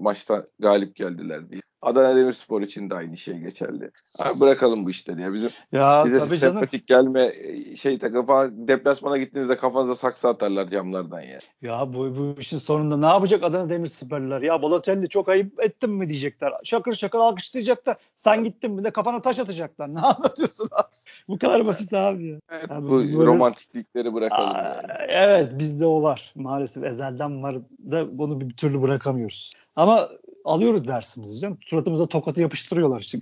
maçta 0.00 0.46
galip 0.58 0.96
geldiler 0.96 1.50
diye. 1.50 1.62
Adana 1.84 2.16
Demirspor 2.16 2.62
için 2.62 2.90
de 2.90 2.94
aynı 2.94 3.16
şey 3.16 3.38
geçerli. 3.38 3.90
Abi 4.18 4.40
bırakalım 4.40 4.86
bu 4.86 4.90
işleri 4.90 5.22
ya. 5.22 5.32
Bizim 5.32 5.50
ya, 5.72 6.02
bize 6.06 6.18
tabii 6.18 6.36
sempatik 6.36 6.86
canım. 6.86 7.12
gelme 7.12 7.32
şey 7.76 7.98
takım 7.98 8.26
falan 8.26 8.68
deplasmana 8.68 9.18
gittiğinizde 9.18 9.56
kafanıza 9.56 9.94
saksı 9.94 10.28
atarlar 10.28 10.68
camlardan 10.68 11.20
ya. 11.20 11.38
Ya 11.62 11.94
bu, 11.94 12.16
bu 12.16 12.40
işin 12.40 12.58
sonunda 12.58 12.96
ne 12.96 13.06
yapacak 13.06 13.44
Adana 13.44 13.68
Demirsporlar? 13.68 14.42
Ya 14.42 14.62
Balotelli 14.62 15.08
çok 15.08 15.28
ayıp 15.28 15.64
ettin 15.64 15.90
mi 15.90 16.08
diyecekler. 16.08 16.52
Şakır 16.64 16.92
şakır 16.92 17.18
alkışlayacaklar. 17.18 17.96
Sen 18.16 18.44
gittin 18.44 18.72
mi 18.72 18.84
de 18.84 18.90
kafana 18.90 19.22
taş 19.22 19.38
atacaklar. 19.38 19.94
Ne 19.94 20.00
anlatıyorsun 20.00 20.68
abi? 20.72 20.88
Bu 21.28 21.38
kadar 21.38 21.66
basit 21.66 21.92
abi 21.92 22.26
ya. 22.26 22.38
Evet, 22.50 22.70
abi, 22.70 22.88
bu 22.88 22.90
böyle... 22.90 23.16
romantiklikleri 23.16 24.14
bırakalım. 24.14 24.56
Aa, 24.56 24.58
yani. 24.58 24.92
Evet 25.08 25.58
bizde 25.58 25.86
o 25.86 26.02
var. 26.02 26.32
Maalesef 26.34 26.84
ezelden 26.84 27.42
var 27.42 27.56
da 27.90 28.18
bunu 28.18 28.40
bir 28.40 28.56
türlü 28.56 28.82
bırakamıyoruz. 28.82 29.52
Ama 29.76 30.08
alıyoruz 30.44 30.88
dersimizi 30.88 31.40
canım. 31.40 31.58
Suratımıza 31.66 32.06
tokatı 32.06 32.40
yapıştırıyorlar. 32.40 33.00
işte. 33.00 33.18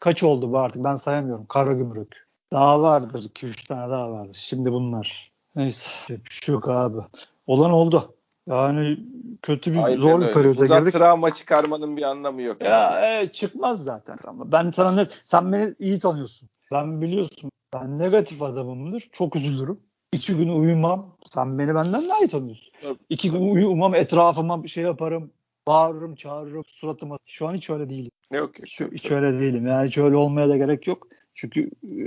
kaç 0.00 0.22
oldu 0.22 0.52
bu 0.52 0.58
artık 0.58 0.84
ben 0.84 0.96
sayamıyorum. 0.96 1.46
Kara 1.46 1.72
gümrük. 1.72 2.26
Daha 2.52 2.82
vardır. 2.82 3.22
2-3 3.22 3.68
tane 3.68 3.90
daha 3.90 4.12
vardır. 4.12 4.38
Şimdi 4.40 4.72
bunlar. 4.72 5.32
Neyse. 5.56 5.90
Bir 6.08 6.30
şey 6.30 6.52
yok 6.52 6.68
abi. 6.68 6.98
Olan 7.46 7.70
oldu. 7.70 8.14
Yani 8.46 8.98
kötü 9.42 9.72
bir 9.72 9.82
Aynen 9.82 9.98
zor 9.98 10.20
bir 10.20 10.32
periyoda 10.32 10.58
Buradan 10.58 10.80
girdik. 10.80 10.94
travma 10.94 11.34
çıkarmanın 11.34 11.96
bir 11.96 12.02
anlamı 12.02 12.42
yok. 12.42 12.64
Ya 12.64 13.00
e, 13.20 13.28
çıkmaz 13.32 13.84
zaten 13.84 14.16
travma. 14.16 14.52
Ben 14.52 14.70
sana 14.70 14.92
ne, 14.92 15.06
sen 15.24 15.52
beni 15.52 15.74
iyi 15.78 15.98
tanıyorsun. 15.98 16.48
Ben 16.72 17.00
biliyorsun. 17.00 17.50
Ben 17.74 17.96
negatif 17.98 18.42
adamımdır. 18.42 19.08
Çok 19.12 19.36
üzülürüm. 19.36 19.80
İki 20.12 20.36
gün 20.36 20.48
uyumam. 20.48 21.16
Sen 21.26 21.58
beni 21.58 21.74
benden 21.74 22.08
daha 22.08 22.18
iyi 22.18 22.28
tanıyorsun. 22.28 22.72
Evet. 22.82 22.96
İki 23.08 23.30
gün 23.30 23.54
uyumam 23.54 23.94
etrafıma 23.94 24.62
bir 24.62 24.68
şey 24.68 24.84
yaparım. 24.84 25.30
Bağırırım, 25.66 26.14
çağırırım 26.14 26.64
suratıma. 26.66 27.18
Şu 27.26 27.48
an 27.48 27.54
hiç 27.54 27.70
öyle 27.70 27.90
değilim. 27.90 28.10
Yok 28.32 28.58
yok. 28.60 28.80
Yok. 28.80 28.92
hiç 28.92 29.10
öyle 29.10 29.40
değilim. 29.40 29.66
Yani 29.66 29.86
hiç 29.86 29.98
öyle 29.98 30.16
olmaya 30.16 30.48
da 30.48 30.56
gerek 30.56 30.86
yok. 30.86 31.08
Çünkü 31.34 31.70
e, 31.92 31.98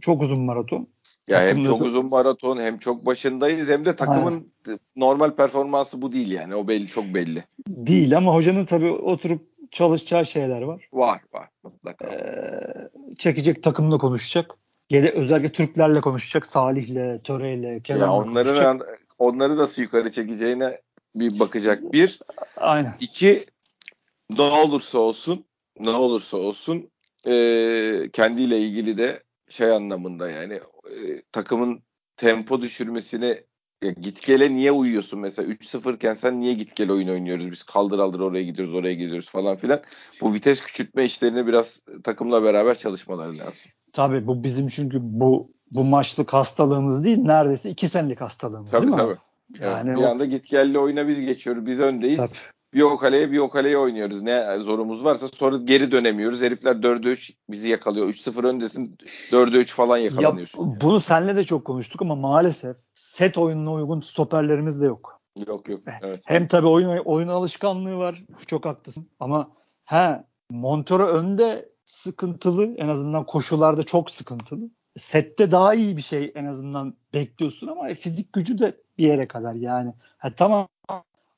çok 0.00 0.22
uzun 0.22 0.40
maraton. 0.40 0.88
Ya 1.28 1.40
hem 1.40 1.62
çok 1.62 1.80
uzun 1.80 2.08
maraton 2.08 2.58
hem 2.58 2.78
çok 2.78 3.06
başındayız 3.06 3.68
hem 3.68 3.84
de 3.84 3.96
takımın 3.96 4.52
normal 4.96 5.30
performansı 5.30 6.02
bu 6.02 6.12
değil 6.12 6.30
yani. 6.32 6.54
O 6.54 6.68
belli 6.68 6.86
çok 6.86 7.04
belli. 7.04 7.44
Değil 7.68 8.16
ama 8.16 8.34
hocanın 8.34 8.64
tabii 8.64 8.90
oturup 8.90 9.40
çalışacağı 9.70 10.26
şeyler 10.26 10.62
var. 10.62 10.88
Var 10.92 11.20
var 11.32 11.48
mutlaka. 11.62 12.06
Ee, 12.06 12.88
çekecek 13.18 13.62
takımla 13.62 13.98
konuşacak. 13.98 14.54
Yede, 14.90 15.10
özellikle 15.10 15.52
Türklerle 15.52 16.00
konuşacak. 16.00 16.46
Salih'le, 16.46 17.22
Töre'yle, 17.24 17.80
Kenan'la 17.82 18.12
onların 18.12 18.34
konuşacak. 18.34 19.00
onları 19.18 19.56
nasıl 19.56 19.82
yukarı 19.82 20.12
çekeceğine 20.12 20.80
bir 21.20 21.38
bakacak. 21.38 21.92
Bir, 21.92 22.20
Aynen. 22.56 22.94
iki 23.00 23.46
ne 24.36 24.42
olursa 24.42 24.98
olsun 24.98 25.44
ne 25.80 25.90
olursa 25.90 26.36
olsun 26.36 26.90
eee 27.26 28.08
kendiyle 28.12 28.58
ilgili 28.60 28.98
de 28.98 29.22
şey 29.48 29.72
anlamında 29.72 30.30
yani 30.30 30.60
eee, 30.90 31.22
takımın 31.32 31.82
tempo 32.16 32.62
düşürmesine 32.62 33.44
ya 33.82 33.90
git 33.90 34.26
gele 34.26 34.54
niye 34.54 34.72
uyuyorsun 34.72 35.20
mesela 35.20 35.48
3-0 35.48 35.94
iken 35.94 36.14
sen 36.14 36.40
niye 36.40 36.54
git 36.54 36.76
gele 36.76 36.92
oyun 36.92 37.08
oynuyoruz 37.08 37.50
biz 37.50 37.62
kaldır 37.62 37.98
aldır 37.98 38.20
oraya 38.20 38.42
gidiyoruz 38.42 38.74
oraya 38.74 38.94
gidiyoruz 38.94 39.30
falan 39.30 39.56
filan 39.56 39.80
bu 40.20 40.34
vites 40.34 40.60
küçültme 40.62 41.04
işlerini 41.04 41.46
biraz 41.46 41.80
takımla 42.04 42.42
beraber 42.44 42.78
çalışmaları 42.78 43.38
lazım. 43.38 43.70
Tabii 43.92 44.26
bu 44.26 44.44
bizim 44.44 44.68
çünkü 44.68 44.98
bu 45.02 45.52
bu 45.70 45.84
maçlık 45.84 46.32
hastalığımız 46.32 47.04
değil 47.04 47.18
neredeyse 47.18 47.70
iki 47.70 47.88
senelik 47.88 48.20
hastalığımız 48.20 48.70
Tabii 48.70 48.82
değil 48.82 48.92
mi? 48.94 48.96
tabii. 49.00 49.18
Evet, 49.54 49.62
Yani 49.62 49.90
bir 49.90 50.02
o- 50.04 50.08
anda 50.08 50.24
git 50.24 50.48
gelle 50.48 50.78
oyuna 50.78 51.08
biz 51.08 51.20
geçiyoruz 51.20 51.66
biz 51.66 51.80
öndeyiz. 51.80 52.16
Tabii. 52.16 52.28
Bir 52.74 52.82
o 52.82 52.96
kaleye 52.96 53.32
bir 53.32 53.38
o 53.38 53.50
kaleye 53.50 53.78
oynuyoruz. 53.78 54.22
Ne 54.22 54.58
zorumuz 54.58 55.04
varsa 55.04 55.28
sonra 55.28 55.56
geri 55.56 55.92
dönemiyoruz. 55.92 56.40
Herifler 56.40 56.74
4'e 56.74 57.10
3 57.10 57.32
bizi 57.50 57.68
yakalıyor. 57.68 58.06
3-0 58.08 58.44
öndesin 58.44 58.98
4'e 59.30 59.58
3 59.58 59.74
falan 59.74 59.96
Ya, 59.98 60.04
yakalanıyorsun. 60.04 60.78
bunu 60.80 61.00
seninle 61.00 61.36
de 61.36 61.44
çok 61.44 61.64
konuştuk 61.64 62.02
ama 62.02 62.14
maalesef 62.14 62.76
set 62.94 63.38
oyununa 63.38 63.72
uygun 63.72 64.00
stoperlerimiz 64.00 64.80
de 64.82 64.86
yok. 64.86 65.20
Yok 65.46 65.68
yok. 65.68 65.80
Evet. 66.02 66.20
Hem 66.26 66.48
tabii 66.48 66.66
oyun 66.66 66.98
oyun 67.04 67.28
alışkanlığı 67.28 67.96
var. 67.96 68.24
Çok 68.46 68.64
haklısın. 68.66 69.10
Ama 69.20 69.50
he 69.84 70.24
Montero 70.50 71.06
önde 71.06 71.68
sıkıntılı. 71.84 72.74
En 72.76 72.88
azından 72.88 73.26
koşularda 73.26 73.82
çok 73.82 74.10
sıkıntılı. 74.10 74.60
Sette 74.98 75.50
daha 75.50 75.74
iyi 75.74 75.96
bir 75.96 76.02
şey 76.02 76.32
en 76.34 76.44
azından 76.44 76.94
bekliyorsun 77.14 77.66
ama 77.66 77.88
e, 77.88 77.94
fizik 77.94 78.32
gücü 78.32 78.58
de 78.58 78.76
bir 78.98 79.04
yere 79.04 79.28
kadar 79.28 79.54
yani. 79.54 79.94
Ha, 80.18 80.30
tamam 80.36 80.68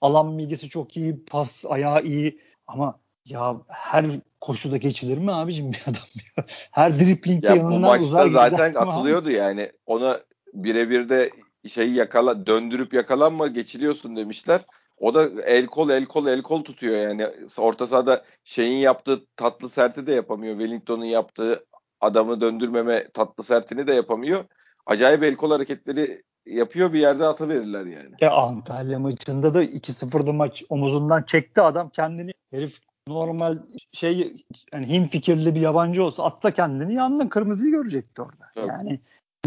alan 0.00 0.38
bilgisi 0.38 0.68
çok 0.68 0.96
iyi, 0.96 1.24
pas 1.24 1.64
ayağı 1.68 2.02
iyi 2.04 2.40
ama 2.66 2.98
ya 3.24 3.56
her 3.68 4.06
koşuda 4.40 4.76
geçilir 4.76 5.18
mi 5.18 5.32
abicim 5.32 5.72
bir 5.72 5.82
adam 5.86 6.02
ya? 6.36 6.44
Her 6.70 6.98
driplingde 6.98 7.46
Ya 7.46 7.52
bu 7.52 7.56
yanından 7.56 8.00
uzar 8.00 8.26
maçta 8.26 8.28
gider 8.28 8.50
zaten 8.50 8.72
mi 8.72 8.78
abi? 8.78 8.90
atılıyordu 8.90 9.30
yani. 9.30 9.72
Ona 9.86 10.20
birebir 10.54 11.08
de 11.08 11.30
şeyi 11.68 11.94
yakala 11.94 12.46
döndürüp 12.46 12.94
yakalanma 12.94 13.46
geçiliyorsun 13.46 14.16
demişler. 14.16 14.60
O 14.98 15.14
da 15.14 15.42
el 15.42 15.66
kol 15.66 15.90
el 15.90 16.04
kol 16.04 16.26
el 16.26 16.42
kol 16.42 16.64
tutuyor 16.64 16.96
yani. 16.96 17.26
Orta 17.58 17.86
sahada 17.86 18.24
şeyin 18.44 18.78
yaptığı 18.78 19.26
tatlı 19.36 19.68
serti 19.68 20.06
de 20.06 20.12
yapamıyor. 20.12 20.58
Wellington'un 20.58 21.04
yaptığı 21.04 21.64
adamı 22.00 22.40
döndürmeme 22.40 23.08
tatlı 23.08 23.44
sertini 23.44 23.86
de 23.86 23.92
yapamıyor. 23.94 24.44
Acayip 24.86 25.22
el 25.22 25.36
kol 25.36 25.50
hareketleri 25.50 26.22
yapıyor 26.46 26.92
bir 26.92 26.98
yerde 26.98 27.26
atıverirler 27.26 27.86
yani. 27.86 28.14
Ya 28.20 28.30
Antalya 28.30 28.98
maçında 28.98 29.54
da 29.54 29.64
2-0'dı 29.64 30.32
maç 30.32 30.64
omuzundan 30.68 31.22
çekti 31.22 31.60
adam 31.62 31.88
kendini. 31.88 32.32
Herif 32.50 32.78
normal 33.08 33.58
şey 33.92 34.44
yani 34.72 34.88
him 34.88 35.08
fikirli 35.08 35.54
bir 35.54 35.60
yabancı 35.60 36.04
olsa 36.04 36.24
atsa 36.24 36.50
kendini 36.50 36.94
yandan 36.94 37.28
kırmızıyı 37.28 37.72
görecekti 37.72 38.22
orada. 38.22 38.50
Tabii. 38.54 38.66
Yani 38.68 39.00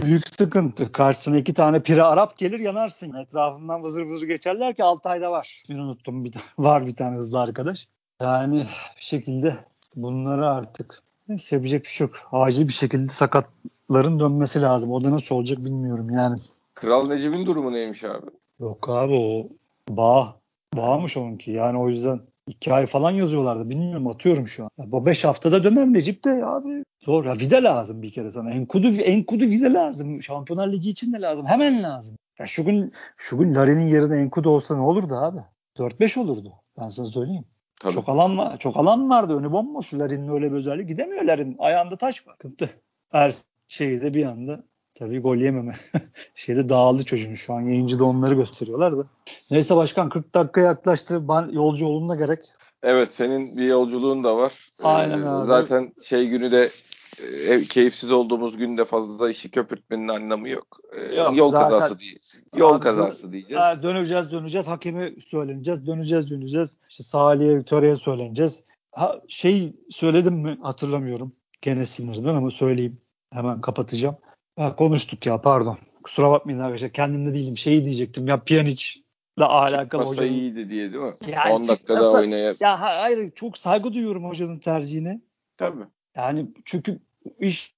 büyük 0.03 0.27
sıkıntı. 0.27 0.91
Karşısına 0.91 1.37
iki 1.37 1.53
tane 1.53 1.83
pire 1.83 2.03
Arap 2.03 2.37
gelir 2.37 2.59
yanarsın. 2.59 3.13
Etrafından 3.13 3.83
vızır 3.83 4.05
vızır 4.05 4.27
geçerler 4.27 4.75
ki 4.75 4.83
Altay'da 4.83 5.31
var. 5.31 5.63
Bir 5.69 5.79
unuttum 5.79 6.25
bir 6.25 6.31
tane. 6.31 6.45
Var 6.57 6.87
bir 6.87 6.95
tane 6.95 7.15
hızlı 7.17 7.41
arkadaş. 7.41 7.87
Yani 8.21 8.67
bir 8.97 9.03
şekilde 9.03 9.55
bunları 9.95 10.49
artık 10.49 11.03
neyse 11.27 11.55
yapacak 11.55 11.83
bir 11.83 11.87
şey 11.89 12.07
yok. 12.07 12.15
Acil 12.31 12.67
bir 12.67 12.73
şekilde 12.73 13.09
sakatların 13.09 14.19
dönmesi 14.19 14.61
lazım. 14.61 14.91
O 14.91 15.03
da 15.03 15.11
nasıl 15.11 15.35
olacak 15.35 15.65
bilmiyorum 15.65 16.09
yani. 16.09 16.35
Kral 16.73 17.07
Necip'in 17.07 17.45
durumu 17.45 17.73
neymiş 17.73 18.03
abi? 18.03 18.25
Yok 18.59 18.89
abi 18.89 19.13
o 19.17 19.47
bağ. 19.89 20.35
Bağmış 20.77 21.17
onunki. 21.17 21.51
Yani 21.51 21.77
o 21.79 21.89
yüzden 21.89 22.19
iki 22.47 22.73
ay 22.73 22.85
falan 22.85 23.11
yazıyorlardı. 23.11 23.69
Bilmiyorum 23.69 24.07
atıyorum 24.07 24.47
şu 24.47 24.63
an. 24.63 24.69
Ya 24.77 24.91
bu 24.91 25.05
beş 25.05 25.25
haftada 25.25 25.63
döner 25.63 25.85
Necip 25.85 26.25
de 26.25 26.45
abi. 26.45 26.83
Zor. 26.99 27.25
Ya 27.25 27.33
vide 27.33 27.63
lazım 27.63 28.01
bir 28.01 28.11
kere 28.11 28.31
sana. 28.31 28.51
Enkudu, 28.51 28.87
Enkudu 28.87 29.43
vide 29.43 29.73
lazım. 29.73 30.21
Şampiyonlar 30.21 30.71
Ligi 30.71 30.89
için 30.89 31.13
de 31.13 31.21
lazım. 31.21 31.45
Hemen 31.45 31.83
lazım. 31.83 32.15
Ya 32.39 32.45
şu 32.45 32.65
gün 32.65 32.93
şu 33.17 33.37
gün 33.37 33.55
Larin'in 33.55 33.87
yerine 33.87 34.21
Enkudu 34.21 34.49
olsa 34.49 34.75
ne 34.75 34.81
olurdu 34.81 35.15
abi? 35.15 35.39
4-5 35.77 36.19
olurdu. 36.19 36.53
Ben 36.79 36.87
sana 36.87 37.05
söyleyeyim. 37.05 37.45
Tabii. 37.83 37.93
Çok 37.93 38.09
alan 38.09 38.37
var. 38.37 38.57
Çok 38.59 38.77
alan 38.77 39.09
vardı. 39.09 39.37
Önü 39.37 39.51
bomboş. 39.51 39.93
Larin'in 39.93 40.27
öyle 40.33 40.51
bir 40.51 40.57
özelliği. 40.57 40.87
Gidemiyor 40.87 41.23
Larin. 41.23 41.55
Ayağında 41.59 41.97
taş 41.97 42.27
var. 42.27 42.33
Sıkıntı. 42.33 42.69
Her 43.11 43.33
şeyi 43.67 44.01
de 44.01 44.13
bir 44.13 44.25
anda 44.25 44.63
tabii 44.95 45.19
gol 45.19 45.37
yememe. 45.37 45.75
Şeyde 46.35 46.69
dağıldı 46.69 47.03
çocuğun. 47.05 47.33
Şu 47.33 47.53
an 47.53 47.61
yayıncıda 47.61 48.03
onları 48.03 48.35
gösteriyorlar 48.35 48.97
da. 48.97 49.03
Neyse 49.51 49.75
başkan 49.75 50.09
40 50.09 50.33
dakika 50.33 50.61
yaklaştı. 50.61 51.27
Ben 51.27 51.49
yolcu 51.51 51.85
olumuna 51.85 52.15
gerek. 52.15 52.39
Evet 52.83 53.13
senin 53.13 53.57
bir 53.57 53.67
yolculuğun 53.67 54.23
da 54.23 54.37
var. 54.37 54.53
Aynen 54.83 55.21
Ee, 55.21 55.29
abi. 55.29 55.47
Zaten 55.47 55.93
şey 56.03 56.27
günü 56.27 56.51
de 56.51 56.69
e, 57.21 57.63
keyifsiz 57.63 58.11
olduğumuz 58.11 58.57
günde 58.57 58.85
fazla 58.85 59.19
da 59.19 59.29
işi 59.29 59.51
köpürtmenin 59.51 60.07
anlamı 60.07 60.49
yok. 60.49 60.79
Ee, 60.95 61.15
Yok, 61.15 61.37
yol 61.37 61.51
zaten- 61.51 61.69
kazası 61.69 61.99
değil. 61.99 62.19
Yol 62.57 62.73
Abi, 62.73 62.79
kazası 62.83 63.31
diyeceğiz. 63.31 63.61
Ha, 63.63 63.83
döneceğiz 63.83 64.31
döneceğiz. 64.31 64.67
Hakeme 64.67 65.11
söyleneceğiz. 65.27 65.87
Döneceğiz 65.87 66.29
döneceğiz. 66.31 66.77
İşte 66.89 67.03
Salih'e, 67.03 67.63
Töre'ye 67.63 67.95
söyleneceğiz. 67.95 68.63
Ha, 68.91 69.21
şey 69.27 69.75
söyledim 69.89 70.33
mi 70.33 70.57
hatırlamıyorum. 70.61 71.35
Gene 71.61 71.85
sinirden 71.85 72.35
ama 72.35 72.51
söyleyeyim. 72.51 72.97
Hemen 73.33 73.61
kapatacağım. 73.61 74.17
Ha, 74.57 74.75
konuştuk 74.75 75.25
ya 75.25 75.41
pardon. 75.41 75.77
Kusura 76.03 76.31
bakmayın 76.31 76.59
arkadaşlar. 76.59 76.91
Kendimde 76.93 77.33
değilim. 77.33 77.57
Şeyi 77.57 77.85
diyecektim 77.85 78.27
ya 78.27 78.43
Pjanic'le 78.43 79.03
alakalı 79.39 79.81
Çıkmasa 79.83 80.09
hocanın. 80.11 80.27
iyiydi 80.27 80.69
diye 80.69 80.93
değil 80.93 81.03
mi? 81.03 81.13
Yani 81.27 81.53
10 81.53 81.67
dakikada 81.67 82.11
oynayıp. 82.11 82.61
Ya 82.61 82.81
ha- 82.81 83.01
hayır 83.01 83.31
çok 83.31 83.57
saygı 83.57 83.93
duyuyorum 83.93 84.25
hocanın 84.29 84.59
tercihine. 84.59 85.21
Tabii. 85.57 85.83
Yani 86.15 86.47
çünkü 86.65 86.99
iş 87.39 87.75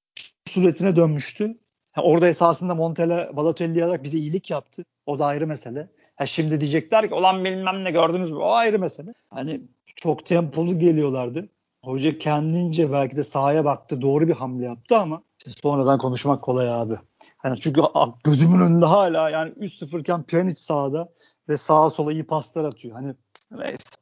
suretine 0.48 0.96
dönmüştü. 0.96 1.58
Ha, 1.92 2.02
orada 2.02 2.28
esasında 2.28 2.76
Montella 2.76 3.30
Balotelli 3.38 3.84
alarak 3.84 4.04
bize 4.04 4.18
iyilik 4.18 4.52
yaptı. 4.52 4.86
O 5.06 5.20
da 5.20 5.26
ayrı 5.26 5.48
mesele. 5.48 5.88
Ha, 6.16 6.26
şimdi 6.26 6.62
diyecekler 6.62 7.08
ki 7.08 7.14
olan 7.14 7.46
bilmem 7.46 7.84
ne 7.84 7.92
gördünüz 7.92 8.32
mü? 8.32 8.38
O 8.38 8.52
ayrı 8.52 8.80
mesele. 8.80 9.14
Hani 9.30 9.62
çok 9.96 10.26
tempolu 10.26 10.80
geliyorlardı. 10.80 11.50
Hoca 11.84 12.18
kendince 12.18 12.92
belki 12.92 13.18
de 13.18 13.24
sahaya 13.24 13.66
baktı. 13.66 14.02
Doğru 14.02 14.28
bir 14.28 14.34
hamle 14.34 14.66
yaptı 14.66 14.98
ama 14.98 15.22
sonradan 15.48 15.98
konuşmak 15.98 16.42
kolay 16.42 16.74
abi. 16.74 16.96
Hani 17.38 17.60
çünkü 17.60 17.82
gözümün 18.24 18.60
önünde 18.60 18.86
hala 18.86 19.30
yani 19.30 19.52
3-0 19.52 20.00
iken 20.00 20.24
Pjanic 20.24 20.60
sahada 20.60 21.10
ve 21.50 21.58
sağa 21.58 21.90
sola 21.90 22.12
iyi 22.12 22.28
paslar 22.28 22.64
atıyor. 22.64 22.96
Hani 22.96 23.14
neyse. 23.52 23.96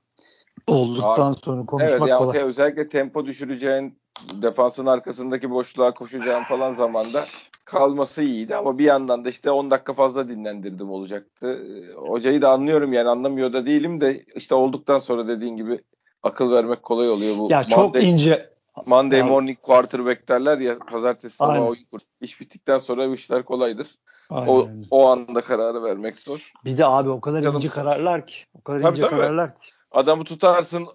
Olduktan 0.68 1.32
sonra 1.32 1.58
Evet 1.58 1.68
konuşmak 1.68 2.10
ya 2.10 2.18
kolay. 2.18 2.40
özellikle 2.40 2.90
tempo 2.90 3.26
düşüreceğin 3.26 4.00
defansın 4.41 4.86
arkasındaki 4.86 5.51
boşluğa 5.51 5.93
koşacağın 5.93 6.43
falan 6.43 6.74
zamanda 6.74 7.26
kalması 7.66 8.24
iyiydi 8.24 8.55
ama 8.55 8.78
bir 8.78 8.84
yandan 8.84 9.26
da 9.26 9.30
işte 9.30 9.51
10 9.51 9.72
dakika 9.72 9.93
fazla 9.93 10.30
dinlendirdim 10.30 10.91
olacaktı. 10.91 11.64
Ee, 11.91 11.93
Hocayı 11.93 12.41
da 12.41 12.51
anlıyorum 12.51 12.93
yani 12.93 13.09
anlamıyor 13.09 13.53
da 13.53 13.66
değilim 13.66 14.01
de 14.01 14.26
işte 14.36 14.55
olduktan 14.55 14.99
sonra 14.99 15.28
dediğin 15.28 15.57
gibi 15.57 15.80
akıl 16.24 16.51
vermek 16.51 16.84
kolay 16.84 17.09
oluyor 17.09 17.38
bu. 17.38 17.47
Ya 17.51 17.64
çok 17.64 17.95
Monday- 17.95 18.03
ince 18.03 18.53
Monday 18.86 19.20
Ya- 19.20 19.26
morning 19.26 19.57
quarterback 19.61 20.30
derler 20.30 20.57
ya 20.57 20.80
pazartesi 20.80 21.36
sabah 21.36 21.53
Aynen. 21.53 21.66
oyun 21.68 21.86
kur. 21.91 21.99
İş 22.22 22.41
bittikten 22.41 22.78
sonra 22.78 23.09
bu 23.09 23.14
işler 23.14 23.43
kolaydır. 23.45 23.88
Aynen 24.30 24.47
O, 24.47 24.68
o 24.91 25.07
anda 25.07 25.41
kararı 25.41 25.84
vermek 25.84 26.18
zor. 26.20 26.51
Bir 26.66 26.78
de 26.78 26.86
abi 26.86 27.09
o 27.09 27.22
kadar 27.22 27.41
Canım 27.41 27.55
ince 27.55 27.68
kararlar 27.68 28.28
ki. 28.28 28.36
O 28.53 28.61
kadar 28.61 28.80
Tabii, 28.80 28.91
ince 28.91 29.01
tabii. 29.01 29.16
kararlar 29.16 29.55
ki. 29.55 29.70
Adamı 29.91 30.24
tutarsın 30.24 30.88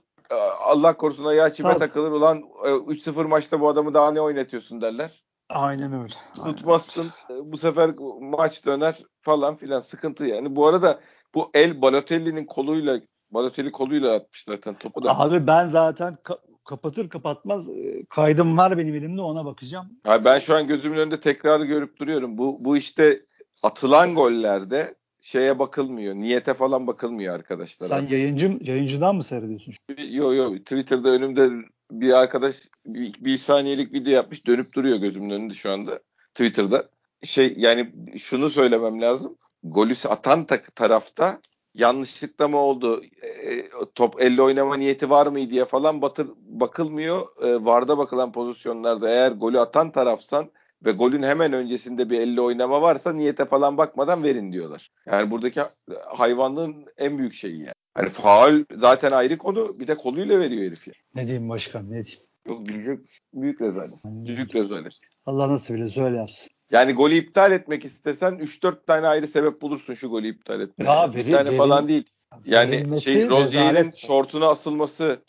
Allah 0.60 0.96
korusun 0.96 1.24
ayağı 1.24 1.52
çime 1.52 1.78
takılır. 1.78 2.10
Ulan 2.10 2.38
3-0 2.38 3.20
e, 3.20 3.22
maçta 3.22 3.60
bu 3.60 3.68
adamı 3.68 3.94
daha 3.94 4.12
ne 4.12 4.20
oynatıyorsun 4.20 4.80
derler. 4.80 5.24
Aynen 5.48 5.92
öyle. 5.92 6.14
Tutmazsın. 6.44 7.06
Aynen. 7.28 7.52
Bu 7.52 7.56
sefer 7.56 7.90
maç 8.20 8.66
döner 8.66 9.02
falan 9.20 9.56
filan. 9.56 9.80
Sıkıntı 9.80 10.24
yani. 10.24 10.56
Bu 10.56 10.66
arada 10.66 11.00
bu 11.34 11.50
el 11.54 11.82
Balotelli'nin 11.82 12.44
koluyla 12.44 13.00
Balotelli 13.30 13.72
koluyla 13.72 14.14
atmış 14.14 14.44
zaten 14.44 14.74
topu 14.74 15.04
da. 15.04 15.18
Abi 15.18 15.46
ben 15.46 15.66
zaten 15.66 16.14
ka- 16.24 16.38
kapatır 16.64 17.08
kapatmaz 17.08 17.68
e, 17.68 18.04
kaydım 18.10 18.58
var 18.58 18.78
benim 18.78 18.94
elimde 18.94 19.20
ona 19.22 19.44
bakacağım. 19.44 19.86
Abi 20.04 20.24
ben 20.24 20.38
şu 20.38 20.56
an 20.56 20.66
gözümün 20.66 20.98
önünde 20.98 21.20
tekrarı 21.20 21.64
görüp 21.64 21.98
duruyorum. 22.00 22.38
Bu 22.38 22.64
bu 22.64 22.76
işte 22.76 23.22
atılan 23.62 24.14
gollerde 24.14 24.94
şeye 25.28 25.58
bakılmıyor. 25.58 26.14
Niyete 26.14 26.54
falan 26.54 26.86
bakılmıyor 26.86 27.34
arkadaşlar. 27.34 27.86
Sen 27.86 28.08
yayıncı 28.10 28.58
yayıncıdan 28.60 29.16
mı 29.16 29.22
seyrediyorsun? 29.22 29.74
Yo 30.08 30.34
yo 30.34 30.54
Twitter'da 30.54 31.10
önümde 31.10 31.50
bir 31.90 32.12
arkadaş 32.12 32.56
bir, 32.86 33.14
bir 33.20 33.36
saniyelik 33.36 33.92
video 33.92 34.12
yapmış 34.12 34.46
dönüp 34.46 34.72
duruyor 34.74 34.96
gözümün 34.96 35.30
önünde 35.30 35.54
şu 35.54 35.70
anda 35.70 35.98
Twitter'da. 36.34 36.88
Şey 37.22 37.54
yani 37.56 37.92
şunu 38.18 38.50
söylemem 38.50 39.00
lazım. 39.00 39.36
Golü 39.62 39.94
atan 40.08 40.46
tarafta 40.74 41.40
yanlışlıkla 41.74 42.48
mı 42.48 42.58
oldu? 42.58 43.02
E, 43.22 43.68
top 43.94 44.22
elle 44.22 44.42
oynama 44.42 44.76
niyeti 44.76 45.10
var 45.10 45.26
mı 45.26 45.50
diye 45.50 45.64
falan 45.64 46.02
batır, 46.02 46.28
bakılmıyor. 46.38 47.20
E, 47.42 47.64
Varda 47.64 47.98
bakılan 47.98 48.32
pozisyonlarda 48.32 49.10
eğer 49.10 49.32
golü 49.32 49.60
atan 49.60 49.90
tarafsan 49.90 50.50
ve 50.84 50.92
golün 50.92 51.22
hemen 51.22 51.52
öncesinde 51.52 52.10
bir 52.10 52.20
elle 52.20 52.40
oynama 52.40 52.82
varsa 52.82 53.12
niyete 53.12 53.44
falan 53.44 53.76
bakmadan 53.76 54.22
verin 54.22 54.52
diyorlar. 54.52 54.88
Yani 55.06 55.30
buradaki 55.30 55.62
hayvanlığın 56.06 56.86
en 56.96 57.18
büyük 57.18 57.34
şeyi 57.34 57.58
yani. 57.58 57.72
Hani 57.94 58.08
faul 58.08 58.64
zaten 58.72 59.10
ayrı 59.10 59.38
konu 59.38 59.80
bir 59.80 59.86
de 59.86 59.94
koluyla 59.94 60.40
veriyor 60.40 60.62
herif 60.62 60.88
ya. 60.88 60.94
Ne 61.14 61.24
diyeyim 61.24 61.48
başkan 61.48 61.90
ne 61.90 62.04
diyeyim. 62.04 62.22
Yok 62.46 62.66
gülecek 62.68 62.98
büyük 63.34 63.60
rezalet. 63.60 63.94
Büyük 64.04 64.54
rezalet. 64.54 64.92
Allah 65.26 65.48
nasıl 65.48 65.74
bile 65.74 65.88
söyle 65.88 66.16
yapsın. 66.16 66.48
Yani 66.70 66.92
golü 66.92 67.14
iptal 67.14 67.52
etmek 67.52 67.84
istesen 67.84 68.34
3 68.34 68.62
4 68.62 68.86
tane 68.86 69.06
ayrı 69.06 69.28
sebep 69.28 69.62
bulursun 69.62 69.94
şu 69.94 70.08
golü 70.08 70.28
iptal 70.28 70.60
etmeye. 70.60 70.84
Ya 70.84 71.14
bir 71.14 71.32
tane 71.32 71.48
verin, 71.48 71.56
falan 71.56 71.88
değil. 71.88 72.04
Yani 72.44 73.00
şey 73.00 73.28
Rozier'in 73.28 73.92
şortuna 73.96 74.46
asılması 74.46 75.22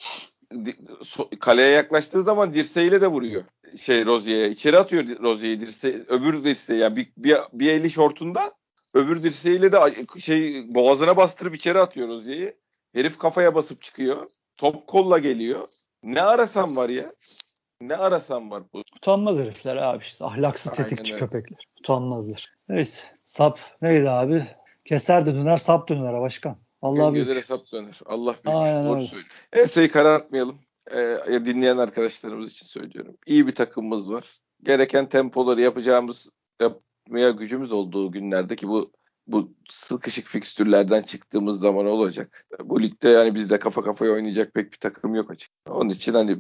kaleye 1.40 1.72
yaklaştığı 1.72 2.24
zaman 2.24 2.54
dirseğiyle 2.54 3.02
de 3.02 3.08
vuruyor. 3.08 3.44
Şey 3.78 4.06
Rozier'e 4.06 4.50
içeri 4.50 4.78
atıyor 4.78 5.04
Rozier'i 5.20 5.62
dirse 5.62 6.06
öbür 6.08 6.44
dirseği 6.44 6.80
yani 6.80 6.96
bir, 6.96 7.12
bir, 7.18 7.38
bir 7.54 7.70
eli 7.70 7.92
şortunda 7.92 8.54
öbür 8.94 9.24
dirseğiyle 9.24 9.72
de 9.72 9.80
şey 10.20 10.66
boğazına 10.76 11.18
bastırıp 11.18 11.56
içeri 11.56 11.80
atıyor 11.80 12.08
Rozier'i. 12.08 12.58
Herif 12.94 13.18
kafaya 13.18 13.56
basıp 13.56 13.82
çıkıyor. 13.82 14.30
Top 14.58 14.88
kolla 14.88 15.18
geliyor. 15.18 15.68
Ne 16.04 16.22
arasam 16.22 16.76
var 16.76 16.90
ya? 16.90 17.14
Ne 17.82 17.96
arasam 17.96 18.52
var 18.52 18.64
bu? 18.74 18.84
Utanmaz 18.96 19.38
herifler 19.38 19.76
abi 19.76 20.04
işte. 20.04 20.26
Ahlaksız 20.26 20.80
Aynen 20.80 20.90
tetikçi 20.90 21.14
öyle. 21.14 21.26
köpekler. 21.26 21.60
Utanmazlar. 21.80 22.54
Neyse. 22.70 23.04
Sap 23.26 23.60
neydi 23.82 24.10
abi? 24.10 24.48
Keser 24.86 25.26
de 25.26 25.36
döner 25.36 25.58
sap 25.58 25.90
döner 25.90 26.22
başkan. 26.22 26.58
Allah 26.82 27.14
büyük. 27.14 27.28
Gelire 27.28 27.42
sap 27.42 27.72
döner. 27.72 28.00
Allah 28.06 28.36
büyük. 28.46 28.58
Aynen 28.58 28.86
Doğru 28.86 29.02
söylüyor. 29.02 29.32
Enseyi 29.54 29.92
karartmayalım. 29.92 30.60
Ee, 30.92 31.46
dinleyen 31.46 31.78
arkadaşlarımız 31.78 32.52
için 32.52 32.66
söylüyorum. 32.66 33.18
İyi 33.26 33.48
bir 33.48 33.56
takımımız 33.56 34.12
var. 34.12 34.40
Gereken 34.64 35.10
tempoları 35.10 35.62
yapacağımız 35.62 36.30
yapmaya 36.62 37.30
gücümüz 37.32 37.72
olduğu 37.72 38.12
günlerde 38.12 38.56
ki 38.56 38.68
bu 38.68 38.92
bu 39.28 39.54
sıkışık 39.70 40.28
fikstürlerden 40.28 41.02
çıktığımız 41.02 41.60
zaman 41.60 41.86
olacak. 41.86 42.48
Bu 42.64 42.82
ligde 42.82 43.10
yani 43.10 43.36
bizde 43.36 43.60
kafa 43.60 43.82
kafaya 43.84 44.12
oynayacak 44.12 44.54
pek 44.54 44.72
bir 44.72 44.78
takım 44.78 45.16
yok 45.16 45.32
açık. 45.32 45.52
Onun 45.70 45.90
için 45.90 46.14
hani 46.14 46.38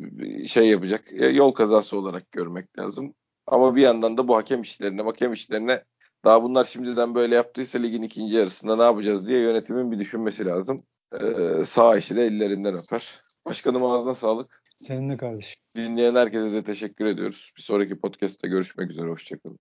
şey 0.47 0.69
yapacak 0.69 1.11
yol 1.33 1.51
kazası 1.51 1.97
olarak 1.97 2.31
görmek 2.31 2.79
lazım. 2.79 3.13
Ama 3.47 3.75
bir 3.75 3.81
yandan 3.81 4.17
da 4.17 4.27
bu 4.27 4.35
hakem 4.35 4.61
işlerine, 4.61 5.01
hakem 5.01 5.33
işlerine 5.33 5.83
daha 6.25 6.43
bunlar 6.43 6.63
şimdiden 6.63 7.15
böyle 7.15 7.35
yaptıysa 7.35 7.79
ligin 7.79 8.01
ikinci 8.01 8.35
yarısında 8.35 8.75
ne 8.75 8.83
yapacağız 8.83 9.27
diye 9.27 9.39
yönetimin 9.39 9.91
bir 9.91 9.99
düşünmesi 9.99 10.45
lazım. 10.45 10.81
Ee, 11.21 11.65
sağ 11.65 11.97
işi 11.97 12.15
de 12.15 12.25
ellerinden 12.25 12.73
öper. 12.73 13.21
Başkanım 13.49 13.85
ağzına 13.85 14.15
sağlık. 14.15 14.63
Senin 14.77 15.09
de 15.09 15.17
kardeşim. 15.17 15.61
Dinleyen 15.75 16.15
herkese 16.15 16.51
de 16.51 16.63
teşekkür 16.63 17.05
ediyoruz. 17.05 17.51
Bir 17.57 17.61
sonraki 17.61 17.99
podcast'te 17.99 18.47
görüşmek 18.47 18.91
üzere. 18.91 19.07
Hoşçakalın. 19.07 19.59